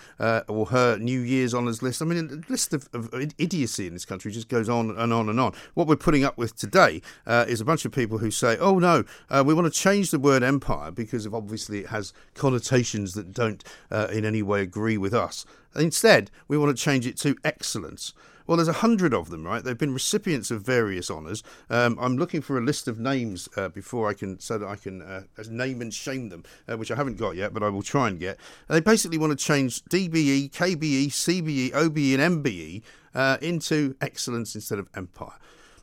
or 0.49 0.67
her 0.67 0.99
New 0.99 1.21
Year's 1.21 1.55
honours 1.55 1.83
list. 1.83 2.03
I 2.03 2.05
mean, 2.05 2.29
the 2.29 2.45
list 2.49 2.73
of, 2.73 2.89
of, 2.93 3.13
idiocy 3.39 3.87
in 3.87 3.95
this 3.95 4.05
country 4.05 4.31
just 4.31 4.49
goes 4.49 4.69
on 4.69 4.91
and 4.97 5.13
on 5.13 5.29
and 5.29 5.41
on. 5.41 5.53
What 5.75 5.87
we're 5.87 5.97
putting 5.97 6.25
up 6.25 6.39
with 6.39 6.57
today 6.57 7.03
is 7.27 7.61
a 7.61 7.65
bunch 7.65 7.85
of 7.85 7.93
people 7.93 8.19
who 8.19 8.31
say, 8.31 8.57
oh 8.59 8.79
no, 8.79 9.05
we 9.43 9.55
want 9.55 9.73
to 9.73 9.79
change 9.79 10.11
the 10.11 10.19
word 10.19 10.43
empire 10.43 10.91
because 10.91 11.27
of 11.27 11.35
obviously 11.35 11.81
it 11.81 11.87
has 11.89 12.13
connotations 12.35 13.15
that 13.15 13.33
don't 13.33 13.65
in 13.91 14.25
any 14.25 14.43
way 14.43 14.63
agree 14.63 14.99
with 14.99 15.15
us. 15.15 15.45
Instead, 15.77 16.31
we 16.47 16.57
want 16.57 16.77
to 16.77 16.83
change 16.83 17.07
it 17.07 17.17
to 17.19 17.37
excellence. 17.45 18.13
Well, 18.47 18.59
there's 18.59 18.69
a 18.69 18.75
hundred 18.75 19.15
of 19.15 19.31
them, 19.31 19.45
right? 19.45 19.65
They've 19.65 19.79
been 19.79 19.95
recipients 19.95 20.51
of 20.51 20.63
various 20.63 21.11
honours. 21.11 21.43
Um, 21.71 21.97
I'm 22.01 22.19
looking 22.19 22.43
for 22.43 22.59
a 22.59 22.61
list 22.61 22.89
of 22.89 22.99
names 22.99 23.49
uh, 23.57 23.71
before 23.71 24.09
I 24.09 24.13
can, 24.13 24.39
so 24.39 24.59
that 24.59 24.67
I 24.67 24.77
can 24.77 25.01
uh, 25.01 25.23
name 25.49 25.81
and 25.81 25.93
shame 25.93 26.29
them, 26.29 26.45
uh, 26.69 26.77
which 26.77 26.91
I 26.91 26.97
haven't 26.97 27.17
got 27.17 27.37
yet, 27.37 27.55
but 27.55 27.63
I 27.63 27.71
will 27.71 27.83
try 27.83 28.09
and 28.09 28.21
get. 28.21 28.39
And 28.69 28.77
they 28.77 28.81
basically 28.81 29.17
want 29.17 29.39
to 29.39 29.43
change 29.43 29.83
DBE, 29.85 30.51
KBE, 30.51 31.07
CBE, 31.07 31.75
OBE, 31.75 32.21
and 32.21 32.45
MBE 32.45 32.83
uh, 33.15 33.39
into 33.41 33.97
excellence 34.01 34.55
instead 34.55 34.79
of 34.79 34.89
empire. 34.95 35.39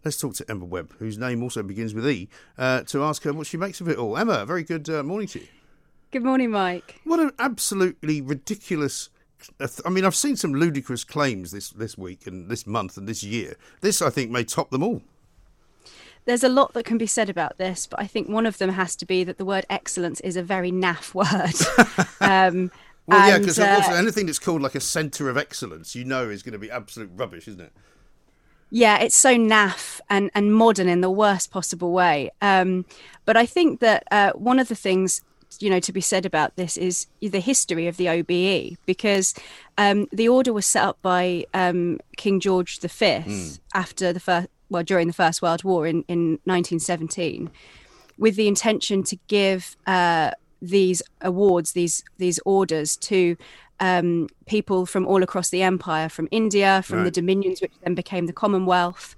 Let's 0.05 0.17
talk 0.17 0.35
to 0.35 0.45
Emma 0.49 0.65
Webb, 0.65 0.93
whose 0.99 1.17
name 1.17 1.41
also 1.41 1.63
begins 1.63 1.93
with 1.93 2.07
E, 2.07 2.29
uh, 2.57 2.81
to 2.83 3.03
ask 3.03 3.23
her 3.23 3.33
what 3.33 3.47
she 3.47 3.57
makes 3.57 3.81
of 3.81 3.87
it 3.87 3.97
all. 3.97 4.17
Emma, 4.17 4.45
very 4.45 4.63
good 4.63 4.89
uh, 4.89 5.03
morning 5.03 5.27
to 5.29 5.39
you. 5.39 5.47
Good 6.11 6.23
morning, 6.23 6.51
Mike. 6.51 6.99
What 7.05 7.19
an 7.19 7.31
absolutely 7.39 8.19
ridiculous 8.19 9.09
I 9.85 9.89
mean, 9.89 10.05
I've 10.05 10.15
seen 10.15 10.35
some 10.35 10.53
ludicrous 10.53 11.03
claims 11.03 11.51
this 11.51 11.69
this 11.69 11.97
week 11.97 12.27
and 12.27 12.49
this 12.49 12.67
month 12.67 12.97
and 12.97 13.07
this 13.07 13.23
year. 13.23 13.55
This, 13.81 14.01
I 14.01 14.09
think, 14.09 14.31
may 14.31 14.43
top 14.43 14.69
them 14.69 14.83
all. 14.83 15.01
There's 16.25 16.43
a 16.43 16.49
lot 16.49 16.73
that 16.73 16.85
can 16.85 16.97
be 16.97 17.07
said 17.07 17.29
about 17.29 17.57
this, 17.57 17.87
but 17.87 17.99
I 17.99 18.05
think 18.05 18.29
one 18.29 18.45
of 18.45 18.59
them 18.59 18.69
has 18.69 18.95
to 18.97 19.05
be 19.05 19.23
that 19.23 19.37
the 19.37 19.45
word 19.45 19.65
excellence 19.69 20.19
is 20.19 20.37
a 20.37 20.43
very 20.43 20.71
naff 20.71 21.13
word. 21.15 22.07
um, 22.21 22.71
well, 23.07 23.27
yeah, 23.27 23.39
because 23.39 23.59
uh, 23.59 23.93
anything 23.95 24.27
that's 24.27 24.39
called 24.39 24.61
like 24.61 24.75
a 24.75 24.79
centre 24.79 25.29
of 25.29 25.37
excellence, 25.37 25.95
you 25.95 26.05
know, 26.05 26.29
is 26.29 26.43
going 26.43 26.53
to 26.53 26.59
be 26.59 26.69
absolute 26.69 27.09
rubbish, 27.15 27.47
isn't 27.47 27.61
it? 27.61 27.73
Yeah, 28.69 28.99
it's 28.99 29.17
so 29.17 29.35
naff 29.35 29.99
and, 30.09 30.31
and 30.33 30.55
modern 30.55 30.87
in 30.87 31.01
the 31.01 31.11
worst 31.11 31.51
possible 31.51 31.91
way. 31.91 32.31
Um, 32.41 32.85
but 33.25 33.35
I 33.35 33.45
think 33.45 33.81
that 33.81 34.07
uh, 34.11 34.31
one 34.31 34.59
of 34.59 34.69
the 34.69 34.75
things 34.75 35.21
you 35.59 35.69
know 35.69 35.79
to 35.79 35.91
be 35.91 36.01
said 36.01 36.25
about 36.25 36.55
this 36.55 36.77
is 36.77 37.07
the 37.21 37.39
history 37.39 37.87
of 37.87 37.97
the 37.97 38.07
OBE 38.07 38.77
because 38.85 39.33
um, 39.77 40.07
the 40.11 40.29
order 40.29 40.53
was 40.53 40.65
set 40.65 40.83
up 40.83 41.01
by 41.01 41.45
um, 41.53 41.99
King 42.17 42.39
George 42.39 42.79
V 42.79 42.87
mm. 42.87 43.59
after 43.73 44.13
the 44.13 44.19
first 44.19 44.47
well 44.69 44.83
during 44.83 45.07
the 45.07 45.13
First 45.13 45.41
World 45.41 45.63
War 45.63 45.85
in, 45.85 46.03
in 46.07 46.39
1917 46.45 47.51
with 48.17 48.35
the 48.35 48.47
intention 48.47 49.03
to 49.03 49.17
give 49.27 49.75
uh, 49.85 50.31
these 50.61 51.01
awards 51.21 51.73
these 51.73 52.03
these 52.17 52.39
orders 52.45 52.95
to 52.97 53.35
um, 53.81 54.29
people 54.45 54.85
from 54.85 55.07
all 55.07 55.23
across 55.23 55.49
the 55.49 55.63
empire, 55.63 56.07
from 56.07 56.27
India, 56.31 56.83
from 56.83 56.99
right. 56.99 57.05
the 57.05 57.11
dominions, 57.11 57.61
which 57.61 57.73
then 57.83 57.95
became 57.95 58.27
the 58.27 58.33
Commonwealth, 58.33 59.15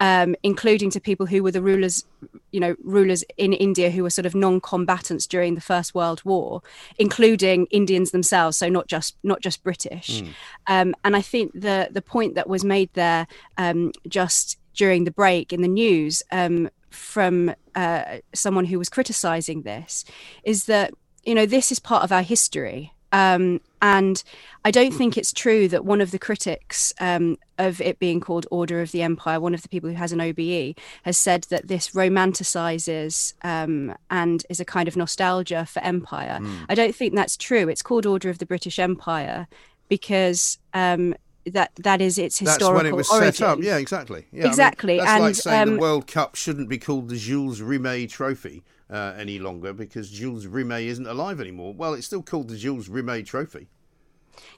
um, 0.00 0.34
including 0.42 0.90
to 0.90 1.00
people 1.00 1.26
who 1.26 1.42
were 1.42 1.50
the 1.50 1.60
rulers, 1.60 2.04
you 2.50 2.58
know, 2.58 2.74
rulers 2.82 3.22
in 3.36 3.52
India 3.52 3.90
who 3.90 4.02
were 4.02 4.10
sort 4.10 4.24
of 4.24 4.34
non-combatants 4.34 5.26
during 5.26 5.54
the 5.54 5.60
First 5.60 5.94
World 5.94 6.24
War, 6.24 6.62
including 6.98 7.66
Indians 7.66 8.10
themselves, 8.10 8.56
so 8.56 8.70
not 8.70 8.88
just 8.88 9.16
not 9.22 9.42
just 9.42 9.62
British. 9.62 10.22
Mm. 10.22 10.28
Um, 10.66 10.94
and 11.04 11.14
I 11.14 11.20
think 11.20 11.52
the 11.52 11.88
the 11.90 12.02
point 12.02 12.34
that 12.36 12.48
was 12.48 12.64
made 12.64 12.88
there 12.94 13.26
um, 13.58 13.92
just 14.08 14.58
during 14.74 15.04
the 15.04 15.10
break 15.10 15.52
in 15.52 15.60
the 15.60 15.68
news 15.68 16.22
um, 16.32 16.70
from 16.90 17.54
uh, 17.74 18.18
someone 18.34 18.64
who 18.64 18.78
was 18.78 18.88
criticising 18.88 19.62
this 19.62 20.06
is 20.42 20.64
that 20.64 20.94
you 21.24 21.34
know 21.34 21.44
this 21.44 21.70
is 21.70 21.78
part 21.78 22.02
of 22.02 22.12
our 22.12 22.22
history 22.22 22.94
um, 23.16 23.62
and 23.80 24.22
I 24.66 24.70
don't 24.70 24.92
think 24.92 25.16
it's 25.16 25.32
true 25.32 25.68
that 25.68 25.86
one 25.86 26.02
of 26.02 26.10
the 26.10 26.18
critics 26.18 26.92
um, 27.00 27.38
of 27.56 27.80
it 27.80 27.98
being 27.98 28.20
called 28.20 28.46
Order 28.50 28.82
of 28.82 28.92
the 28.92 29.00
Empire, 29.00 29.40
one 29.40 29.54
of 29.54 29.62
the 29.62 29.70
people 29.70 29.88
who 29.88 29.96
has 29.96 30.12
an 30.12 30.20
OBE, 30.20 30.76
has 31.04 31.16
said 31.16 31.44
that 31.44 31.68
this 31.68 31.90
romanticizes 31.90 33.32
um, 33.42 33.94
and 34.10 34.44
is 34.50 34.60
a 34.60 34.66
kind 34.66 34.86
of 34.86 34.96
nostalgia 34.96 35.64
for 35.64 35.82
empire. 35.82 36.40
Mm. 36.42 36.66
I 36.68 36.74
don't 36.74 36.94
think 36.94 37.14
that's 37.14 37.38
true. 37.38 37.70
It's 37.70 37.82
called 37.82 38.04
Order 38.04 38.28
of 38.28 38.38
the 38.38 38.46
British 38.46 38.78
Empire 38.78 39.48
because 39.88 40.58
um, 40.74 41.14
that 41.46 41.70
that 41.76 42.02
is 42.02 42.18
its 42.18 42.38
historical 42.38 42.74
That's 42.74 42.82
when 42.82 42.92
it 42.92 42.96
was 42.96 43.08
origin. 43.08 43.32
set 43.32 43.48
up. 43.48 43.58
Yeah, 43.62 43.78
exactly. 43.78 44.26
Yeah, 44.30 44.46
exactly. 44.46 45.00
I 45.00 45.04
mean, 45.04 45.04
that's 45.04 45.14
and, 45.14 45.24
like 45.24 45.34
saying 45.36 45.62
um, 45.62 45.74
the 45.76 45.80
World 45.80 46.06
Cup 46.06 46.34
shouldn't 46.34 46.68
be 46.68 46.76
called 46.76 47.08
the 47.08 47.16
Jules 47.16 47.60
Rimet 47.62 48.10
Trophy 48.10 48.62
uh, 48.90 49.14
any 49.16 49.38
longer 49.38 49.72
because 49.72 50.10
Jules 50.10 50.46
Rimet 50.46 50.86
isn't 50.86 51.06
alive 51.06 51.40
anymore. 51.40 51.74
Well, 51.74 51.94
it's 51.94 52.06
still 52.06 52.22
called 52.22 52.48
the 52.48 52.56
Jules 52.56 52.88
Rimet 52.88 53.26
Trophy. 53.26 53.68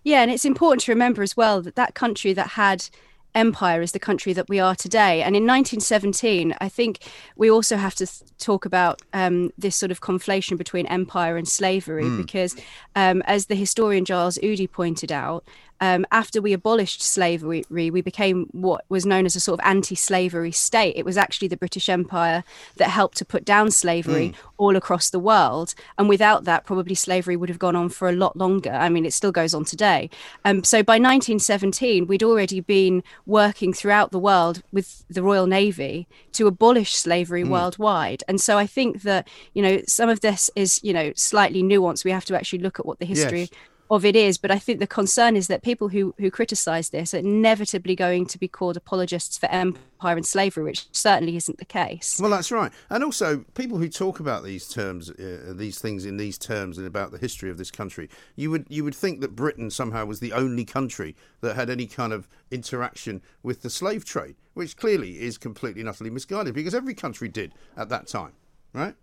Yeah, 0.03 0.23
and 0.23 0.31
it's 0.31 0.45
important 0.45 0.83
to 0.83 0.93
remember 0.93 1.23
as 1.23 1.37
well 1.37 1.63
that 1.63 1.77
that 1.77 1.95
country 1.95 2.33
that 2.33 2.49
had 2.51 2.89
empire 3.35 3.81
is 3.83 3.93
the 3.93 3.99
country 3.99 4.33
that 4.33 4.49
we 4.49 4.59
are 4.59 4.75
today. 4.75 5.23
And 5.23 5.37
in 5.37 5.47
1917, 5.47 6.55
I 6.61 6.69
think 6.69 7.01
we 7.37 7.51
also 7.51 7.77
have 7.77 7.95
to 7.97 8.07
th- 8.07 8.23
talk 8.39 8.65
about 8.65 9.03
um, 9.13 9.51
this 9.57 9.77
sort 9.77 9.93
of 9.93 10.01
conflation 10.01 10.57
between 10.57 10.87
empire 10.87 11.37
and 11.37 11.47
slavery, 11.47 12.05
mm. 12.05 12.17
because 12.17 12.57
um, 12.97 13.23
as 13.27 13.47
the 13.47 13.55
historian 13.55 14.05
Giles 14.05 14.39
Udy 14.43 14.67
pointed 14.67 15.13
out, 15.13 15.45
um, 15.81 16.07
after 16.11 16.43
we 16.43 16.53
abolished 16.53 17.03
slavery, 17.03 17.65
we 17.71 18.01
became 18.01 18.49
what 18.53 18.85
was 18.89 19.07
known 19.07 19.27
as 19.27 19.37
a 19.37 19.41
sort 19.41 19.61
of 19.61 19.67
anti-slavery 19.67 20.53
state. 20.53 20.97
It 20.97 21.05
was 21.05 21.17
actually 21.17 21.49
the 21.49 21.57
British 21.57 21.89
Empire 21.89 22.43
that 22.77 22.91
helped 22.91 23.17
to 23.19 23.25
put 23.25 23.45
down 23.45 23.71
slavery 23.71 24.31
mm. 24.31 24.35
all 24.57 24.77
across 24.77 25.11
the 25.11 25.19
world, 25.19 25.75
and 25.97 26.09
without 26.09 26.45
that, 26.45 26.67
probably 26.67 26.95
slavery 26.95 27.37
would 27.37 27.49
have 27.49 27.59
gone 27.59 27.77
on 27.77 27.89
for 27.89 28.09
a 28.09 28.13
lot 28.13 28.37
longer. 28.37 28.73
I 28.73 28.89
mean, 28.89 29.07
it 29.07 29.13
still 29.13 29.33
goes 29.33 29.55
on 29.55 29.65
today. 29.65 30.11
Um, 30.45 30.65
so 30.65 30.83
by 30.83 30.95
1917, 30.95 32.07
we'd 32.07 32.23
already 32.23 32.61
been 32.61 33.05
working 33.27 33.73
throughout 33.73 34.11
the 34.11 34.19
world 34.19 34.63
with 34.73 35.05
the 35.09 35.23
Royal 35.23 35.47
Navy 35.47 36.09
to 36.33 36.47
abolish 36.47 36.95
slavery 36.95 37.45
mm. 37.45 37.51
worldwide, 37.51 38.25
and 38.27 38.41
so 38.41 38.59
I 38.59 38.67
think 38.67 39.03
that 39.03 39.29
you 39.55 39.63
know 39.63 39.81
some 39.87 40.09
of 40.09 40.21
this 40.21 40.51
is 40.57 40.81
you 40.83 40.93
know 40.93 41.13
slightly 41.15 41.63
nuanced. 41.63 42.05
We 42.05 42.11
have 42.11 42.25
to 42.27 42.37
actually 42.37 42.61
look 42.61 42.81
at 42.81 42.87
what 42.87 42.99
the 42.99 43.07
history. 43.07 43.41
Yes 43.41 43.51
of 43.91 44.05
it 44.05 44.17
is. 44.17 44.39
But 44.39 44.51
I 44.51 44.59
think 44.59 44.81
the 44.81 44.87
concern 44.87 45.37
is 45.37 45.49
that 45.49 45.63
people 45.63 45.89
who 45.89 46.15
who 46.19 46.31
criticise 46.31 46.91
this 46.91 47.15
are 47.15 47.19
inevitably 47.19 47.95
going 47.97 48.27
to 48.27 48.39
be 48.39 48.49
called 48.49 48.77
apologists 48.77 49.39
for 49.39 49.47
empire 49.47 50.17
and 50.17 50.27
slavery, 50.27 50.65
which 50.65 50.87
certainly 50.93 51.37
isn't 51.37 51.59
the 51.59 51.65
case. 51.65 52.19
Well, 52.21 52.31
that's 52.31 52.51
right. 52.51 52.73
And 52.91 53.03
also, 53.03 53.45
people 53.55 53.79
who 53.79 53.89
talk 53.89 54.21
about 54.21 54.45
these 54.45 54.69
terms, 54.69 55.11
uh, 55.11 55.53
these 55.55 55.79
things 55.79 56.05
in 56.05 56.17
these 56.17 56.39
terms, 56.39 56.79
and 56.79 56.87
about 56.87 57.13
the 57.13 57.19
history 57.19 57.51
of 57.51 57.59
this 57.59 57.71
country, 57.71 58.09
you 58.37 58.51
would 58.51 58.67
you 58.69 58.85
would 58.85 58.95
think 58.95 59.21
that 59.21 59.35
Britain 59.35 59.71
somehow 59.71 60.05
was 60.05 60.21
the 60.21 60.33
only 60.33 60.65
country 60.65 61.17
that 61.41 61.57
had 61.57 61.71
any 61.71 61.87
kind 61.87 62.13
of 62.13 62.29
interaction 62.51 63.23
with 63.43 63.63
the 63.63 63.71
slave 63.71 64.05
trade, 64.05 64.37
which 64.55 64.77
clearly 64.77 65.21
is 65.21 65.39
completely 65.39 65.81
and 65.81 65.89
utterly 65.89 66.11
misguided 66.11 66.55
because 66.55 66.75
every 66.75 66.95
country 66.95 67.29
did 67.29 67.53
at 67.77 67.89
that 67.89 68.07
time, 68.07 68.33
right? 68.73 68.95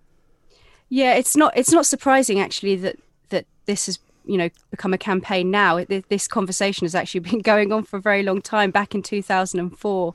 Yeah, 0.89 1.15
it's 1.15 1.35
not 1.35 1.57
it's 1.57 1.71
not 1.71 1.85
surprising 1.85 2.39
actually 2.39 2.75
that 2.77 2.97
that 3.29 3.45
this 3.65 3.87
has 3.87 3.99
you 4.25 4.37
know 4.37 4.49
become 4.71 4.93
a 4.93 4.97
campaign 4.97 5.51
now. 5.51 5.83
This 5.85 6.27
conversation 6.27 6.85
has 6.85 6.95
actually 6.95 7.19
been 7.31 7.39
going 7.39 7.71
on 7.71 7.83
for 7.83 7.97
a 7.97 8.01
very 8.01 8.23
long 8.23 8.41
time. 8.41 8.71
Back 8.71 8.95
in 8.95 9.01
2004 9.01 10.13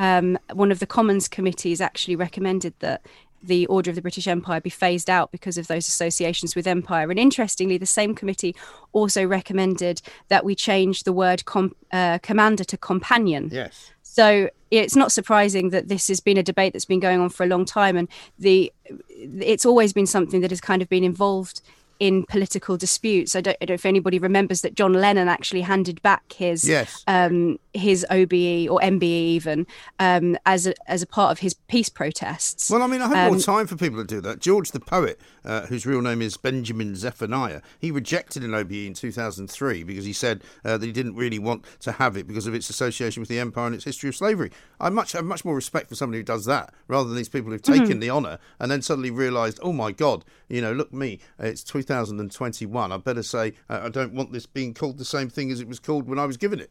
um, 0.00 0.38
one 0.52 0.72
of 0.72 0.78
the 0.78 0.86
commons 0.86 1.28
committees 1.28 1.80
actually 1.80 2.16
recommended 2.16 2.72
that 2.78 3.04
the 3.42 3.66
order 3.66 3.90
of 3.90 3.96
the 3.96 4.02
british 4.02 4.26
empire 4.26 4.60
be 4.60 4.68
phased 4.70 5.08
out 5.08 5.32
because 5.32 5.56
of 5.56 5.66
those 5.66 5.86
associations 5.86 6.56
with 6.56 6.66
empire. 6.66 7.10
And 7.10 7.18
interestingly 7.18 7.76
the 7.76 7.86
same 7.86 8.14
committee 8.14 8.56
also 8.92 9.24
recommended 9.26 10.00
that 10.28 10.44
we 10.44 10.54
change 10.54 11.04
the 11.04 11.12
word 11.12 11.44
com- 11.44 11.74
uh, 11.92 12.18
commander 12.18 12.64
to 12.64 12.76
companion. 12.78 13.50
Yes. 13.52 13.92
So 14.02 14.50
it's 14.70 14.96
not 14.96 15.12
surprising 15.12 15.70
that 15.70 15.88
this 15.88 16.08
has 16.08 16.20
been 16.20 16.36
a 16.36 16.42
debate 16.42 16.72
that's 16.72 16.84
been 16.84 17.00
going 17.00 17.20
on 17.20 17.28
for 17.28 17.44
a 17.44 17.46
long 17.46 17.64
time. 17.64 17.96
And 17.96 18.08
the 18.38 18.72
it's 19.08 19.66
always 19.66 19.92
been 19.92 20.06
something 20.06 20.40
that 20.40 20.50
has 20.50 20.60
kind 20.60 20.82
of 20.82 20.88
been 20.88 21.04
involved 21.04 21.60
in 22.00 22.24
political 22.24 22.76
disputes. 22.76 23.36
I 23.36 23.42
don't, 23.42 23.56
I 23.60 23.66
don't, 23.66 23.74
know 23.74 23.74
if 23.74 23.86
anybody 23.86 24.18
remembers 24.18 24.62
that 24.62 24.74
John 24.74 24.94
Lennon 24.94 25.28
actually 25.28 25.60
handed 25.60 26.00
back 26.02 26.32
his 26.32 26.66
yes. 26.66 27.04
um, 27.06 27.58
his 27.74 28.04
OBE 28.10 28.68
or 28.70 28.80
MBE 28.80 29.02
even 29.02 29.66
um, 29.98 30.36
as 30.46 30.66
a, 30.66 30.74
as 30.86 31.02
a 31.02 31.06
part 31.06 31.32
of 31.32 31.38
his 31.38 31.54
peace 31.54 31.88
protests. 31.88 32.70
Well, 32.70 32.82
I 32.82 32.86
mean, 32.86 33.02
I 33.02 33.08
have 33.08 33.28
um, 33.28 33.34
more 33.34 33.42
time 33.42 33.66
for 33.66 33.76
people 33.76 33.98
to 33.98 34.04
do 34.04 34.20
that. 34.22 34.40
George 34.40 34.72
the 34.72 34.80
poet, 34.80 35.20
uh, 35.44 35.66
whose 35.66 35.86
real 35.86 36.00
name 36.00 36.22
is 36.22 36.36
Benjamin 36.36 36.96
Zephaniah, 36.96 37.60
he 37.78 37.90
rejected 37.90 38.42
an 38.42 38.54
OBE 38.54 38.72
in 38.72 38.94
2003 38.94 39.82
because 39.84 40.04
he 40.04 40.12
said 40.12 40.42
uh, 40.64 40.76
that 40.78 40.86
he 40.86 40.92
didn't 40.92 41.14
really 41.14 41.38
want 41.38 41.64
to 41.80 41.92
have 41.92 42.16
it 42.16 42.26
because 42.26 42.46
of 42.46 42.54
its 42.54 42.70
association 42.70 43.20
with 43.20 43.28
the 43.28 43.38
empire 43.38 43.66
and 43.66 43.74
its 43.74 43.84
history 43.84 44.08
of 44.08 44.16
slavery. 44.16 44.50
I 44.80 44.90
much 44.90 45.12
have 45.12 45.24
much 45.24 45.44
more 45.44 45.54
respect 45.54 45.88
for 45.88 45.94
somebody 45.94 46.18
who 46.18 46.24
does 46.24 46.44
that 46.46 46.74
rather 46.88 47.08
than 47.08 47.16
these 47.16 47.28
people 47.28 47.50
who've 47.50 47.62
taken 47.62 47.86
mm-hmm. 47.86 48.00
the 48.00 48.10
honour 48.10 48.38
and 48.58 48.70
then 48.70 48.82
suddenly 48.82 49.10
realised, 49.10 49.58
oh 49.62 49.72
my 49.72 49.92
God, 49.92 50.24
you 50.48 50.60
know, 50.60 50.72
look 50.72 50.92
me, 50.92 51.20
it's 51.38 51.62
2021. 51.64 52.92
I 52.92 52.96
better 52.96 53.22
say 53.22 53.54
uh, 53.68 53.80
I 53.84 53.88
don't 53.88 54.14
want 54.14 54.32
this 54.32 54.46
being 54.46 54.74
called 54.74 54.98
the 54.98 55.04
same 55.04 55.28
thing 55.28 55.50
as 55.50 55.60
it 55.60 55.68
was 55.68 55.78
called 55.78 56.08
when 56.08 56.18
I 56.18 56.26
was 56.26 56.36
given 56.36 56.60
it. 56.60 56.70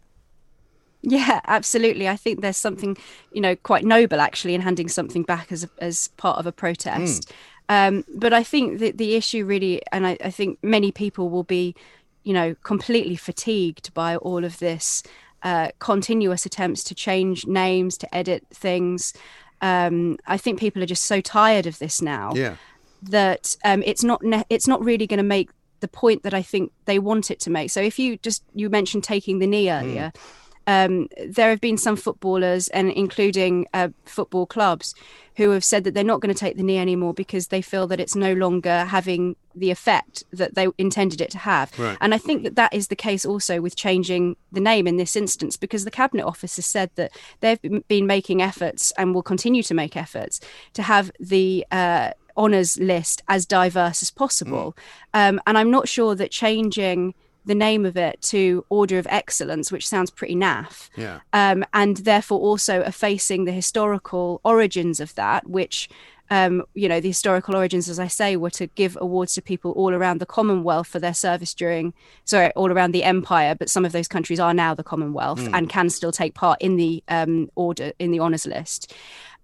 Yeah, 1.01 1.39
absolutely. 1.45 2.07
I 2.07 2.15
think 2.15 2.41
there's 2.41 2.57
something, 2.57 2.97
you 3.31 3.41
know, 3.41 3.55
quite 3.55 3.85
noble 3.85 4.19
actually 4.19 4.53
in 4.53 4.61
handing 4.61 4.89
something 4.89 5.23
back 5.23 5.51
as 5.51 5.63
a, 5.63 5.69
as 5.79 6.09
part 6.17 6.37
of 6.39 6.45
a 6.45 6.51
protest. 6.51 7.29
Mm. 7.69 7.87
Um, 7.87 8.05
but 8.15 8.33
I 8.33 8.43
think 8.43 8.79
that 8.79 8.97
the 8.97 9.15
issue 9.15 9.45
really, 9.45 9.81
and 9.91 10.05
I, 10.05 10.17
I, 10.23 10.31
think 10.31 10.57
many 10.63 10.91
people 10.91 11.29
will 11.29 11.43
be, 11.43 11.75
you 12.23 12.33
know, 12.33 12.55
completely 12.63 13.15
fatigued 13.15 13.93
by 13.93 14.17
all 14.17 14.43
of 14.43 14.57
this 14.57 15.03
uh, 15.43 15.69
continuous 15.77 16.45
attempts 16.47 16.83
to 16.85 16.95
change 16.95 17.45
names, 17.45 17.97
to 17.99 18.15
edit 18.15 18.45
things. 18.51 19.13
Um, 19.61 20.17
I 20.25 20.37
think 20.37 20.59
people 20.59 20.81
are 20.81 20.87
just 20.87 21.05
so 21.05 21.21
tired 21.21 21.67
of 21.67 21.77
this 21.79 22.01
now. 22.01 22.33
Yeah 22.35 22.55
that 23.01 23.55
um, 23.63 23.83
it's 23.85 24.03
not 24.03 24.21
ne- 24.23 24.45
it's 24.49 24.67
not 24.67 24.83
really 24.83 25.07
going 25.07 25.17
to 25.17 25.23
make 25.23 25.49
the 25.79 25.87
point 25.87 26.23
that 26.23 26.33
I 26.33 26.41
think 26.41 26.71
they 26.85 26.99
want 26.99 27.31
it 27.31 27.39
to 27.41 27.49
make. 27.49 27.71
So 27.71 27.81
if 27.81 27.97
you 27.97 28.17
just 28.17 28.43
you 28.53 28.69
mentioned 28.69 29.03
taking 29.03 29.39
the 29.39 29.47
knee 29.47 29.67
hmm. 29.67 29.71
earlier, 29.71 30.11
mm. 30.13 30.48
Um, 30.69 31.07
there 31.25 31.49
have 31.49 31.59
been 31.59 31.77
some 31.77 31.95
footballers 31.95 32.67
and 32.67 32.91
including 32.91 33.67
uh, 33.73 33.89
football 34.05 34.45
clubs 34.45 34.93
who 35.35 35.49
have 35.49 35.63
said 35.63 35.83
that 35.83 35.95
they're 35.95 36.03
not 36.03 36.19
going 36.19 36.31
to 36.31 36.39
take 36.39 36.57
the 36.57 36.63
knee 36.63 36.77
anymore 36.77 37.11
because 37.11 37.47
they 37.47 37.61
feel 37.61 37.87
that 37.87 37.99
it's 37.99 38.15
no 38.15 38.33
longer 38.33 38.85
having 38.85 39.35
the 39.55 39.71
effect 39.71 40.23
that 40.31 40.53
they 40.53 40.67
intended 40.77 41.21
it 41.21 41.31
to 41.31 41.39
have. 41.39 41.71
Right. 41.79 41.97
And 42.01 42.13
I 42.13 42.19
think 42.19 42.43
that 42.43 42.55
that 42.55 42.71
is 42.71 42.89
the 42.89 42.95
case 42.95 43.25
also 43.25 43.61
with 43.61 43.75
changing 43.75 44.35
the 44.51 44.59
name 44.59 44.85
in 44.85 44.97
this 44.97 45.15
instance 45.15 45.57
because 45.57 45.85
the 45.85 45.91
cabinet 45.91 46.23
office 46.23 46.57
has 46.57 46.67
said 46.67 46.91
that 46.95 47.13
they've 47.39 47.83
been 47.87 48.05
making 48.05 48.43
efforts 48.43 48.93
and 48.95 49.15
will 49.15 49.23
continue 49.23 49.63
to 49.63 49.73
make 49.73 49.97
efforts 49.97 50.39
to 50.73 50.83
have 50.83 51.09
the 51.19 51.65
uh, 51.71 52.11
honours 52.37 52.77
list 52.77 53.23
as 53.27 53.47
diverse 53.47 54.03
as 54.03 54.11
possible. 54.11 54.77
Mm. 55.15 55.29
Um, 55.29 55.41
and 55.47 55.57
I'm 55.57 55.71
not 55.71 55.87
sure 55.87 56.13
that 56.13 56.29
changing 56.29 57.15
the 57.45 57.55
name 57.55 57.85
of 57.85 57.97
it 57.97 58.21
to 58.21 58.65
Order 58.69 58.99
of 58.99 59.07
Excellence, 59.09 59.71
which 59.71 59.87
sounds 59.87 60.11
pretty 60.11 60.35
naff, 60.35 60.89
yeah. 60.95 61.19
um, 61.33 61.65
and 61.73 61.97
therefore 61.97 62.39
also 62.39 62.81
effacing 62.81 63.45
the 63.45 63.51
historical 63.51 64.41
origins 64.43 64.99
of 64.99 65.15
that, 65.15 65.49
which 65.49 65.89
um, 66.29 66.63
you 66.73 66.87
know, 66.87 66.99
the 66.99 67.07
historical 67.07 67.55
origins, 67.55 67.89
as 67.89 67.99
I 67.99 68.07
say, 68.07 68.35
were 68.35 68.49
to 68.51 68.67
give 68.67 68.97
awards 69.01 69.33
to 69.35 69.41
people 69.41 69.71
all 69.71 69.93
around 69.93 70.19
the 70.19 70.25
Commonwealth 70.25 70.87
for 70.87 70.99
their 70.99 71.13
service 71.13 71.53
during, 71.53 71.93
sorry, 72.25 72.51
all 72.51 72.71
around 72.71 72.91
the 72.91 73.03
Empire. 73.03 73.55
But 73.55 73.69
some 73.69 73.85
of 73.85 73.91
those 73.91 74.07
countries 74.07 74.39
are 74.39 74.53
now 74.53 74.73
the 74.73 74.83
Commonwealth 74.83 75.39
mm. 75.39 75.51
and 75.53 75.69
can 75.69 75.89
still 75.89 76.11
take 76.11 76.33
part 76.33 76.61
in 76.61 76.75
the 76.75 77.03
um, 77.07 77.49
order 77.55 77.93
in 77.99 78.11
the 78.11 78.19
honours 78.19 78.45
list 78.45 78.93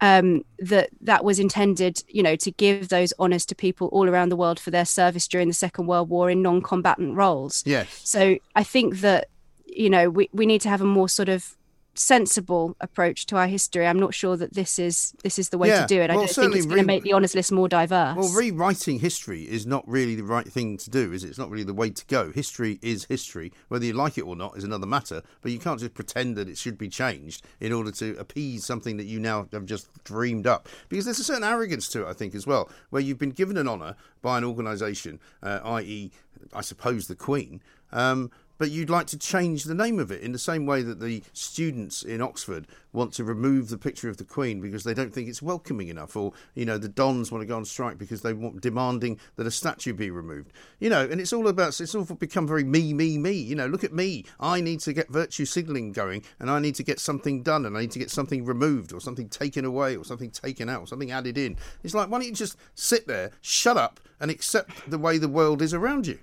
um, 0.01 0.43
that 0.59 0.89
that 1.01 1.23
was 1.23 1.39
intended, 1.39 2.03
you 2.07 2.21
know, 2.21 2.35
to 2.35 2.51
give 2.51 2.89
those 2.89 3.13
honours 3.19 3.45
to 3.47 3.55
people 3.55 3.87
all 3.87 4.09
around 4.09 4.29
the 4.29 4.35
world 4.35 4.59
for 4.59 4.71
their 4.71 4.85
service 4.85 5.27
during 5.27 5.47
the 5.47 5.53
Second 5.53 5.87
World 5.87 6.09
War 6.09 6.29
in 6.29 6.41
non-combatant 6.41 7.15
roles. 7.15 7.63
Yes. 7.65 8.01
So 8.03 8.37
I 8.55 8.63
think 8.63 8.99
that 8.99 9.29
you 9.65 9.89
know 9.89 10.09
we, 10.09 10.29
we 10.33 10.45
need 10.45 10.61
to 10.61 10.69
have 10.69 10.81
a 10.81 10.85
more 10.85 11.09
sort 11.09 11.29
of 11.29 11.55
sensible 11.95 12.75
approach 12.79 13.25
to 13.27 13.37
our 13.37 13.47
history. 13.47 13.87
I'm 13.87 13.99
not 13.99 14.13
sure 14.13 14.37
that 14.37 14.53
this 14.53 14.77
is 14.79 15.13
this 15.23 15.39
is 15.39 15.49
the 15.49 15.57
way 15.57 15.69
yeah, 15.69 15.81
to 15.81 15.87
do 15.87 16.01
it. 16.01 16.09
I 16.09 16.15
well, 16.15 16.25
don't 16.25 16.35
think 16.35 16.55
it's 16.55 16.65
going 16.65 16.81
to 16.81 16.85
make 16.85 17.03
the 17.03 17.13
honours 17.13 17.35
list 17.35 17.51
more 17.51 17.67
diverse. 17.67 18.17
Well, 18.17 18.31
rewriting 18.33 18.99
history 18.99 19.43
is 19.43 19.65
not 19.65 19.87
really 19.87 20.15
the 20.15 20.23
right 20.23 20.47
thing 20.47 20.77
to 20.77 20.89
do, 20.89 21.11
is 21.11 21.23
it? 21.23 21.29
It's 21.29 21.37
not 21.37 21.49
really 21.49 21.63
the 21.63 21.73
way 21.73 21.89
to 21.89 22.05
go. 22.07 22.31
History 22.31 22.79
is 22.81 23.05
history. 23.05 23.51
Whether 23.69 23.85
you 23.85 23.93
like 23.93 24.17
it 24.17 24.23
or 24.23 24.35
not 24.35 24.57
is 24.57 24.63
another 24.63 24.85
matter. 24.85 25.21
But 25.41 25.51
you 25.51 25.59
can't 25.59 25.79
just 25.79 25.93
pretend 25.93 26.35
that 26.37 26.49
it 26.49 26.57
should 26.57 26.77
be 26.77 26.89
changed 26.89 27.45
in 27.59 27.71
order 27.71 27.91
to 27.91 28.17
appease 28.17 28.65
something 28.65 28.97
that 28.97 29.05
you 29.05 29.19
now 29.19 29.47
have 29.51 29.65
just 29.65 29.87
dreamed 30.03 30.47
up. 30.47 30.67
Because 30.89 31.05
there's 31.05 31.19
a 31.19 31.23
certain 31.23 31.43
arrogance 31.43 31.87
to 31.89 32.05
it, 32.05 32.09
I 32.09 32.13
think, 32.13 32.35
as 32.35 32.45
well, 32.45 32.69
where 32.89 33.01
you've 33.01 33.17
been 33.17 33.31
given 33.31 33.57
an 33.57 33.67
honour 33.67 33.95
by 34.21 34.37
an 34.37 34.43
organisation, 34.43 35.19
uh, 35.41 35.59
i.e., 35.63 36.11
I 36.53 36.61
suppose 36.61 37.07
the 37.07 37.15
Queen. 37.15 37.61
Um, 37.91 38.31
but 38.57 38.71
you'd 38.71 38.89
like 38.89 39.07
to 39.07 39.17
change 39.17 39.63
the 39.63 39.75
name 39.75 39.99
of 39.99 40.11
it 40.11 40.21
in 40.21 40.31
the 40.31 40.39
same 40.39 40.65
way 40.65 40.81
that 40.81 40.99
the 40.99 41.23
students 41.33 42.03
in 42.03 42.21
Oxford 42.21 42.67
want 42.93 43.13
to 43.13 43.23
remove 43.23 43.69
the 43.69 43.77
picture 43.77 44.09
of 44.09 44.17
the 44.17 44.23
Queen 44.23 44.61
because 44.61 44.83
they 44.83 44.93
don't 44.93 45.13
think 45.13 45.27
it's 45.27 45.41
welcoming 45.41 45.89
enough, 45.89 46.15
or 46.15 46.31
you 46.53 46.65
know 46.65 46.77
the 46.77 46.87
Dons 46.87 47.31
want 47.31 47.41
to 47.41 47.45
go 47.45 47.57
on 47.57 47.65
strike 47.65 47.97
because 47.97 48.21
they 48.21 48.33
want 48.33 48.61
demanding 48.61 49.19
that 49.35 49.45
a 49.45 49.51
statue 49.51 49.93
be 49.93 50.09
removed. 50.09 50.51
You 50.79 50.89
know, 50.89 51.01
and 51.01 51.19
it's 51.19 51.33
all 51.33 51.47
about 51.47 51.79
it's 51.79 51.93
all 51.93 52.05
become 52.05 52.47
very 52.47 52.63
me, 52.63 52.93
me, 52.93 53.17
me. 53.17 53.33
You 53.33 53.55
know, 53.55 53.67
look 53.67 53.83
at 53.83 53.93
me. 53.93 54.25
I 54.39 54.61
need 54.61 54.79
to 54.81 54.93
get 54.93 55.09
virtue 55.09 55.45
signalling 55.45 55.91
going, 55.91 56.23
and 56.39 56.49
I 56.49 56.59
need 56.59 56.75
to 56.75 56.83
get 56.83 56.99
something 56.99 57.43
done, 57.43 57.65
and 57.65 57.77
I 57.77 57.81
need 57.81 57.91
to 57.91 57.99
get 57.99 58.11
something 58.11 58.45
removed, 58.45 58.93
or 58.93 59.01
something 59.01 59.29
taken 59.29 59.65
away, 59.65 59.95
or 59.95 60.05
something 60.05 60.31
taken 60.31 60.69
out, 60.69 60.81
or 60.81 60.87
something 60.87 61.11
added 61.11 61.37
in. 61.37 61.57
It's 61.83 61.93
like 61.93 62.09
why 62.09 62.19
don't 62.19 62.27
you 62.27 62.33
just 62.33 62.57
sit 62.73 63.07
there, 63.07 63.31
shut 63.41 63.77
up, 63.77 63.99
and 64.19 64.31
accept 64.31 64.89
the 64.89 64.97
way 64.97 65.17
the 65.17 65.27
world 65.27 65.61
is 65.61 65.73
around 65.73 66.07
you? 66.07 66.19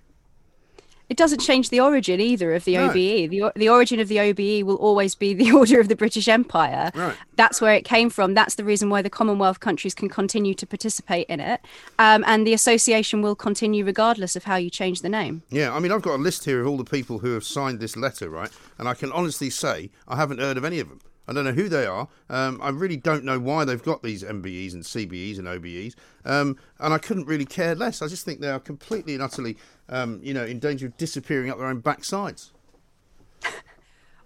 It 1.13 1.19
doesn't 1.19 1.41
change 1.41 1.69
the 1.69 1.79
origin 1.79 2.23
either 2.23 2.55
of 2.55 2.65
the 2.65 2.73
no. 2.73 2.87
OBE. 2.87 2.95
The, 3.29 3.53
the 3.55 3.69
origin 3.69 4.01
of 4.01 4.09
the 4.09 4.19
OBE 4.19 4.67
will 4.67 4.77
always 4.77 5.15
be 5.15 5.35
the 5.35 5.53
Order 5.61 5.79
of 5.79 5.89
the 5.89 5.95
British 5.95 6.27
Empire. 6.27 6.91
Right. 6.95 7.15
That's 7.37 7.61
where 7.61 7.75
it 7.75 7.85
came 7.85 8.09
from. 8.09 8.33
That's 8.33 8.55
the 8.55 8.65
reason 8.65 8.89
why 8.89 9.03
the 9.03 9.11
Commonwealth 9.11 9.61
countries 9.61 9.93
can 9.93 10.09
continue 10.09 10.55
to 10.55 10.67
participate 10.67 11.27
in 11.27 11.39
it. 11.39 11.61
Um, 11.99 12.25
and 12.27 12.47
the 12.47 12.55
association 12.55 13.21
will 13.21 13.35
continue 13.35 13.85
regardless 13.85 14.37
of 14.37 14.45
how 14.45 14.57
you 14.57 14.71
change 14.71 15.03
the 15.03 15.11
name. 15.11 15.43
Yeah, 15.51 15.75
I 15.75 15.81
mean, 15.81 15.93
I've 15.93 16.01
got 16.01 16.15
a 16.15 16.23
list 16.23 16.47
here 16.47 16.63
of 16.63 16.67
all 16.67 16.79
the 16.79 16.85
people 16.85 17.19
who 17.19 17.35
have 17.35 17.45
signed 17.45 17.79
this 17.79 17.95
letter, 17.95 18.31
right? 18.31 18.51
And 18.79 18.89
I 18.89 18.95
can 18.95 19.13
honestly 19.13 19.51
say 19.51 19.91
I 20.09 20.17
haven't 20.17 20.39
heard 20.39 20.57
of 20.57 20.65
any 20.65 20.81
of 20.81 20.89
them. 20.89 21.01
I 21.29 21.33
don't 21.33 21.45
know 21.45 21.53
who 21.53 21.69
they 21.69 21.87
are. 21.87 22.09
Um, 22.29 22.61
I 22.63 22.71
really 22.71 22.97
don't 22.97 23.25
know 23.25 23.39
why 23.39 23.65
they've 23.65 23.83
got 23.83 24.03
these 24.03 24.23
MBEs 24.23 24.73
and 24.75 24.83
CBEs 24.83 25.39
and 25.39 25.47
OBEs. 25.47 25.95
Um, 26.25 26.57
and 26.81 26.93
I 26.93 26.99
couldn't 26.99 27.27
really 27.27 27.45
care 27.47 27.75
less. 27.75 28.03
I 28.03 28.09
just 28.09 28.25
think 28.25 28.41
they 28.41 28.51
are 28.51 28.61
completely 28.61 29.15
and 29.15 29.23
utterly, 29.23 29.57
um, 29.89 30.21
you 30.23 30.35
know, 30.35 30.45
in 30.45 30.59
danger 30.59 30.87
of 30.87 30.97
disappearing 30.97 31.51
up 31.51 31.59
their 31.59 31.69
own 31.69 31.81
backsides. 31.81 32.51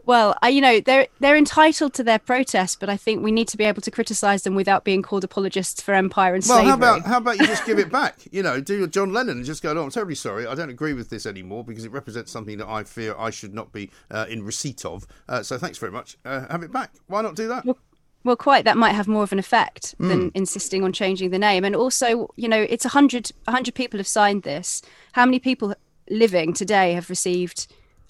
Well, 0.07 0.37
I, 0.41 0.49
you 0.51 0.61
know, 0.61 0.81
they're 0.81 1.09
they're 1.19 1.37
entitled 1.37 1.93
to 1.95 2.05
their 2.05 2.21
protest, 2.21 2.79
but 2.79 2.89
I 2.89 2.97
think 2.97 3.23
we 3.25 3.33
need 3.33 3.49
to 3.49 3.57
be 3.57 3.65
able 3.65 3.83
to 3.83 3.91
criticise 3.91 4.45
them 4.45 4.55
without 4.55 4.85
being 4.85 5.03
called 5.03 5.25
apologists 5.25 5.83
for 5.83 5.95
empire 5.95 6.35
and 6.35 6.45
well, 6.49 6.59
slavery. 6.63 6.79
Well, 6.81 6.93
how 6.93 6.99
about 6.99 7.09
how 7.09 7.17
about 7.19 7.39
you 7.41 7.47
just 7.47 7.67
give 7.67 7.79
it 7.81 7.91
back? 7.91 8.21
You 8.31 8.43
know, 8.43 8.61
do 8.61 8.79
your 8.79 8.87
John 8.87 9.13
Lennon 9.13 9.39
and 9.39 9.45
just 9.45 9.63
go, 9.63 9.75
"No, 9.75 9.83
I'm 9.83 9.91
terribly 9.91 10.15
sorry. 10.15 10.47
I 10.47 10.55
don't 10.55 10.71
agree 10.71 10.95
with 10.95 11.11
this 11.11 11.27
anymore 11.27 11.65
because 11.65 11.85
it 11.85 11.91
represents 11.91 12.31
something 12.31 12.57
that 12.59 12.69
I 12.69 12.85
fear 12.85 13.17
I 13.19 13.31
should 13.31 13.53
not 13.53 13.73
be 13.73 13.91
uh, 14.11 14.27
in 14.29 14.45
receipt 14.45 14.85
of. 14.85 15.07
Uh, 15.29 15.43
so 15.43 15.59
thanks 15.59 15.77
very 15.79 15.93
much. 15.93 16.17
Uh, 16.25 16.47
have 16.49 16.63
it 16.63 16.73
back. 16.73 16.93
Why 17.09 17.21
not 17.23 17.35
do 17.35 17.49
that?" 17.49 17.65
Well, 17.65 17.77
well, 18.23 18.37
quite. 18.37 18.65
That 18.65 18.77
might 18.77 18.93
have 18.93 19.09
more 19.09 19.23
of 19.25 19.33
an 19.33 19.39
effect 19.39 19.95
than 19.99 20.31
Mm. 20.31 20.33
insisting 20.35 20.83
on 20.85 20.93
changing 20.93 21.31
the 21.31 21.39
name. 21.39 21.65
And 21.65 21.77
also, 21.77 22.29
you 22.37 22.49
know, 22.49 22.67
it's 22.69 22.85
a 22.85 22.91
hundred, 22.91 23.31
a 23.47 23.53
hundred 23.53 23.75
people 23.75 23.99
have 23.99 24.07
signed 24.09 24.43
this. 24.43 24.83
How 25.13 25.25
many 25.25 25.39
people 25.39 25.75
living 26.09 26.53
today 26.53 26.93
have 26.95 27.09
received 27.11 27.67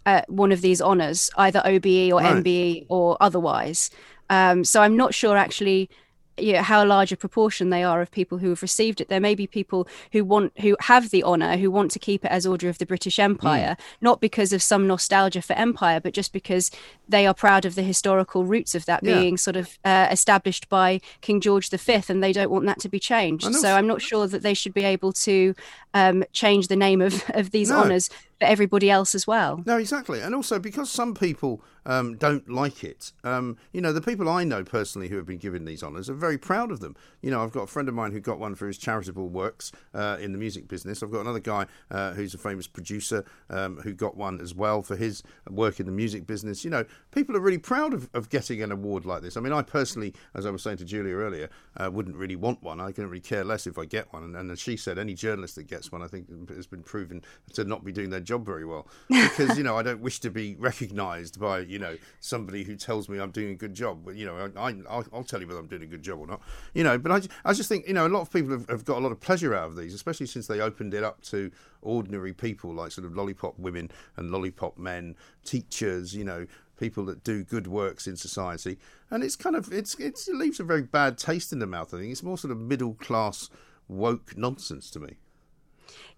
uh, 0.07 0.23
one 0.29 0.53
of 0.53 0.61
these 0.63 0.81
honours, 0.81 1.31
either 1.37 1.61
OBE 1.65 2.13
or 2.13 2.21
Right. 2.21 2.37
MBE 2.43 2.87
or 2.89 3.17
otherwise? 3.21 3.91
Um, 4.31 4.65
so 4.65 4.81
I'm 4.83 4.97
not 4.97 5.13
sure 5.15 5.37
actually. 5.37 5.91
You 6.39 6.53
know, 6.53 6.63
how 6.63 6.85
large 6.85 7.13
a 7.13 7.17
proportion 7.17 7.71
they 7.71 7.83
are 7.83 8.03
of 8.03 8.11
people 8.11 8.37
who 8.37 8.51
have 8.51 8.61
received 8.61 9.01
it. 9.01 9.09
There 9.09 9.21
may 9.21 9.35
be 9.35 9.47
people 9.47 9.89
who 10.13 10.23
want 10.23 10.53
who 10.61 10.77
have 10.81 11.09
the 11.09 11.25
honour 11.25 11.57
who 11.57 11.71
want 11.71 11.91
to 11.93 11.99
keep 11.99 12.27
it 12.27 12.31
as 12.31 12.45
Order 12.47 12.69
of 12.69 12.77
the 12.77 12.85
British 12.85 13.19
Empire, 13.19 13.75
not 14.03 14.21
because 14.21 14.53
of 14.53 14.63
some 14.63 14.87
nostalgia 14.87 15.41
for 15.41 15.55
empire, 15.55 15.99
but 15.99 16.13
just 16.13 16.35
because 16.35 16.71
they 17.09 17.27
are 17.27 17.33
proud 17.33 17.65
of 17.65 17.75
the 17.75 17.83
historical 17.83 18.45
roots 18.45 18.75
of 18.75 18.85
that 18.85 19.01
Yeah. 19.03 19.19
being 19.19 19.39
sort 19.39 19.57
of 19.57 19.79
uh, 19.83 20.09
established 20.11 20.69
by 20.69 21.01
King 21.23 21.41
George 21.41 21.71
V, 21.71 22.03
and 22.11 22.23
they 22.23 22.35
don't 22.35 22.51
want 22.51 22.67
that 22.67 22.81
to 22.81 22.91
be 22.91 22.99
changed. 22.99 23.55
So 23.55 23.73
I'm 23.75 23.87
not 23.87 24.03
sure 24.03 24.27
that 24.27 24.43
they 24.43 24.53
should 24.53 24.75
be 24.75 24.85
able 24.85 25.15
to 25.15 25.55
um, 25.95 26.23
change 26.33 26.69
the 26.69 26.77
name 26.77 27.01
of, 27.01 27.25
of 27.31 27.51
these 27.51 27.71
No. 27.71 27.79
honours 27.79 28.11
for 28.39 28.47
everybody 28.47 28.91
else 28.91 29.15
as 29.15 29.27
well. 29.27 29.63
No, 29.67 29.79
exactly. 29.79 30.21
And 30.21 30.35
also 30.35 30.59
because 30.59 30.91
some 30.91 31.15
people 31.15 31.63
um, 31.87 32.17
don't 32.17 32.49
like 32.51 32.85
it, 32.85 33.13
um, 33.25 33.57
you 33.73 33.81
know, 33.81 33.93
the 33.93 34.01
people 34.01 34.29
I 34.29 34.45
know 34.45 34.65
personally 34.65 35.09
who 35.09 35.17
have 35.17 35.27
been 35.27 35.39
given 35.39 35.65
these 35.65 35.83
honours 35.83 36.11
are 36.11 36.15
very 36.15 36.37
proud 36.37 36.71
of 36.71 36.81
them. 36.81 36.97
You 37.23 37.31
know, 37.31 37.43
I've 37.43 37.53
got 37.53 37.63
a 37.63 37.67
friend 37.67 37.89
of 37.89 37.95
mine 37.95 38.13
who 38.13 38.21
got 38.21 38.39
one 38.39 38.55
for 38.55 38.67
his 38.67 38.77
charitable 38.79 39.29
works 39.29 39.73
uh, 39.95 40.19
in 40.21 40.33
the 40.33 40.39
music 40.39 40.69
business. 40.69 41.03
I've 41.03 41.13
got 41.13 41.21
another 41.21 41.41
guy 41.41 41.67
uh, 41.91 42.13
who's 42.13 42.35
a 42.35 42.39
famous 42.39 42.67
producer 42.67 43.25
um, 43.49 43.79
who 43.79 43.95
got 43.95 44.17
one 44.17 44.41
as 44.41 44.55
well 44.55 44.83
for 44.83 44.97
his 44.97 45.23
work 45.49 45.81
in 45.81 45.87
the 45.87 45.93
music 45.93 46.27
business. 46.27 46.65
You 46.65 46.71
know, 46.71 46.85
people 47.13 47.37
are 47.37 47.41
really 47.41 47.59
proud 47.59 47.95
of, 47.95 48.11
of 48.13 48.29
getting 48.29 48.63
an 48.63 48.73
award 48.73 49.07
like 49.07 49.23
this. 49.23 49.37
I 49.37 49.41
mean, 49.41 49.53
I 49.53 49.63
personally, 49.63 50.13
as 50.35 50.45
I 50.45 50.51
was 50.51 50.63
saying 50.63 50.79
to 50.79 50.85
Julia 50.85 51.15
earlier, 51.15 51.49
uh, 51.77 51.91
wouldn't 51.91 52.17
really 52.17 52.37
want 52.37 52.63
one. 52.63 52.81
I 52.81 52.93
couldn't 52.93 53.11
really 53.11 53.21
care 53.21 53.45
less 53.45 53.67
if 53.67 53.79
I 53.79 53.85
get 53.85 54.13
one. 54.13 54.25
And, 54.25 54.37
and 54.37 54.51
as 54.51 54.61
she 54.61 54.77
said, 54.77 54.99
any 54.99 55.15
journalist 55.15 55.55
that 55.55 55.69
gets 55.69 55.91
one, 55.91 56.03
I 56.03 56.09
think, 56.09 56.29
has 56.51 56.67
been 56.67 56.83
proven 56.83 57.23
to 57.55 57.65
not 57.65 57.85
be 57.85 57.93
doing 57.93 58.11
their 58.11 58.21
job 58.27 58.45
very 58.45 58.65
well. 58.67 58.87
Because, 59.09 59.57
you 59.57 59.65
know, 59.65 59.77
I 59.77 59.83
don't 59.83 60.01
wish 60.01 60.21
to 60.21 60.31
be 60.31 60.57
recognised 60.59 61.41
by, 61.41 61.61
you 61.61 61.79
know, 61.79 61.97
somebody 62.21 62.65
who 62.65 62.77
tells 62.77 63.09
me 63.09 63.19
I'm 63.19 63.31
doing 63.31 63.51
a 63.51 63.55
good 63.55 63.75
job. 63.75 64.03
But, 64.05 64.17
you 64.17 64.27
know, 64.27 64.51
I, 64.57 64.69
I, 64.69 65.03
I'll 65.13 65.25
tell 65.25 65.41
you 65.41 65.47
whether 65.47 65.61
I'm 65.61 65.67
doing 65.67 65.83
a 65.83 65.87
good 65.87 66.03
job 66.03 66.19
or 66.19 66.27
not. 66.27 66.43
You 66.75 66.85
know, 66.85 66.99
but 66.99 67.13
I, 67.13 67.49
I 67.49 67.53
just 67.55 67.69
think, 67.69 67.87
you 67.87 67.95
know, 67.95 68.07
a 68.07 68.09
lot 68.09 68.21
of 68.21 68.31
people 68.31 68.51
have, 68.51 68.69
have 68.69 68.85
got 68.85 68.99
a 68.99 69.01
lot 69.01 69.13
of 69.13 69.21
pleasure 69.21 69.55
out 69.55 69.69
of 69.69 69.77
these, 69.77 69.95
especially 69.95 70.27
since 70.27 70.47
they 70.47 70.61
opened 70.61 70.93
it 70.93 71.05
up 71.05 71.23
to 71.23 71.51
ordinary 71.81 72.33
people 72.33 72.75
like 72.75 72.93
sort 72.93 73.07
of 73.07 73.17
lollipop 73.17 73.59
women 73.59 73.91
and 74.17 74.31
lollipop 74.31 74.77
men, 74.77 75.15
teachers, 75.45 76.15
you 76.15 76.25
know, 76.25 76.47
people 76.79 77.05
that 77.07 77.25
do 77.25 77.45
good 77.45 77.67
works 77.67 78.07
in 78.07 78.17
society. 78.17 78.79
And 79.11 79.23
it's 79.23 79.37
kind 79.37 79.57
of, 79.57 79.73
it's, 79.73 79.95
it's, 79.95 80.29
it 80.29 80.35
leaves 80.35 80.61
a 80.61 80.65
very 80.65 80.83
bad 80.83 81.17
taste 81.17 81.53
in 81.53 81.59
the 81.59 81.67
mouth, 81.67 81.95
I 81.95 81.99
think. 81.99 82.13
It's 82.13 82.23
more 82.23 82.37
sort 82.37 82.51
of 82.51 82.59
middle 82.59 82.95
class 82.95 83.49
woke 83.89 84.37
nonsense 84.37 84.91
to 84.91 85.01
me. 85.01 85.17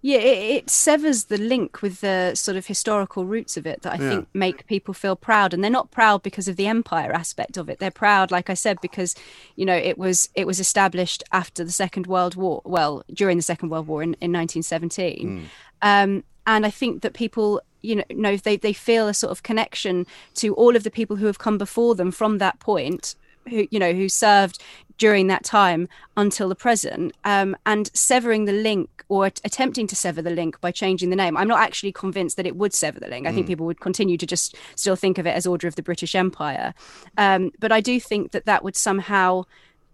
Yeah, 0.00 0.18
it, 0.18 0.56
it 0.56 0.70
severs 0.70 1.24
the 1.24 1.38
link 1.38 1.82
with 1.82 2.00
the 2.00 2.34
sort 2.34 2.56
of 2.56 2.66
historical 2.66 3.24
roots 3.24 3.56
of 3.56 3.66
it 3.66 3.82
that 3.82 3.92
I 3.98 4.02
Yeah. 4.02 4.08
think 4.10 4.28
make 4.32 4.66
people 4.66 4.94
feel 4.94 5.16
proud, 5.16 5.52
and 5.52 5.62
they're 5.62 5.70
not 5.70 5.90
proud 5.90 6.22
because 6.22 6.46
of 6.46 6.56
the 6.56 6.66
empire 6.68 7.12
aspect 7.12 7.56
of 7.56 7.68
it. 7.68 7.78
They're 7.78 7.90
proud, 7.90 8.30
like 8.30 8.48
I 8.48 8.54
said, 8.54 8.78
because 8.80 9.14
you 9.56 9.66
know 9.66 9.74
it 9.74 9.98
was 9.98 10.28
it 10.34 10.46
was 10.46 10.60
established 10.60 11.24
after 11.32 11.64
the 11.64 11.72
Second 11.72 12.06
World 12.06 12.36
War, 12.36 12.62
well 12.64 13.02
during 13.12 13.36
the 13.38 13.42
Second 13.42 13.70
World 13.70 13.86
War 13.88 14.02
in, 14.02 14.10
in 14.20 14.32
1917, 14.32 15.48
um, 15.82 16.24
and 16.46 16.66
I 16.66 16.70
think 16.70 17.02
that 17.02 17.14
people. 17.14 17.60
You 17.80 17.94
know, 17.94 18.04
know 18.10 18.36
they, 18.36 18.56
they 18.56 18.72
feel 18.72 19.06
a 19.06 19.14
sort 19.14 19.30
of 19.30 19.44
connection 19.44 20.04
to 20.34 20.52
all 20.54 20.74
of 20.74 20.82
the 20.82 20.90
people 20.90 21.14
who 21.14 21.26
have 21.26 21.38
come 21.38 21.58
before 21.58 21.94
them 21.94 22.10
from 22.10 22.38
that 22.38 22.58
point, 22.58 23.14
who 23.48 23.66
you 23.70 23.78
know 23.78 23.92
who 23.92 24.08
served 24.08 24.62
during 24.98 25.28
that 25.28 25.44
time 25.44 25.88
until 26.16 26.48
the 26.48 26.54
present 26.56 27.12
um, 27.24 27.56
and 27.66 27.88
severing 27.94 28.44
the 28.46 28.52
link 28.52 29.04
or 29.08 29.26
at- 29.26 29.40
attempting 29.44 29.86
to 29.86 29.94
sever 29.96 30.20
the 30.20 30.30
link 30.30 30.60
by 30.60 30.70
changing 30.72 31.10
the 31.10 31.16
name 31.16 31.36
i'm 31.36 31.48
not 31.48 31.60
actually 31.60 31.92
convinced 31.92 32.36
that 32.36 32.46
it 32.46 32.56
would 32.56 32.72
sever 32.74 32.98
the 33.00 33.08
link 33.08 33.26
i 33.26 33.32
think 33.32 33.46
Mm. 33.46 33.48
people 33.48 33.66
would 33.66 33.80
continue 33.80 34.16
to 34.18 34.26
just 34.26 34.56
still 34.74 34.96
think 34.96 35.18
of 35.18 35.26
it 35.26 35.34
as 35.34 35.46
order 35.46 35.68
of 35.68 35.76
the 35.76 35.82
british 35.82 36.14
empire 36.14 36.74
um, 37.16 37.50
but 37.60 37.70
i 37.72 37.80
do 37.80 37.98
think 38.00 38.32
that 38.32 38.44
that 38.46 38.62
would 38.64 38.76
somehow 38.76 39.44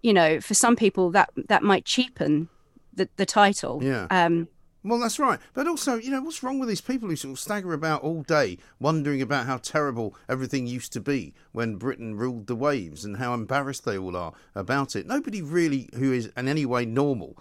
you 0.01 0.13
know 0.13 0.39
for 0.41 0.53
some 0.53 0.75
people 0.75 1.11
that 1.11 1.29
that 1.47 1.61
might 1.63 1.85
cheapen 1.85 2.49
the, 2.93 3.07
the 3.17 3.25
title 3.25 3.81
Yeah. 3.83 4.07
um, 4.09 4.47
Well, 4.85 4.99
that's 4.99 5.17
right. 5.17 5.39
But 5.55 5.67
also, 5.67 5.95
you 5.95 6.11
know, 6.11 6.21
what's 6.21 6.43
wrong 6.43 6.59
with 6.59 6.69
these 6.69 6.79
people 6.79 7.09
who 7.09 7.15
sort 7.15 7.31
of 7.31 7.39
stagger 7.39 7.73
about 7.73 8.03
all 8.03 8.21
day 8.21 8.59
wondering 8.79 9.19
about 9.19 9.47
how 9.47 9.57
terrible 9.57 10.15
everything 10.29 10.67
used 10.67 10.93
to 10.93 11.01
be 11.01 11.33
when 11.53 11.77
Britain 11.77 12.15
ruled 12.15 12.45
the 12.45 12.55
waves 12.55 13.03
and 13.03 13.17
how 13.17 13.33
embarrassed 13.33 13.83
they 13.83 13.97
all 13.97 14.15
are 14.15 14.33
about 14.53 14.95
it? 14.95 15.07
Nobody 15.07 15.41
really 15.41 15.89
who 15.95 16.13
is 16.13 16.31
in 16.37 16.47
any 16.47 16.67
way 16.67 16.85
normal 16.85 17.35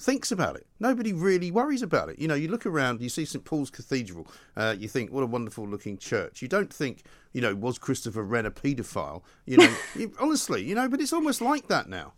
thinks 0.00 0.32
about 0.32 0.56
it. 0.56 0.66
Nobody 0.80 1.12
really 1.12 1.52
worries 1.52 1.82
about 1.82 2.08
it. 2.08 2.18
You 2.18 2.26
know, 2.26 2.34
you 2.34 2.48
look 2.48 2.66
around, 2.66 3.00
you 3.00 3.08
see 3.08 3.24
St 3.24 3.44
Paul's 3.44 3.70
Cathedral, 3.70 4.26
uh, 4.56 4.74
you 4.76 4.88
think, 4.88 5.12
what 5.12 5.22
a 5.22 5.26
wonderful 5.26 5.68
looking 5.68 5.96
church. 5.96 6.42
You 6.42 6.48
don't 6.48 6.72
think, 6.74 7.04
you 7.32 7.40
know, 7.40 7.54
was 7.54 7.78
Christopher 7.78 8.24
Wren 8.24 8.46
a 8.46 8.50
paedophile? 8.50 9.22
You 9.46 9.58
know, 9.58 9.74
you, 9.94 10.12
honestly, 10.18 10.64
you 10.64 10.74
know, 10.74 10.88
but 10.88 11.00
it's 11.00 11.12
almost 11.12 11.40
like 11.40 11.68
that 11.68 11.88
now. 11.88 12.14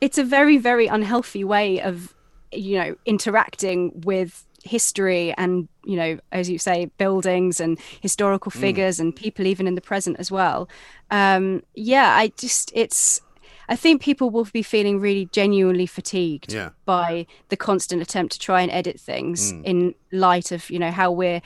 it's 0.00 0.16
a 0.16 0.24
very 0.24 0.56
very 0.56 0.86
unhealthy 0.86 1.44
way 1.44 1.80
of 1.82 2.14
you 2.52 2.78
know 2.78 2.96
interacting 3.06 3.92
with 4.04 4.44
history 4.62 5.32
and 5.38 5.68
you 5.84 5.96
know 5.96 6.18
as 6.32 6.50
you 6.50 6.58
say 6.58 6.86
buildings 6.98 7.60
and 7.60 7.78
historical 8.02 8.52
Mm. 8.52 8.60
figures 8.60 9.00
and 9.00 9.16
people 9.16 9.46
even 9.46 9.66
in 9.66 9.74
the 9.74 9.80
present 9.80 10.16
as 10.18 10.30
well 10.30 10.68
um 11.10 11.62
yeah 11.74 12.14
i 12.16 12.28
just 12.36 12.70
it's 12.74 13.22
i 13.70 13.76
think 13.76 14.02
people 14.02 14.28
will 14.28 14.44
be 14.52 14.62
feeling 14.62 15.00
really 15.00 15.26
genuinely 15.32 15.86
fatigued 15.86 16.52
Yeah. 16.52 16.70
by 16.84 17.26
the 17.48 17.56
constant 17.56 18.02
attempt 18.02 18.32
to 18.34 18.38
try 18.38 18.60
and 18.60 18.70
edit 18.70 19.00
things 19.00 19.52
Mm. 19.52 19.64
in 19.64 19.94
light 20.12 20.52
of 20.52 20.68
you 20.68 20.78
know 20.78 20.90
how 20.90 21.10
we're 21.10 21.40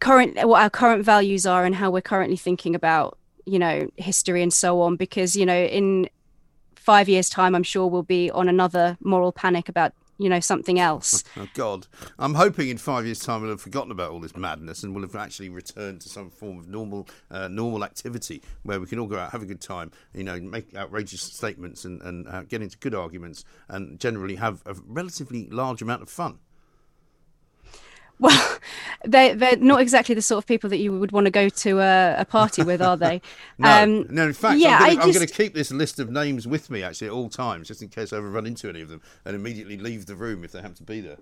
current 0.00 0.36
what 0.46 0.60
our 0.60 0.70
current 0.70 1.02
values 1.04 1.46
are 1.46 1.64
and 1.64 1.74
how 1.76 1.90
we're 1.90 2.02
currently 2.02 2.36
thinking 2.36 2.74
about 2.74 3.16
you 3.46 3.58
know 3.58 3.88
history 3.96 4.42
and 4.42 4.52
so 4.52 4.80
on 4.82 4.96
because 4.96 5.34
you 5.34 5.46
know 5.46 5.64
in 5.64 6.08
five 6.74 7.08
years 7.08 7.30
time 7.30 7.54
i'm 7.54 7.62
sure 7.62 7.86
we'll 7.86 8.02
be 8.02 8.30
on 8.32 8.48
another 8.48 8.98
moral 9.00 9.32
panic 9.32 9.68
about 9.70 9.92
you 10.18 10.28
know 10.28 10.40
something 10.40 10.78
else 10.78 11.24
Oh 11.36 11.48
God! 11.54 11.86
I'm 12.18 12.34
hoping 12.34 12.68
in 12.68 12.78
five 12.78 13.04
years' 13.04 13.18
time 13.18 13.42
we'll 13.42 13.50
have 13.50 13.60
forgotten 13.60 13.90
about 13.90 14.12
all 14.12 14.20
this 14.20 14.36
madness 14.36 14.82
and 14.82 14.94
we'll 14.94 15.04
have 15.04 15.16
actually 15.16 15.48
returned 15.48 16.00
to 16.02 16.08
some 16.08 16.30
form 16.30 16.58
of 16.58 16.68
normal, 16.68 17.08
uh, 17.30 17.48
normal 17.48 17.84
activity 17.84 18.42
where 18.62 18.78
we 18.78 18.86
can 18.86 18.98
all 18.98 19.06
go 19.06 19.18
out, 19.18 19.32
have 19.32 19.42
a 19.42 19.46
good 19.46 19.60
time, 19.60 19.90
you 20.14 20.22
know, 20.22 20.40
make 20.40 20.74
outrageous 20.76 21.22
statements 21.22 21.84
and 21.84 22.00
and 22.02 22.28
uh, 22.28 22.42
get 22.42 22.62
into 22.62 22.78
good 22.78 22.94
arguments 22.94 23.44
and 23.68 23.98
generally 23.98 24.36
have 24.36 24.62
a 24.66 24.74
relatively 24.86 25.48
large 25.50 25.82
amount 25.82 26.02
of 26.02 26.08
fun. 26.08 26.38
Well 28.18 28.58
they, 29.04 29.34
they're 29.34 29.56
not 29.56 29.80
exactly 29.80 30.14
the 30.14 30.22
sort 30.22 30.42
of 30.42 30.46
people 30.46 30.70
that 30.70 30.78
you 30.78 30.98
would 30.98 31.12
want 31.12 31.26
to 31.26 31.30
go 31.30 31.48
to 31.48 31.80
a, 31.80 32.16
a 32.18 32.24
party 32.24 32.62
with 32.62 32.80
are 32.80 32.96
they 32.96 33.20
No, 33.58 33.82
um, 33.82 34.06
no. 34.10 34.26
In 34.26 34.32
fact, 34.32 34.58
yeah 34.58 34.78
I'm 34.80 34.96
going 34.96 35.14
to 35.14 35.26
keep 35.26 35.54
this 35.54 35.70
list 35.70 36.00
of 36.00 36.10
names 36.10 36.46
with 36.46 36.70
me 36.70 36.82
actually 36.82 37.08
at 37.08 37.12
all 37.12 37.28
times, 37.28 37.68
just 37.68 37.82
in 37.82 37.88
case 37.88 38.12
I 38.12 38.16
ever 38.16 38.30
run 38.30 38.46
into 38.46 38.68
any 38.68 38.80
of 38.80 38.88
them, 38.88 39.00
and 39.24 39.36
immediately 39.36 39.76
leave 39.76 40.06
the 40.06 40.16
room 40.16 40.44
if 40.44 40.52
they 40.52 40.60
happen 40.60 40.76
to 40.76 40.82
be 40.82 41.00
there. 41.00 41.18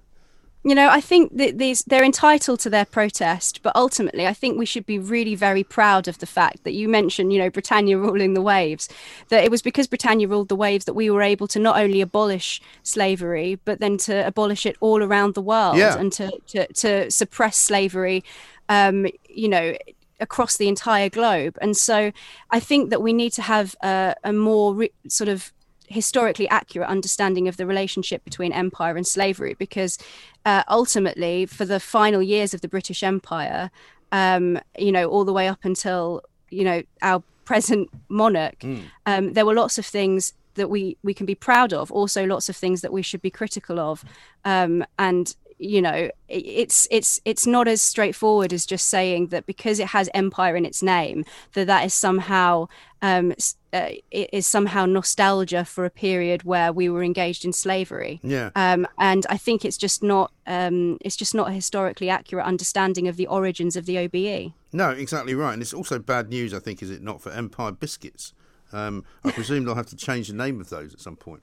You 0.64 0.74
know 0.74 0.88
i 0.88 1.00
think 1.00 1.36
that 1.36 1.58
these 1.58 1.82
they're 1.84 2.04
entitled 2.04 2.60
to 2.60 2.70
their 2.70 2.84
protest 2.84 3.60
but 3.62 3.74
ultimately 3.74 4.26
i 4.26 4.32
think 4.32 4.58
we 4.58 4.66
should 4.66 4.86
be 4.86 4.98
really 4.98 5.34
very 5.34 5.64
proud 5.64 6.06
of 6.08 6.18
the 6.18 6.26
fact 6.26 6.62
that 6.64 6.72
you 6.72 6.88
mentioned 6.88 7.32
you 7.32 7.38
know 7.38 7.50
britannia 7.50 7.98
ruling 8.06 8.34
the 8.34 8.40
waves 8.42 8.88
that 9.28 9.42
it 9.44 9.50
was 9.50 9.62
because 9.62 9.86
britannia 9.86 10.28
ruled 10.28 10.48
the 10.48 10.56
waves 10.56 10.84
that 10.84 10.94
we 10.94 11.10
were 11.10 11.22
able 11.22 11.48
to 11.48 11.58
not 11.58 11.76
only 11.76 12.00
abolish 12.00 12.60
slavery 12.82 13.58
but 13.64 13.80
then 13.80 13.96
to 13.96 14.26
abolish 14.26 14.64
it 14.66 14.76
all 14.80 15.02
around 15.02 15.34
the 15.34 15.42
world 15.42 15.76
Yeah. 15.76 15.98
and 15.98 16.12
to, 16.12 16.30
to 16.48 16.66
to 16.74 17.10
suppress 17.10 17.56
slavery 17.56 18.22
um 18.68 19.06
you 19.28 19.48
know 19.48 19.74
across 20.20 20.56
the 20.56 20.68
entire 20.68 21.08
globe 21.08 21.58
and 21.60 21.76
so 21.76 22.12
i 22.52 22.60
think 22.60 22.90
that 22.90 23.02
we 23.02 23.12
need 23.12 23.32
to 23.32 23.42
have 23.42 23.74
a, 23.82 24.14
a 24.22 24.32
more 24.32 24.72
re- 24.74 24.92
sort 25.08 25.28
of 25.28 25.52
historically 25.92 26.48
accurate 26.48 26.88
understanding 26.88 27.48
of 27.48 27.56
the 27.56 27.66
relationship 27.66 28.24
between 28.24 28.52
empire 28.52 28.96
and 28.96 29.06
slavery 29.06 29.54
because 29.54 29.98
uh, 30.44 30.62
ultimately 30.68 31.46
for 31.46 31.64
the 31.64 31.78
final 31.78 32.22
years 32.22 32.54
of 32.54 32.60
the 32.60 32.68
british 32.68 33.02
empire 33.02 33.70
um, 34.10 34.58
you 34.78 34.92
know 34.92 35.08
all 35.08 35.24
the 35.24 35.32
way 35.32 35.48
up 35.48 35.64
until 35.64 36.22
you 36.50 36.64
know 36.64 36.82
our 37.02 37.22
present 37.44 37.88
monarch 38.08 38.64
um, 39.06 39.32
there 39.32 39.44
were 39.44 39.54
lots 39.54 39.78
of 39.78 39.86
things 39.86 40.32
that 40.54 40.68
we 40.68 40.96
we 41.02 41.14
can 41.14 41.26
be 41.26 41.34
proud 41.34 41.72
of 41.72 41.90
also 41.90 42.24
lots 42.26 42.48
of 42.48 42.56
things 42.56 42.80
that 42.80 42.92
we 42.92 43.02
should 43.02 43.22
be 43.22 43.30
critical 43.30 43.78
of 43.78 44.04
um, 44.44 44.84
and 44.98 45.36
you 45.58 45.82
know 45.82 46.10
it's 46.28 46.88
it's 46.90 47.20
it's 47.24 47.46
not 47.46 47.68
as 47.68 47.80
straightforward 47.82 48.52
as 48.52 48.66
just 48.66 48.88
saying 48.88 49.28
that 49.28 49.46
because 49.46 49.78
it 49.78 49.88
has 49.88 50.08
empire 50.14 50.56
in 50.56 50.64
its 50.64 50.82
name 50.82 51.24
that 51.54 51.66
that 51.66 51.84
is 51.84 51.94
somehow 51.94 52.66
um, 53.02 53.34
uh, 53.72 53.88
is 54.10 54.46
somehow 54.46 54.86
nostalgia 54.86 55.64
for 55.64 55.84
a 55.84 55.90
period 55.90 56.44
where 56.44 56.72
we 56.72 56.88
were 56.88 57.02
engaged 57.02 57.44
in 57.44 57.52
slavery. 57.52 58.20
Yeah. 58.22 58.50
Um, 58.54 58.86
and 58.98 59.26
I 59.28 59.36
think 59.36 59.64
it's 59.64 59.76
just 59.76 60.02
not 60.02 60.30
um, 60.46 60.98
it's 61.00 61.16
just 61.16 61.34
not 61.34 61.48
a 61.48 61.52
historically 61.52 62.08
accurate 62.08 62.46
understanding 62.46 63.08
of 63.08 63.16
the 63.16 63.26
origins 63.26 63.76
of 63.76 63.86
the 63.86 63.98
OBE. 63.98 64.52
No, 64.72 64.90
exactly 64.90 65.34
right. 65.34 65.52
And 65.52 65.60
it's 65.60 65.74
also 65.74 65.98
bad 65.98 66.28
news, 66.28 66.54
I 66.54 66.60
think, 66.60 66.82
is 66.82 66.90
it 66.90 67.02
not, 67.02 67.20
for 67.20 67.30
Empire 67.30 67.72
Biscuits? 67.72 68.32
Um, 68.72 69.04
I 69.24 69.32
presume 69.32 69.64
they'll 69.64 69.74
have 69.74 69.86
to 69.86 69.96
change 69.96 70.28
the 70.28 70.34
name 70.34 70.60
of 70.60 70.70
those 70.70 70.94
at 70.94 71.00
some 71.00 71.16
point. 71.16 71.42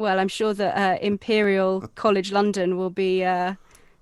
Well, 0.00 0.18
I'm 0.18 0.28
sure 0.28 0.54
that 0.54 0.78
uh, 0.78 0.98
Imperial 1.02 1.82
College 1.94 2.32
London 2.32 2.78
will 2.78 2.88
be 2.88 3.22
uh, 3.22 3.56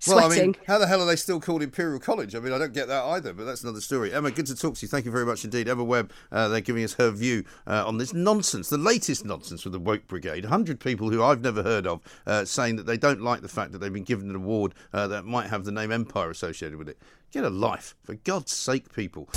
Well, 0.06 0.28
sweating. 0.28 0.40
I 0.40 0.44
mean, 0.44 0.56
how 0.68 0.78
the 0.78 0.86
hell 0.86 1.02
are 1.02 1.06
they 1.06 1.16
still 1.16 1.40
called 1.40 1.60
Imperial 1.60 1.98
College? 1.98 2.36
I 2.36 2.38
mean, 2.38 2.52
I 2.52 2.58
don't 2.58 2.72
get 2.72 2.86
that 2.86 3.02
either, 3.02 3.32
but 3.32 3.42
that's 3.42 3.64
another 3.64 3.80
story. 3.80 4.14
Emma, 4.14 4.30
good 4.30 4.46
to 4.46 4.54
talk 4.54 4.76
to 4.76 4.82
you. 4.82 4.88
Thank 4.88 5.06
you 5.06 5.10
very 5.10 5.26
much 5.26 5.44
indeed. 5.44 5.68
Emma 5.68 5.82
Webb, 5.82 6.12
uh, 6.30 6.46
they're 6.46 6.60
giving 6.60 6.84
us 6.84 6.94
her 6.94 7.10
view 7.10 7.42
uh, 7.66 7.82
on 7.84 7.98
this 7.98 8.14
nonsense, 8.14 8.68
the 8.68 8.78
latest 8.78 9.24
nonsense 9.24 9.64
with 9.64 9.72
the 9.72 9.80
Woke 9.80 10.06
Brigade. 10.06 10.44
100 10.44 10.78
people 10.78 11.10
who 11.10 11.20
I've 11.20 11.42
never 11.42 11.64
heard 11.64 11.84
of 11.84 12.00
uh, 12.28 12.44
saying 12.44 12.76
that 12.76 12.86
they 12.86 12.96
don't 12.96 13.20
like 13.20 13.40
the 13.40 13.48
fact 13.48 13.72
that 13.72 13.78
they've 13.78 13.92
been 13.92 14.04
given 14.04 14.30
an 14.30 14.36
award 14.36 14.74
uh, 14.92 15.08
that 15.08 15.24
might 15.24 15.48
have 15.48 15.64
the 15.64 15.72
name 15.72 15.90
Empire 15.90 16.30
associated 16.30 16.78
with 16.78 16.88
it. 16.88 16.98
Get 17.32 17.42
a 17.42 17.50
life, 17.50 17.96
for 18.04 18.14
God's 18.14 18.52
sake, 18.52 18.94
people. 18.94 19.28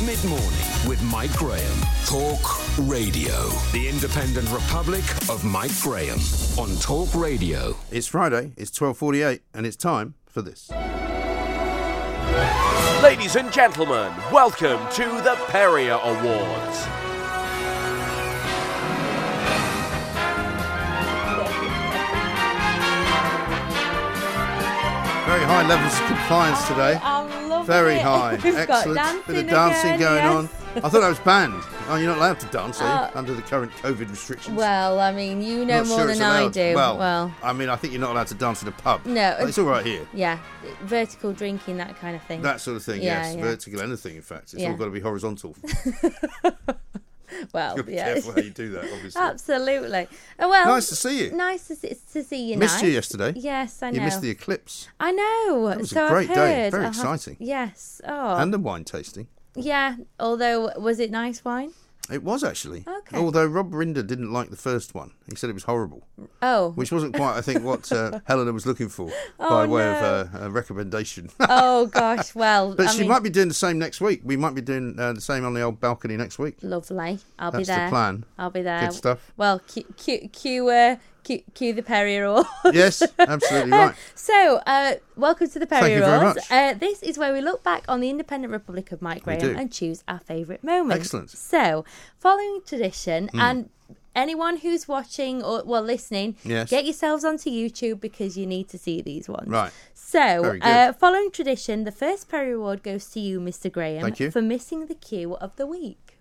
Mid 0.00 0.24
morning 0.24 0.48
with 0.88 1.00
Mike 1.04 1.32
Graham. 1.34 1.78
Talk 2.06 2.40
Radio. 2.88 3.48
The 3.72 3.88
Independent 3.88 4.50
Republic 4.50 5.04
of 5.30 5.44
Mike 5.44 5.70
Graham 5.80 6.18
on 6.58 6.74
Talk 6.80 7.14
Radio. 7.14 7.76
It's 7.92 8.08
Friday, 8.08 8.52
it's 8.56 8.72
12.48, 8.72 9.40
and 9.54 9.64
it's 9.64 9.76
time 9.76 10.14
for 10.26 10.42
this. 10.42 10.70
Ladies 13.00 13.36
and 13.36 13.52
gentlemen, 13.52 14.12
welcome 14.32 14.80
to 14.92 15.04
the 15.22 15.36
Perrier 15.48 15.98
Awards. 16.02 16.86
Very 25.24 25.44
high 25.44 25.66
levels 25.66 25.94
of 26.00 26.06
compliance 26.06 26.66
today. 26.66 26.98
Oh, 27.02 27.21
Very 27.66 27.94
it. 27.94 28.02
high. 28.02 28.38
We've 28.42 28.54
got 28.66 28.86
Excellent. 28.86 29.26
Bit 29.26 29.36
of 29.44 29.50
dancing 29.50 29.94
again, 29.94 30.00
going 30.00 30.16
yes. 30.44 30.52
on. 30.76 30.84
I 30.84 30.88
thought 30.88 31.02
I 31.02 31.08
was 31.08 31.18
banned. 31.20 31.62
Oh, 31.88 31.96
you're 31.96 32.08
not 32.08 32.18
allowed 32.18 32.40
to 32.40 32.46
dance? 32.46 32.80
Uh, 32.80 33.10
Under 33.14 33.34
the 33.34 33.42
current 33.42 33.70
COVID 33.82 34.08
restrictions. 34.08 34.56
Well, 34.56 35.00
I 35.00 35.12
mean, 35.12 35.42
you 35.42 35.64
know 35.66 35.84
more 35.84 35.98
sure 35.98 36.06
than 36.06 36.22
I 36.22 36.48
do. 36.48 36.74
Well, 36.74 36.96
well, 36.96 37.34
I 37.42 37.52
mean, 37.52 37.68
I 37.68 37.76
think 37.76 37.92
you're 37.92 38.00
not 38.00 38.12
allowed 38.12 38.28
to 38.28 38.34
dance 38.34 38.62
in 38.62 38.68
a 38.68 38.72
pub. 38.72 39.04
no, 39.04 39.36
it's 39.40 39.58
all 39.58 39.66
right 39.66 39.84
here. 39.84 40.06
Yeah, 40.14 40.38
vertical 40.82 41.32
drinking, 41.32 41.76
that 41.78 41.96
kind 41.96 42.16
of 42.16 42.22
thing. 42.22 42.40
That 42.42 42.60
sort 42.60 42.76
of 42.76 42.84
thing, 42.84 43.02
Yeah, 43.02 43.22
yes. 43.22 43.36
yeah. 43.36 43.42
Vertical 43.42 43.82
anything, 43.82 44.16
in 44.16 44.22
fact. 44.22 44.54
It's 44.54 44.64
all 44.64 44.74
got 44.74 44.86
to 44.86 44.90
be 44.90 45.00
horizontal. 45.00 45.54
Well, 47.52 47.76
You've 47.76 47.76
got 47.76 47.76
to 47.76 47.82
be 47.84 47.92
yeah. 47.94 48.12
careful 48.12 48.32
how 48.32 48.38
you 48.40 48.50
do 48.50 48.70
that, 48.70 48.84
obviously. 48.92 49.20
Absolutely. 49.22 50.00
Uh, 50.38 50.48
Well, 50.48 50.66
Nice 50.66 50.88
to 50.90 50.96
see 50.96 51.24
you. 51.24 51.32
Nice 51.32 51.66
to 51.68 51.76
see, 51.76 51.96
to 52.12 52.22
see 52.24 52.50
you. 52.52 52.56
Missed 52.58 52.82
you 52.82 52.90
yesterday. 52.90 53.32
Yes, 53.36 53.82
I 53.82 53.90
know. 53.90 53.96
You 53.98 54.02
missed 54.02 54.20
the 54.22 54.30
eclipse. 54.30 54.88
I 55.00 55.12
know. 55.12 55.68
It 55.68 55.78
was 55.78 55.92
a 55.92 56.08
great 56.08 56.28
I've 56.30 56.34
day. 56.36 56.62
heard. 56.64 56.70
Very 56.72 56.84
have- 56.84 56.92
exciting. 56.94 57.36
Yes. 57.40 58.00
Oh. 58.06 58.36
And 58.36 58.52
the 58.52 58.58
wine 58.58 58.84
tasting. 58.84 59.28
yeah. 59.54 59.96
Although, 60.20 60.70
was 60.78 60.98
it 61.00 61.10
nice 61.10 61.44
wine? 61.44 61.72
It 62.12 62.22
was 62.22 62.44
actually. 62.44 62.84
Okay. 62.86 63.16
Although 63.16 63.46
Rob 63.46 63.72
Rinder 63.72 64.06
didn't 64.06 64.32
like 64.32 64.50
the 64.50 64.56
first 64.56 64.94
one. 64.94 65.12
He 65.28 65.36
said 65.36 65.48
it 65.50 65.54
was 65.54 65.64
horrible. 65.64 66.06
Oh. 66.42 66.70
Which 66.72 66.92
wasn't 66.92 67.14
quite, 67.16 67.36
I 67.36 67.40
think, 67.40 67.64
what 67.64 67.90
uh, 67.90 68.20
Helena 68.26 68.52
was 68.52 68.66
looking 68.66 68.88
for 68.88 69.10
Oh, 69.40 69.48
by 69.48 69.66
way 69.66 69.82
no. 69.82 69.92
of 69.92 70.34
uh, 70.34 70.38
a 70.46 70.50
recommendation. 70.50 71.30
oh 71.40 71.86
gosh. 71.86 72.34
Well, 72.34 72.74
But 72.76 72.88
I 72.88 72.92
she 72.92 73.00
mean, 73.00 73.08
might 73.08 73.22
be 73.22 73.30
doing 73.30 73.48
the 73.48 73.54
same 73.54 73.78
next 73.78 74.00
week. 74.00 74.20
We 74.24 74.36
might 74.36 74.54
be 74.54 74.60
doing 74.60 74.98
uh, 74.98 75.14
the 75.14 75.20
same 75.20 75.44
on 75.44 75.54
the 75.54 75.62
old 75.62 75.80
balcony 75.80 76.16
next 76.16 76.38
week. 76.38 76.58
Lovely. 76.62 77.18
I'll 77.38 77.50
be 77.50 77.58
there. 77.64 77.64
That's 77.64 77.84
the 77.86 77.90
plan. 77.90 78.24
I'll 78.38 78.50
be 78.50 78.62
there. 78.62 78.80
Good 78.82 78.92
stuff. 78.92 79.32
Well, 79.36 79.58
cue, 79.60 79.84
cue, 79.96 80.28
cue, 80.32 80.68
uh, 80.68 80.96
cue, 81.24 81.42
cue 81.54 81.72
the 81.72 81.82
Perrier 81.82 82.24
Awards. 82.24 82.48
Yes, 82.72 83.02
absolutely 83.18 83.70
right. 83.72 83.94
So, 84.14 84.60
uh, 84.66 84.94
welcome 85.16 85.48
to 85.50 85.58
the 85.58 85.66
Thank 85.66 85.82
Perrier 85.82 85.98
you 85.98 86.04
very 86.04 86.18
Awards. 86.20 86.36
much. 86.36 86.50
Uh, 86.50 86.74
this 86.74 87.02
is 87.02 87.18
where 87.18 87.32
we 87.32 87.40
look 87.40 87.62
back 87.62 87.84
on 87.88 88.00
the 88.00 88.10
independent 88.10 88.52
Republic 88.52 88.92
of 88.92 89.00
Mike 89.02 89.22
Graham 89.24 89.56
and 89.56 89.72
choose 89.72 90.02
our 90.08 90.18
favourite 90.20 90.62
moments. 90.64 90.96
Excellent. 91.06 91.30
So, 91.30 91.84
following 92.18 92.60
tradition, 92.66 93.28
Mm. 93.32 93.40
and 93.40 93.68
anyone 94.14 94.58
who's 94.58 94.86
watching 94.86 95.42
or 95.42 95.62
well 95.64 95.82
listening, 95.82 96.36
Yes. 96.44 96.70
get 96.70 96.84
yourselves 96.84 97.24
onto 97.24 97.50
YouTube 97.50 98.00
because 98.00 98.36
you 98.36 98.46
need 98.46 98.68
to 98.68 98.78
see 98.78 99.00
these 99.02 99.28
ones. 99.28 99.48
Right. 99.48 99.72
So, 99.94 100.58
uh, 100.60 100.92
following 100.92 101.30
tradition, 101.30 101.84
the 101.84 101.92
first 101.92 102.28
Perrier 102.28 102.56
Award 102.56 102.82
goes 102.82 103.06
to 103.10 103.20
you, 103.20 103.40
Mr. 103.40 103.72
Graham, 103.72 104.12
you. 104.18 104.30
for 104.30 104.42
missing 104.42 104.86
the 104.86 104.94
cue 104.94 105.34
of 105.36 105.56
the 105.56 105.66
week. 105.66 106.18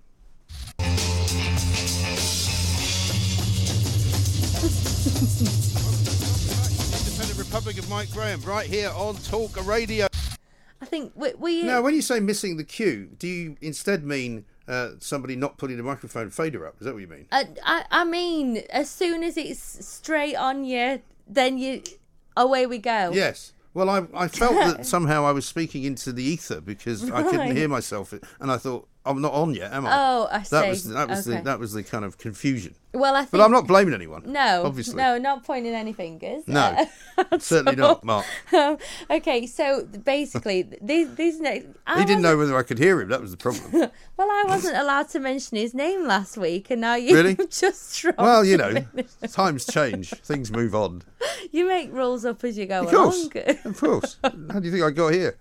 Republic 7.61 7.83
of 7.83 7.89
Mike 7.91 8.11
Graham, 8.11 8.41
right 8.41 8.65
here 8.65 8.89
on 8.95 9.15
Talk 9.17 9.67
Radio. 9.67 10.07
I 10.81 10.85
think 10.85 11.11
we. 11.13 11.35
we 11.35 11.61
Now, 11.61 11.83
when 11.83 11.93
you 11.93 12.01
say 12.01 12.19
missing 12.19 12.57
the 12.57 12.63
cue, 12.63 13.11
do 13.19 13.27
you 13.27 13.55
instead 13.61 14.03
mean 14.03 14.45
uh, 14.67 14.93
somebody 14.97 15.35
not 15.35 15.59
putting 15.59 15.77
the 15.77 15.83
microphone 15.83 16.31
fader 16.31 16.65
up? 16.65 16.77
Is 16.79 16.85
that 16.85 16.93
what 16.95 17.01
you 17.01 17.07
mean? 17.07 17.27
I, 17.31 17.49
I, 17.63 17.85
I 17.91 18.03
mean, 18.03 18.63
as 18.71 18.89
soon 18.89 19.23
as 19.23 19.37
it's 19.37 19.85
straight 19.85 20.35
on 20.35 20.65
you, 20.65 21.03
then 21.27 21.59
you 21.59 21.83
away 22.35 22.65
we 22.65 22.79
go. 22.79 23.11
Yes. 23.13 23.53
Well, 23.75 23.91
I, 23.91 24.07
I 24.15 24.27
felt 24.27 24.55
that 24.55 24.85
somehow 24.87 25.23
I 25.23 25.31
was 25.31 25.45
speaking 25.45 25.83
into 25.83 26.11
the 26.11 26.23
ether 26.23 26.61
because 26.61 27.11
I 27.11 27.21
couldn't 27.21 27.55
hear 27.55 27.67
myself, 27.67 28.11
and 28.11 28.51
I 28.51 28.57
thought 28.57 28.87
I'm 29.03 29.19
not 29.19 29.33
on 29.33 29.55
yet, 29.55 29.73
am 29.73 29.87
I? 29.87 29.89
Oh, 29.93 30.27
I 30.31 30.39
That 30.39 30.45
see. 30.63 30.69
was 30.69 30.83
that 30.89 31.09
was 31.09 31.27
Okay. 31.27 31.37
the 31.37 31.43
that 31.43 31.59
was 31.59 31.73
the 31.73 31.81
kind 31.83 32.05
of 32.05 32.17
confusion. 32.19 32.75
Well, 32.93 33.15
I 33.15 33.19
think. 33.21 33.31
But 33.31 33.41
I'm 33.41 33.51
not 33.51 33.65
blaming 33.67 33.93
anyone. 33.93 34.23
No, 34.25 34.63
obviously. 34.65 34.95
no, 34.95 35.17
not 35.17 35.43
pointing 35.45 35.73
any 35.73 35.93
fingers. 35.93 36.43
No, 36.47 36.85
Uh, 37.17 37.39
certainly 37.39 37.77
not, 37.77 38.03
Mark. 38.03 38.25
Um, 38.53 38.77
okay, 39.09 39.47
so 39.47 39.85
basically, 39.85 40.67
these 40.81 41.15
these 41.15 41.39
next. 41.39 41.67
I 41.87 41.99
he 42.01 42.05
didn't 42.05 42.21
know 42.21 42.37
whether 42.37 42.55
I 42.55 42.63
could 42.63 42.77
hear 42.77 43.01
him. 43.01 43.09
That 43.09 43.21
was 43.21 43.31
the 43.31 43.37
problem. 43.37 43.89
Well, 44.17 44.29
I 44.29 44.43
wasn't 44.47 44.77
allowed 44.77 45.09
to 45.09 45.19
mention 45.19 45.57
his 45.57 45.73
name 45.73 46.05
last 46.05 46.37
week, 46.37 46.69
and 46.69 46.79
now 46.81 46.93
you 46.93 47.15
Really? 47.15 47.35
just 47.49 47.99
dropped 47.99 48.19
well, 48.19 48.45
you 48.45 48.55
know, 48.55 48.85
times 49.31 49.65
change, 49.65 50.11
things 50.11 50.51
move 50.51 50.75
on. 50.75 51.01
you 51.51 51.67
make 51.67 51.91
rules 51.91 52.23
up 52.23 52.43
as 52.43 52.55
you 52.55 52.67
go 52.67 52.83
Of 52.83 52.91
course, 52.91 53.29
along. 53.33 53.55
of 53.65 53.79
course. 53.79 54.17
How 54.23 54.59
do 54.59 54.65
you 54.67 54.71
think 54.71 54.83
I 54.83 54.91
got 54.91 55.13
here? 55.13 55.37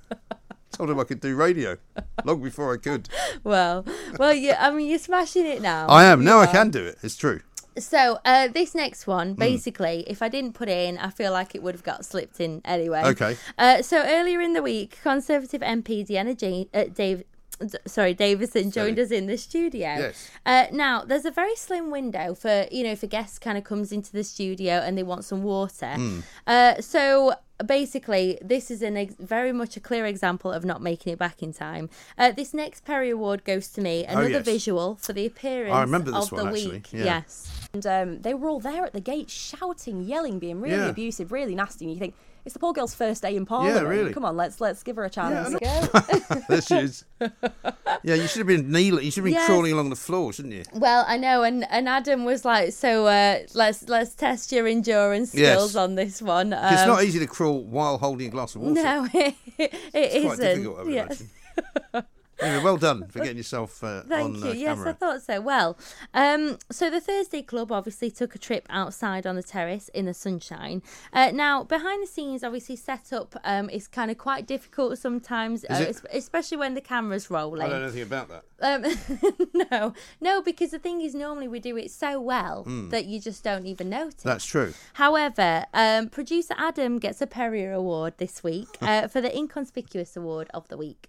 Told 0.72 0.90
him 0.90 1.00
I 1.00 1.04
could 1.04 1.20
do 1.20 1.34
radio 1.36 1.76
long 2.24 2.42
before 2.42 2.72
I 2.72 2.76
could. 2.78 3.08
well, 3.44 3.84
well, 4.18 4.32
yeah. 4.32 4.56
I 4.60 4.70
mean, 4.70 4.88
you're 4.88 4.98
smashing 4.98 5.46
it 5.46 5.60
now. 5.62 5.86
I 5.88 6.04
am 6.04 6.20
You 6.20 6.26
now. 6.26 6.38
I 6.40 6.46
can 6.46 6.70
do 6.70 6.84
it. 6.84 6.98
It's 7.02 7.16
true. 7.16 7.40
So 7.78 8.18
uh, 8.24 8.48
this 8.48 8.74
next 8.74 9.06
one, 9.06 9.30
Hmm. 9.34 9.38
basically, 9.38 10.04
if 10.06 10.22
I 10.22 10.28
didn't 10.28 10.54
put 10.54 10.68
it 10.68 10.88
in, 10.88 10.98
I 10.98 11.10
feel 11.10 11.32
like 11.32 11.54
it 11.54 11.62
would 11.62 11.74
have 11.74 11.84
got 11.84 12.04
slipped 12.04 12.40
in 12.40 12.60
anyway. 12.64 13.02
Okay. 13.04 13.36
Uh, 13.58 13.82
so 13.82 14.02
earlier 14.04 14.40
in 14.40 14.52
the 14.54 14.62
week, 14.62 14.98
Conservative 15.02 15.60
MP 15.60 16.06
Dehenna 16.06 16.36
Jane, 16.36 16.68
uh, 16.74 16.84
Dave. 16.84 17.24
Sorry, 17.86 18.14
Davison 18.14 18.70
joined 18.70 18.98
us 18.98 19.10
in 19.10 19.26
the 19.26 19.36
studio. 19.36 19.80
Yes. 19.80 20.30
Uh, 20.46 20.64
now, 20.72 21.04
there's 21.04 21.26
a 21.26 21.30
very 21.30 21.54
slim 21.56 21.90
window 21.90 22.34
for 22.34 22.66
you 22.72 22.82
know 22.84 22.92
if 22.92 23.02
a 23.02 23.06
guest 23.06 23.42
kind 23.42 23.58
of 23.58 23.64
comes 23.64 23.92
into 23.92 24.12
the 24.12 24.24
studio 24.24 24.74
and 24.76 24.96
they 24.96 25.02
want 25.02 25.24
some 25.26 25.42
water. 25.42 25.92
Hmm. 25.94 26.20
Uh, 26.46 26.80
so 26.80 27.34
basically, 27.66 28.38
this 28.42 28.70
is 28.70 28.82
an 28.82 28.96
ex- 28.96 29.14
very 29.18 29.52
much 29.52 29.76
a 29.76 29.80
clear 29.80 30.06
example 30.06 30.52
of 30.52 30.64
not 30.64 30.82
making 30.82 31.12
it 31.12 31.18
back 31.18 31.42
in 31.42 31.52
time. 31.52 31.88
Uh, 32.18 32.32
this 32.32 32.52
next 32.54 32.84
Perry 32.84 33.10
Award 33.10 33.44
goes 33.44 33.68
to 33.68 33.80
me. 33.80 34.04
Another 34.04 34.26
Oh, 34.26 34.28
yes. 34.28 34.44
visual 34.44 34.96
for 34.96 35.12
the 35.12 35.26
appearance 35.26 35.74
remember 35.80 36.10
this 36.10 36.26
of 36.26 36.32
one, 36.32 36.46
the 36.46 36.50
actually. 36.58 36.72
week. 36.72 36.92
Yeah. 36.92 37.04
Yes. 37.04 37.68
And 37.72 37.86
um, 37.86 38.22
they 38.22 38.34
were 38.34 38.48
all 38.48 38.60
there 38.60 38.84
at 38.84 38.92
the 38.92 39.00
gate 39.00 39.30
shouting, 39.30 40.02
yelling, 40.02 40.38
being 40.38 40.60
really 40.60 40.74
Yeah. 40.76 40.88
abusive, 40.88 41.30
really 41.32 41.54
nasty. 41.54 41.84
And 41.84 41.94
you 41.94 42.00
think, 42.00 42.14
it's 42.44 42.52
the 42.54 42.58
poor 42.58 42.72
girl's 42.72 42.94
first 42.94 43.22
day 43.22 43.36
in 43.36 43.46
Parliament. 43.46 43.76
Yeah, 43.84 43.88
really. 43.88 44.12
Come 44.12 44.24
on, 44.24 44.36
let's 44.36 44.60
let's 44.60 44.82
give 44.82 44.96
her 44.96 45.04
a 45.04 45.10
chance. 45.10 45.50
there 46.48 46.60
she 46.62 46.76
is. 46.76 47.04
Yeah, 48.02 48.14
you 48.14 48.26
should 48.26 48.38
have 48.38 48.46
been 48.46 48.70
kneeling. 48.70 49.04
You 49.04 49.10
should 49.10 49.20
have 49.22 49.24
been 49.24 49.34
Yes. 49.34 49.46
crawling 49.46 49.72
along 49.72 49.90
the 49.90 49.96
floor, 49.96 50.32
shouldn't 50.32 50.54
you? 50.54 50.64
Well, 50.74 51.04
I 51.06 51.16
know, 51.16 51.42
and, 51.42 51.66
and 51.70 51.88
Adam 51.88 52.24
was 52.24 52.44
like, 52.44 52.72
so 52.72 53.06
uh, 53.06 53.40
let's 53.54 53.88
let's 53.88 54.14
test 54.14 54.52
your 54.52 54.66
endurance 54.66 55.34
Yes. 55.34 55.56
skills 55.58 55.76
on 55.76 55.94
this 55.96 56.22
one. 56.22 56.52
it's 56.52 56.82
Um, 56.82 56.88
not 56.88 57.04
easy 57.04 57.18
to 57.18 57.26
crawl 57.26 57.62
while 57.64 57.98
holding 57.98 58.28
a 58.28 58.30
glass 58.30 58.54
of 58.54 58.62
water. 58.62 58.74
No, 58.82 59.06
it, 59.12 59.34
it 59.58 59.72
It's 59.94 60.24
quite 60.24 60.32
isn't. 60.38 60.44
difficult, 60.46 60.78
I 60.78 60.82
would 60.82 60.92
Yes. 60.94 61.22
Anyway, 62.42 62.62
well 62.64 62.76
done 62.76 63.06
for 63.08 63.18
getting 63.20 63.36
yourself 63.36 63.82
uh, 63.84 64.02
Thank 64.08 64.36
on 64.36 64.42
you. 64.42 64.48
uh, 64.50 64.52
yes, 64.52 64.76
camera. 64.76 64.90
I 64.90 64.92
thought 64.92 65.22
so. 65.22 65.40
Well, 65.40 65.76
um, 66.14 66.58
so 66.70 66.90
the 66.90 67.00
Thursday 67.00 67.42
Club 67.42 67.70
obviously 67.72 68.10
took 68.10 68.34
a 68.34 68.38
trip 68.38 68.66
outside 68.70 69.26
on 69.26 69.36
the 69.36 69.42
terrace 69.42 69.88
in 69.90 70.06
the 70.06 70.14
sunshine. 70.14 70.82
Uh, 71.12 71.30
now, 71.32 71.64
behind 71.64 72.02
the 72.02 72.06
scenes, 72.06 72.42
obviously 72.42 72.76
set 72.76 73.12
up 73.12 73.36
um, 73.44 73.68
is 73.70 73.86
kind 73.88 74.10
of 74.10 74.18
quite 74.18 74.46
difficult 74.46 74.98
sometimes, 74.98 75.64
uh, 75.68 75.74
Is 75.74 75.80
it? 75.80 75.88
es- 75.88 76.02
especially 76.12 76.56
when 76.56 76.74
the 76.74 76.80
camera's 76.80 77.30
rolling. 77.30 77.62
I 77.62 77.68
don't 77.68 77.80
know 77.80 77.84
anything 77.86 78.02
about 78.02 78.28
that. 78.28 78.44
Um, 78.62 78.84
no, 79.70 79.94
no, 80.20 80.42
because 80.42 80.70
the 80.70 80.78
thing 80.78 81.00
is, 81.00 81.14
normally 81.14 81.48
we 81.48 81.60
do 81.60 81.76
it 81.76 81.90
so 81.90 82.20
well 82.20 82.64
Hmm. 82.64 82.88
that 82.90 83.06
you 83.06 83.20
just 83.20 83.42
don't 83.42 83.66
even 83.66 83.88
notice. 83.88 84.22
That's 84.22 84.44
true. 84.44 84.74
However, 84.94 85.64
um, 85.72 86.08
producer 86.08 86.54
Adam 86.58 86.98
gets 86.98 87.20
a 87.22 87.26
Perrier 87.26 87.72
Award 87.72 88.14
this 88.18 88.42
week 88.42 88.68
uh, 88.82 89.08
for 89.08 89.20
the 89.20 89.34
Inconspicuous 89.36 90.16
Award 90.16 90.48
of 90.52 90.68
the 90.68 90.76
Week. 90.76 91.08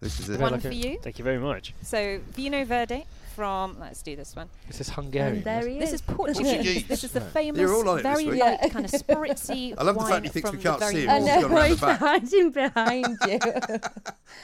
This 0.00 0.20
is 0.20 0.28
it. 0.28 0.40
One 0.40 0.60
for 0.60 0.70
you. 0.70 0.98
Thank 1.02 1.18
you 1.18 1.24
very 1.24 1.38
much. 1.38 1.74
So 1.82 2.20
Vinho 2.36 2.64
Verde 2.66 3.04
from. 3.34 3.78
Let's 3.80 4.00
do 4.02 4.14
this 4.16 4.34
one. 4.36 4.48
This 4.68 4.80
is 4.80 4.90
Hungarian. 4.90 5.42
There 5.42 5.66
he 5.66 5.78
This 5.78 5.88
is. 5.88 5.94
is 5.96 6.02
Portuguese. 6.02 6.84
this 6.88 7.02
is 7.04 7.12
the 7.12 7.20
famous, 7.20 7.60
You're 7.60 7.74
all 7.74 7.88
on 7.88 7.98
it 8.00 8.02
this 8.02 8.12
very 8.12 8.26
week. 8.30 8.40
light, 8.40 8.60
kind 8.70 8.84
of 8.84 8.90
spritzy. 8.92 9.74
I 9.76 9.82
love 9.82 9.94
the 9.96 10.00
fact 10.02 10.10
wine 10.12 10.22
he 10.24 10.28
thinks 10.28 10.50
we 10.52 10.58
from 10.58 10.62
can't 10.62 10.80
the 10.80 10.86
see 10.88 11.06
very 11.06 11.06
him. 11.06 11.10
I 11.10 11.18
know, 11.40 11.42
gone 11.42 11.52
round 11.52 11.68
he's 11.68 11.80
hiding 12.30 12.50
behind 12.52 13.18
you. 13.26 13.38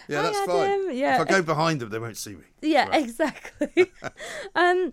Yeah, 0.08 0.22
that's 0.22 0.38
Hi, 0.38 0.46
fine. 0.46 0.70
Adam. 0.70 0.90
Yeah. 0.92 1.14
If 1.22 1.28
I 1.28 1.30
go 1.30 1.42
behind 1.42 1.80
them, 1.80 1.90
they 1.90 1.98
won't 2.00 2.16
see 2.16 2.30
me. 2.34 2.44
Yeah, 2.62 2.92
exactly. 2.96 3.92
um, 4.56 4.92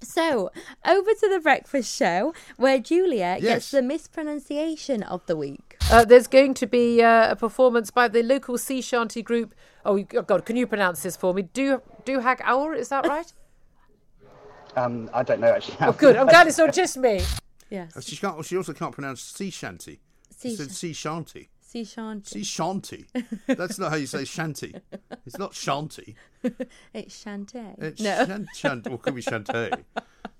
so 0.00 0.50
over 0.86 1.10
to 1.20 1.28
the 1.28 1.40
breakfast 1.42 1.94
show 1.94 2.32
where 2.56 2.78
Julia 2.78 3.36
Yes. 3.40 3.42
gets 3.42 3.70
the 3.72 3.82
mispronunciation 3.82 5.02
of 5.02 5.24
the 5.26 5.36
week. 5.36 5.67
Uh, 5.90 6.04
there's 6.04 6.26
going 6.26 6.52
to 6.54 6.66
be 6.66 7.02
uh, 7.02 7.30
a 7.32 7.36
performance 7.36 7.90
by 7.90 8.08
the 8.08 8.22
local 8.22 8.58
sea 8.58 8.82
shanty 8.82 9.22
group. 9.22 9.54
Oh 9.86 9.96
you- 9.96 10.06
oh, 10.16 10.22
God, 10.22 10.44
can 10.44 10.54
you 10.56 10.66
pronounce 10.66 11.02
this 11.02 11.16
for 11.16 11.32
me? 11.32 11.42
Do 11.42 11.80
Duhag 12.04 12.40
Aur, 12.46 12.74
is 12.74 12.88
that 12.90 13.06
right? 13.06 13.32
Um, 14.76 15.10
I 15.12 15.24
don't 15.24 15.40
know 15.40 15.48
actually. 15.48 15.76
oh, 15.80 15.92
good. 15.92 16.14
I'm 16.14 16.26
glad 16.28 16.46
it's 16.46 16.58
not 16.58 16.72
just 16.82 16.96
me. 16.98 17.20
Yes. 17.68 17.92
Oh, 17.96 18.00
She 18.00 18.16
can't. 18.16 18.44
She 18.44 18.56
also 18.56 18.72
can't 18.72 18.92
pronounce 18.92 19.20
sea 19.22 19.50
shanty. 19.50 19.98
Sea 20.30 20.50
she 20.50 20.56
said 20.56 20.66
shan- 20.66 20.74
sea 20.74 20.92
shanty. 20.92 21.48
Sea 21.60 21.84
shanty. 21.84 22.28
Sea 22.28 22.44
shanty. 22.44 23.06
That's 23.48 23.78
not 23.78 23.90
how 23.90 23.96
you 23.96 24.06
say 24.06 24.24
shanty. 24.24 24.74
It's 25.26 25.38
not 25.38 25.54
shanty. 25.54 26.14
It's 26.94 27.24
Shantae. 27.24 27.74
It's 27.82 28.00
no. 28.00 28.24
shan, 28.26 28.48
shan, 28.54 28.82
or 28.90 28.98
could 28.98 29.14
be 29.16 29.22
shanty. 29.22 29.70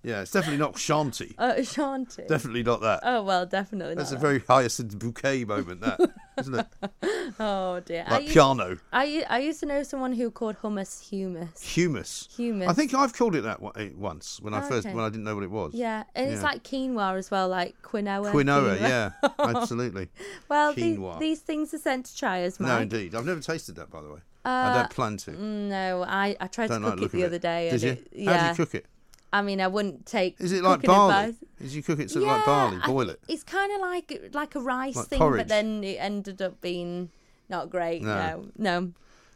Yeah, 0.02 0.22
it's 0.22 0.30
definitely 0.30 0.58
not 0.58 0.78
shanty. 0.78 1.34
Uh, 1.38 1.62
shanty. 1.62 2.22
Definitely 2.28 2.62
not 2.62 2.80
that. 2.82 3.00
Oh 3.02 3.22
well, 3.22 3.44
definitely 3.46 3.96
That's 3.96 4.10
a 4.12 4.14
not. 4.14 4.20
very 4.22 4.38
hyacinth 4.40 4.96
bouquet 4.98 5.44
moment, 5.44 5.80
that 5.80 5.98
isn't 6.38 6.54
it? 6.54 6.66
that. 6.80 6.92
Oh 7.40 7.80
dear. 7.80 8.04
I 8.06 8.10
Like 8.12 8.22
used- 8.22 8.32
piano. 8.34 8.78
I 8.92 9.38
used 9.42 9.60
to 9.60 9.66
know 9.66 9.82
someone 9.82 10.12
who 10.12 10.30
called 10.30 10.56
hummus 10.62 11.08
humus. 11.08 11.60
Humus. 11.62 12.28
Humus. 12.36 12.68
I 12.68 12.72
think 12.74 12.94
I've 12.94 13.12
called 13.12 13.34
it 13.34 13.42
that 13.42 13.58
eh, 13.76 13.90
once 13.96 14.38
when 14.40 14.54
I 14.54 14.60
first 14.60 14.86
Okay. 14.86 14.94
when 14.94 15.04
I 15.04 15.08
didn't 15.08 15.24
know 15.24 15.34
what 15.34 15.44
it 15.44 15.50
was. 15.50 15.74
Yeah, 15.74 16.04
and 16.14 16.30
it's 16.32 16.42
like 16.44 16.62
quinoa 16.62 17.18
as 17.18 17.30
well, 17.30 17.48
like 17.48 17.74
quinoa. 17.82 18.30
quinoa. 18.32 18.80
Yeah, 18.80 19.10
absolutely. 19.38 20.08
well, 20.48 20.72
these, 20.74 20.96
Quinoa. 20.96 21.18
these 21.18 21.40
things 21.40 21.74
are 21.74 21.78
sent 21.78 22.06
to 22.06 22.16
try 22.16 22.44
us, 22.44 22.60
Mike. 22.60 22.68
No, 22.68 22.78
indeed. 22.78 23.14
I've 23.16 23.26
never 23.26 23.40
tasted 23.40 23.74
that, 23.76 23.90
by 23.90 24.00
the 24.02 24.10
way. 24.10 24.20
I 24.44 24.68
Uh, 24.70 24.74
don't 24.78 24.90
plan 24.90 25.16
to. 25.18 25.32
No, 25.32 26.04
I, 26.06 26.36
I 26.40 26.46
tried 26.46 26.68
Don't 26.68 26.82
to 26.82 26.88
like 26.90 26.98
cook 26.98 27.10
the 27.10 27.18
it 27.18 27.20
the 27.20 27.26
other 27.26 27.38
day. 27.38 27.70
Did 27.70 27.72
and 27.72 27.82
you? 27.82 27.90
It, 28.12 28.26
How 28.26 28.32
yeah. 28.32 28.42
do 28.44 28.48
you 28.62 28.66
cook 28.66 28.74
it? 28.76 28.86
I 29.32 29.42
mean, 29.42 29.60
I 29.60 29.66
wouldn't 29.68 30.06
take. 30.06 30.40
Is 30.40 30.52
it 30.52 30.62
like 30.62 30.82
barley? 30.82 31.14
advice. 31.30 31.44
Is 31.60 31.76
you 31.76 31.82
cook 31.82 31.98
it 32.00 32.10
sort 32.10 32.22
of 32.24 32.28
like 32.28 32.44
barley? 32.46 32.78
Boil 32.86 33.10
it? 33.10 33.20
It's 33.28 33.44
kind 33.44 33.72
of 33.72 33.80
like 33.80 34.30
like 34.32 34.54
a 34.54 34.60
rice 34.60 34.96
Like 34.96 35.08
thing, 35.08 35.18
porridge. 35.18 35.40
but 35.40 35.48
then 35.48 35.84
it 35.84 35.96
ended 35.96 36.40
up 36.40 36.60
being 36.60 37.10
not 37.48 37.68
great. 37.70 38.02
No. 38.02 38.48
No, 38.56 38.80
no. 38.80 38.92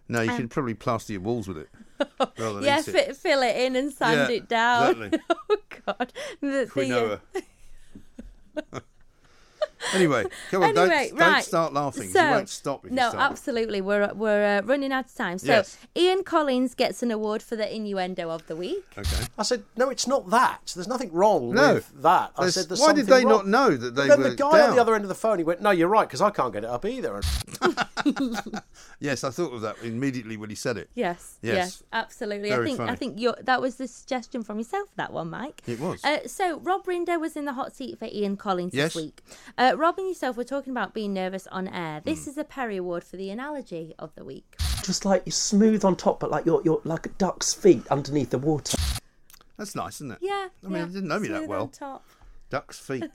No, 0.09 0.20
you 0.22 0.30
Um, 0.30 0.49
probably 0.49 0.74
plaster 0.74 1.12
your 1.12 1.22
walls 1.22 1.49
with 1.49 1.59
it. 1.59 1.68
yeah, 2.62 2.82
it. 2.86 3.16
fill 3.16 3.43
it 3.43 3.57
in 3.57 3.76
and 3.76 3.93
sand 3.93 4.30
Yeah, 4.30 4.36
it 4.36 4.49
down. 4.49 5.03
exactly. 5.03 5.20
oh 5.51 5.57
God, 5.86 6.12
the, 6.40 6.47
the, 6.49 6.66
Quinoa. 6.70 7.20
Anyway, 9.95 10.24
come 10.51 10.62
on, 10.62 10.76
Anyway, 10.76 11.09
don't, 11.11 11.18
don't 11.18 11.43
start 11.43 11.72
laughing. 11.72 12.09
So, 12.11 12.22
you 12.24 12.30
won't 12.30 12.49
stop 12.49 12.85
if 12.85 12.91
you 12.91 12.97
no, 12.97 13.11
start. 13.11 13.30
absolutely. 13.30 13.80
We're 13.80 14.12
we're 14.14 14.59
uh, 14.59 14.62
running 14.62 14.93
out 14.93 15.07
of 15.07 15.14
time. 15.14 15.39
So 15.39 15.47
Yes. 15.49 15.76
Ian 15.97 16.24
Collins 16.24 16.74
gets 16.74 17.03
an 17.03 17.11
award 17.11 17.43
for 17.43 17.57
the 17.57 17.74
innuendo 17.74 18.30
of 18.30 18.47
the 18.47 18.57
week. 18.57 18.85
Okay. 18.97 19.26
I 19.39 19.43
said, 19.43 19.64
no, 19.76 19.91
it's 19.91 20.07
not 20.07 20.30
that. 20.30 20.72
There's 20.74 20.89
nothing 20.89 21.12
wrong 21.12 21.53
No. 21.55 21.74
with 21.74 21.91
that. 22.03 22.33
I 22.39 22.49
said, 22.51 22.68
there's 22.68 22.80
why 22.80 22.93
did 22.93 23.07
something 23.07 23.24
they 23.26 23.30
not 23.30 23.47
know 23.47 23.76
that 23.76 23.95
they 23.95 24.09
But 24.09 24.16
then 24.16 24.18
were 24.24 24.30
the 24.30 24.37
guy 24.37 24.61
on 24.66 24.74
the 24.74 24.80
other 24.80 24.95
end 24.95 25.05
of 25.05 25.09
the 25.09 25.14
phone, 25.14 25.39
he 25.39 25.45
went, 25.45 25.61
no, 25.61 25.70
you're 25.70 25.89
right, 25.89 26.07
because 26.07 26.20
I 26.20 26.30
can't 26.30 26.53
get 26.53 26.64
it 26.64 26.70
up 26.70 26.85
either. 26.85 27.20
Yes, 29.00 29.24
I 29.24 29.30
thought 29.30 29.53
of 29.53 29.61
that 29.62 29.76
immediately 29.82 30.36
when 30.36 30.48
he 30.50 30.55
said 30.57 30.76
it. 30.76 30.88
Yes, 30.94 31.38
Yes. 31.42 31.55
yes, 31.55 31.82
absolutely. 31.92 32.53
I 32.53 32.57
Very 32.57 32.66
think 32.68 32.80
I 32.80 32.86
funny. 32.86 32.96
think 32.96 33.20
your 33.20 33.34
that 33.42 33.61
was 33.61 33.76
the 33.76 33.88
suggestion 33.88 34.42
from 34.44 34.59
yourself 34.59 34.88
that 34.96 35.12
one, 35.12 35.30
Mike. 35.30 35.61
It 35.66 35.80
was. 35.80 36.05
Uh, 36.05 36.26
so 36.26 36.59
Rob 36.61 36.84
Rinder 36.86 37.20
was 37.20 37.36
in 37.36 37.44
the 37.44 37.53
hot 37.55 37.74
seat 37.74 37.98
for 37.98 38.07
Ian 38.07 38.36
Collins 38.36 38.74
Yes. 38.74 38.94
this 38.94 39.03
week. 39.03 39.22
Uh, 39.59 39.74
Rob 39.76 39.98
and 39.98 40.09
yourself 40.09 40.36
were 40.36 40.44
talking 40.44 40.70
about 40.70 40.94
being 40.94 41.12
nervous 41.12 41.46
on 41.48 41.66
air. 41.68 42.00
This 42.05 42.26
is 42.26 42.36
a 42.38 42.44
Perry 42.44 42.76
Award 42.76 43.03
for 43.05 43.16
the 43.16 43.30
analogy 43.30 43.94
of 43.98 44.14
the 44.14 44.24
week. 44.24 44.55
Just 44.84 45.05
like 45.05 45.22
you're 45.26 45.32
smooth 45.32 45.84
on 45.84 45.96
top, 45.96 46.20
but 46.20 46.30
like 46.30 46.46
you're 46.46 46.62
you're 46.64 46.80
like 46.84 47.07
a 47.07 47.11
duck's 47.11 47.53
feet 47.55 47.86
underneath 47.88 48.30
the 48.30 48.38
water. 48.38 48.76
That's 49.57 49.74
nice, 49.74 49.96
isn't 49.96 50.12
it? 50.12 50.18
Yeah, 50.20 50.48
I 50.64 50.68
mean, 50.68 50.76
yeah, 50.76 50.82
I 50.84 50.86
didn't 50.86 51.09
know 51.09 51.18
me 51.18 51.28
that 51.28 51.46
well. 51.48 51.62
on 51.62 51.68
top. 51.70 52.05
Duck's 52.50 52.78
feet. 52.78 53.05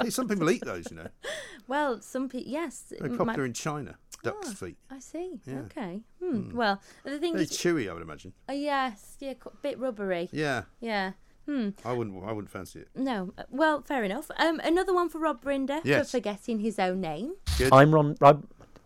hey, 0.00 0.10
some 0.10 0.28
people 0.28 0.50
eat 0.50 0.64
those, 0.64 0.90
you 0.90 0.96
know. 0.96 1.08
Well, 1.66 2.02
some 2.02 2.28
people, 2.28 2.50
yes, 2.52 2.92
Very 2.98 3.14
it 3.14 3.16
popular 3.18 3.38
might- 3.38 3.46
in 3.46 3.52
China. 3.54 3.96
Duck's 4.22 4.52
feet. 4.54 4.76
I 4.90 4.98
see. 5.00 5.38
Yeah. 5.46 5.60
Okay. 5.60 6.00
Hmm. 6.22 6.54
Well, 6.56 6.80
the 7.04 7.18
thing 7.18 7.32
Very 7.34 7.44
is, 7.44 7.50
chewy, 7.52 7.90
I 7.90 7.92
would 7.92 8.02
imagine. 8.02 8.32
uh, 8.48 8.52
yes, 8.54 9.16
yeah, 9.20 9.32
a 9.44 9.50
bit 9.62 9.78
rubbery. 9.78 10.28
Yeah. 10.32 10.62
Yeah. 10.80 11.12
Hmm. 11.46 11.70
I 11.84 11.92
wouldn't. 11.92 12.24
I 12.24 12.32
wouldn't 12.32 12.50
fancy 12.50 12.80
it. 12.80 12.88
No. 12.94 13.34
uh, 13.36 13.42
Well, 13.50 13.82
fair 13.82 14.02
enough. 14.02 14.30
Um, 14.38 14.60
another 14.64 14.94
one 14.94 15.10
for 15.10 15.18
Rob 15.18 15.42
Rinder 15.44 15.80
Yes. 15.84 16.06
for 16.10 16.16
forgetting 16.18 16.60
his 16.60 16.78
own 16.78 17.02
name. 17.02 17.34
I'm 17.70 17.94
Ron. 17.94 18.16
I, 18.22 18.30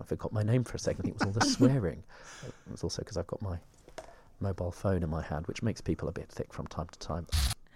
I 0.00 0.04
forgot 0.04 0.32
my 0.32 0.42
name 0.42 0.64
for 0.64 0.74
a 0.74 0.78
second. 0.80 1.02
I 1.02 1.04
think 1.04 1.14
it 1.20 1.26
was 1.26 1.36
all 1.36 1.40
the 1.40 1.46
swearing. 1.46 2.02
It 2.44 2.52
was 2.72 2.82
also 2.82 3.02
because 3.02 3.16
I've 3.16 3.28
got 3.28 3.40
my 3.42 3.58
mobile 4.40 4.72
phone 4.72 5.04
in 5.04 5.10
my 5.10 5.22
hand, 5.22 5.46
which 5.46 5.62
makes 5.62 5.80
people 5.80 6.08
a 6.08 6.12
bit 6.12 6.28
thick 6.30 6.52
from 6.52 6.66
time 6.66 6.88
to 6.90 6.98
time. 6.98 7.26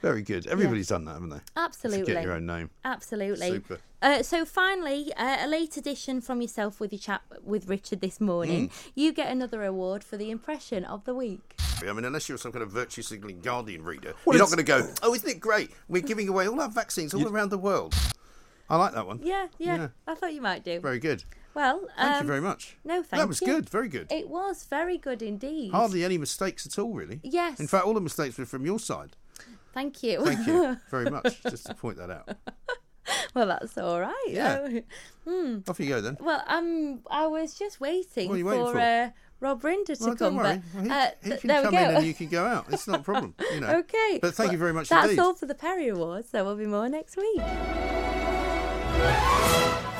Very 0.02 0.22
good. 0.22 0.48
Everybody's 0.48 0.88
done 0.88 1.04
that, 1.04 1.12
haven't 1.12 1.30
they? 1.30 1.40
Absolutely. 1.56 2.06
Forget 2.06 2.24
your 2.24 2.32
own 2.32 2.46
name. 2.46 2.70
Absolutely. 2.84 3.50
Super. 3.50 3.78
Uh, 4.02 4.20
so 4.22 4.44
finally, 4.44 5.14
uh, 5.14 5.36
a 5.40 5.46
late 5.46 5.76
addition 5.76 6.20
from 6.20 6.42
yourself 6.42 6.80
with 6.80 6.92
your 6.92 6.98
chat 6.98 7.22
with 7.44 7.68
Richard 7.68 8.00
this 8.00 8.20
morning. 8.20 8.68
Mm. 8.68 8.90
You 8.96 9.12
get 9.12 9.30
another 9.30 9.62
award 9.62 10.02
for 10.02 10.16
the 10.16 10.32
impression 10.32 10.84
of 10.84 11.04
the 11.04 11.14
week. 11.14 11.54
I 11.80 11.92
mean, 11.92 12.04
unless 12.04 12.28
you're 12.28 12.36
some 12.36 12.50
kind 12.50 12.64
of 12.64 12.70
virtue 12.70 13.02
signalling 13.02 13.40
Guardian 13.40 13.84
reader, 13.84 14.14
Well, 14.24 14.36
you're 14.36 14.44
not 14.44 14.54
going 14.54 14.58
to 14.58 14.64
go. 14.64 14.92
Oh, 15.04 15.14
isn't 15.14 15.28
it 15.28 15.40
great? 15.40 15.70
We're 15.88 16.02
giving 16.02 16.28
away 16.28 16.48
all 16.48 16.60
our 16.60 16.68
vaccines 16.68 17.14
all 17.14 17.26
around 17.26 17.50
the 17.50 17.58
world. 17.58 17.94
I 18.68 18.76
like 18.76 18.94
that 18.94 19.06
one. 19.06 19.20
Yeah, 19.22 19.48
yeah, 19.58 19.76
Yeah. 19.76 19.88
I 20.06 20.14
thought 20.14 20.34
you 20.34 20.40
might 20.40 20.64
do. 20.64 20.80
Very 20.80 20.98
good. 20.98 21.24
Well, 21.54 21.86
Thank 21.96 22.14
you 22.14 22.20
um, 22.20 22.26
very 22.26 22.40
much. 22.40 22.76
No, 22.84 23.02
thank 23.02 23.12
you. 23.12 23.18
That 23.18 23.28
was 23.28 23.40
you. 23.40 23.46
good. 23.46 23.68
Very 23.68 23.88
good. 23.88 24.10
It 24.10 24.28
was 24.28 24.64
very 24.64 24.96
good 24.96 25.22
indeed. 25.22 25.70
Hardly 25.70 26.04
any 26.04 26.18
mistakes 26.18 26.66
at 26.66 26.78
all, 26.78 26.92
really. 26.92 27.20
Yes. 27.22 27.60
In 27.60 27.66
fact, 27.66 27.84
all 27.84 27.94
the 27.94 28.00
mistakes 28.00 28.38
were 28.38 28.46
from 28.46 28.64
your 28.64 28.78
side. 28.78 29.16
Thank 29.72 30.02
you. 30.02 30.24
Thank 30.24 30.46
you 30.46 30.76
very 30.90 31.10
much. 31.10 31.42
Just 31.42 31.66
to 31.66 31.74
point 31.74 31.96
that 31.98 32.10
out. 32.10 32.28
well, 33.34 33.46
that's 33.46 33.76
all 33.78 34.00
right. 34.00 34.26
Yeah. 34.28 34.68
Hmm. 35.24 35.58
Off 35.68 35.78
you 35.78 35.86
go 35.88 36.00
then. 36.00 36.16
Well, 36.18 36.42
um, 36.48 36.98
I 37.08 37.28
was 37.28 37.54
just 37.56 37.80
waiting 37.80 38.26
What 38.28 38.34
are 38.34 38.38
you 38.38 38.44
waiting 38.44 38.66
for? 38.72 38.76
Uh, 38.80 39.10
Rob 39.38 39.62
Rinder 39.62 39.96
to 39.96 40.04
Well, 40.04 40.16
come. 40.16 40.34
don't 40.34 40.36
worry. 40.36 40.60
But, 40.74 40.82
He, 40.82 40.90
uh, 40.90 41.06
he 41.22 41.28
th- 41.30 41.40
can 41.42 41.46
there 41.48 41.58
we 41.60 41.64
come 41.66 41.74
go. 41.74 41.78
in 41.90 41.96
and 41.98 42.06
you 42.06 42.12
can 42.14 42.26
go 42.26 42.44
out. 42.44 42.66
It's 42.72 42.88
not 42.88 42.98
a 42.98 43.02
problem. 43.04 43.34
You 43.52 43.60
know. 43.60 43.68
Okay. 43.78 44.18
But 44.20 44.34
thank 44.34 44.50
you 44.50 44.58
very 44.58 44.72
much 44.72 44.88
That's 44.88 45.10
indeed. 45.10 45.20
all 45.20 45.34
for 45.34 45.46
the 45.46 45.54
Perry 45.54 45.86
Awards. 45.86 46.30
There 46.32 46.42
will 46.44 46.56
be 46.56 46.66
more 46.66 46.88
next 46.88 47.16
week. 47.16 47.36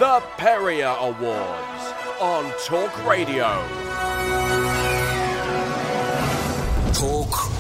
The 0.01 0.23
Perrier 0.39 0.97
Awards 0.99 1.95
on 2.21 2.53
Talk 2.67 3.07
Radio. 3.07 3.82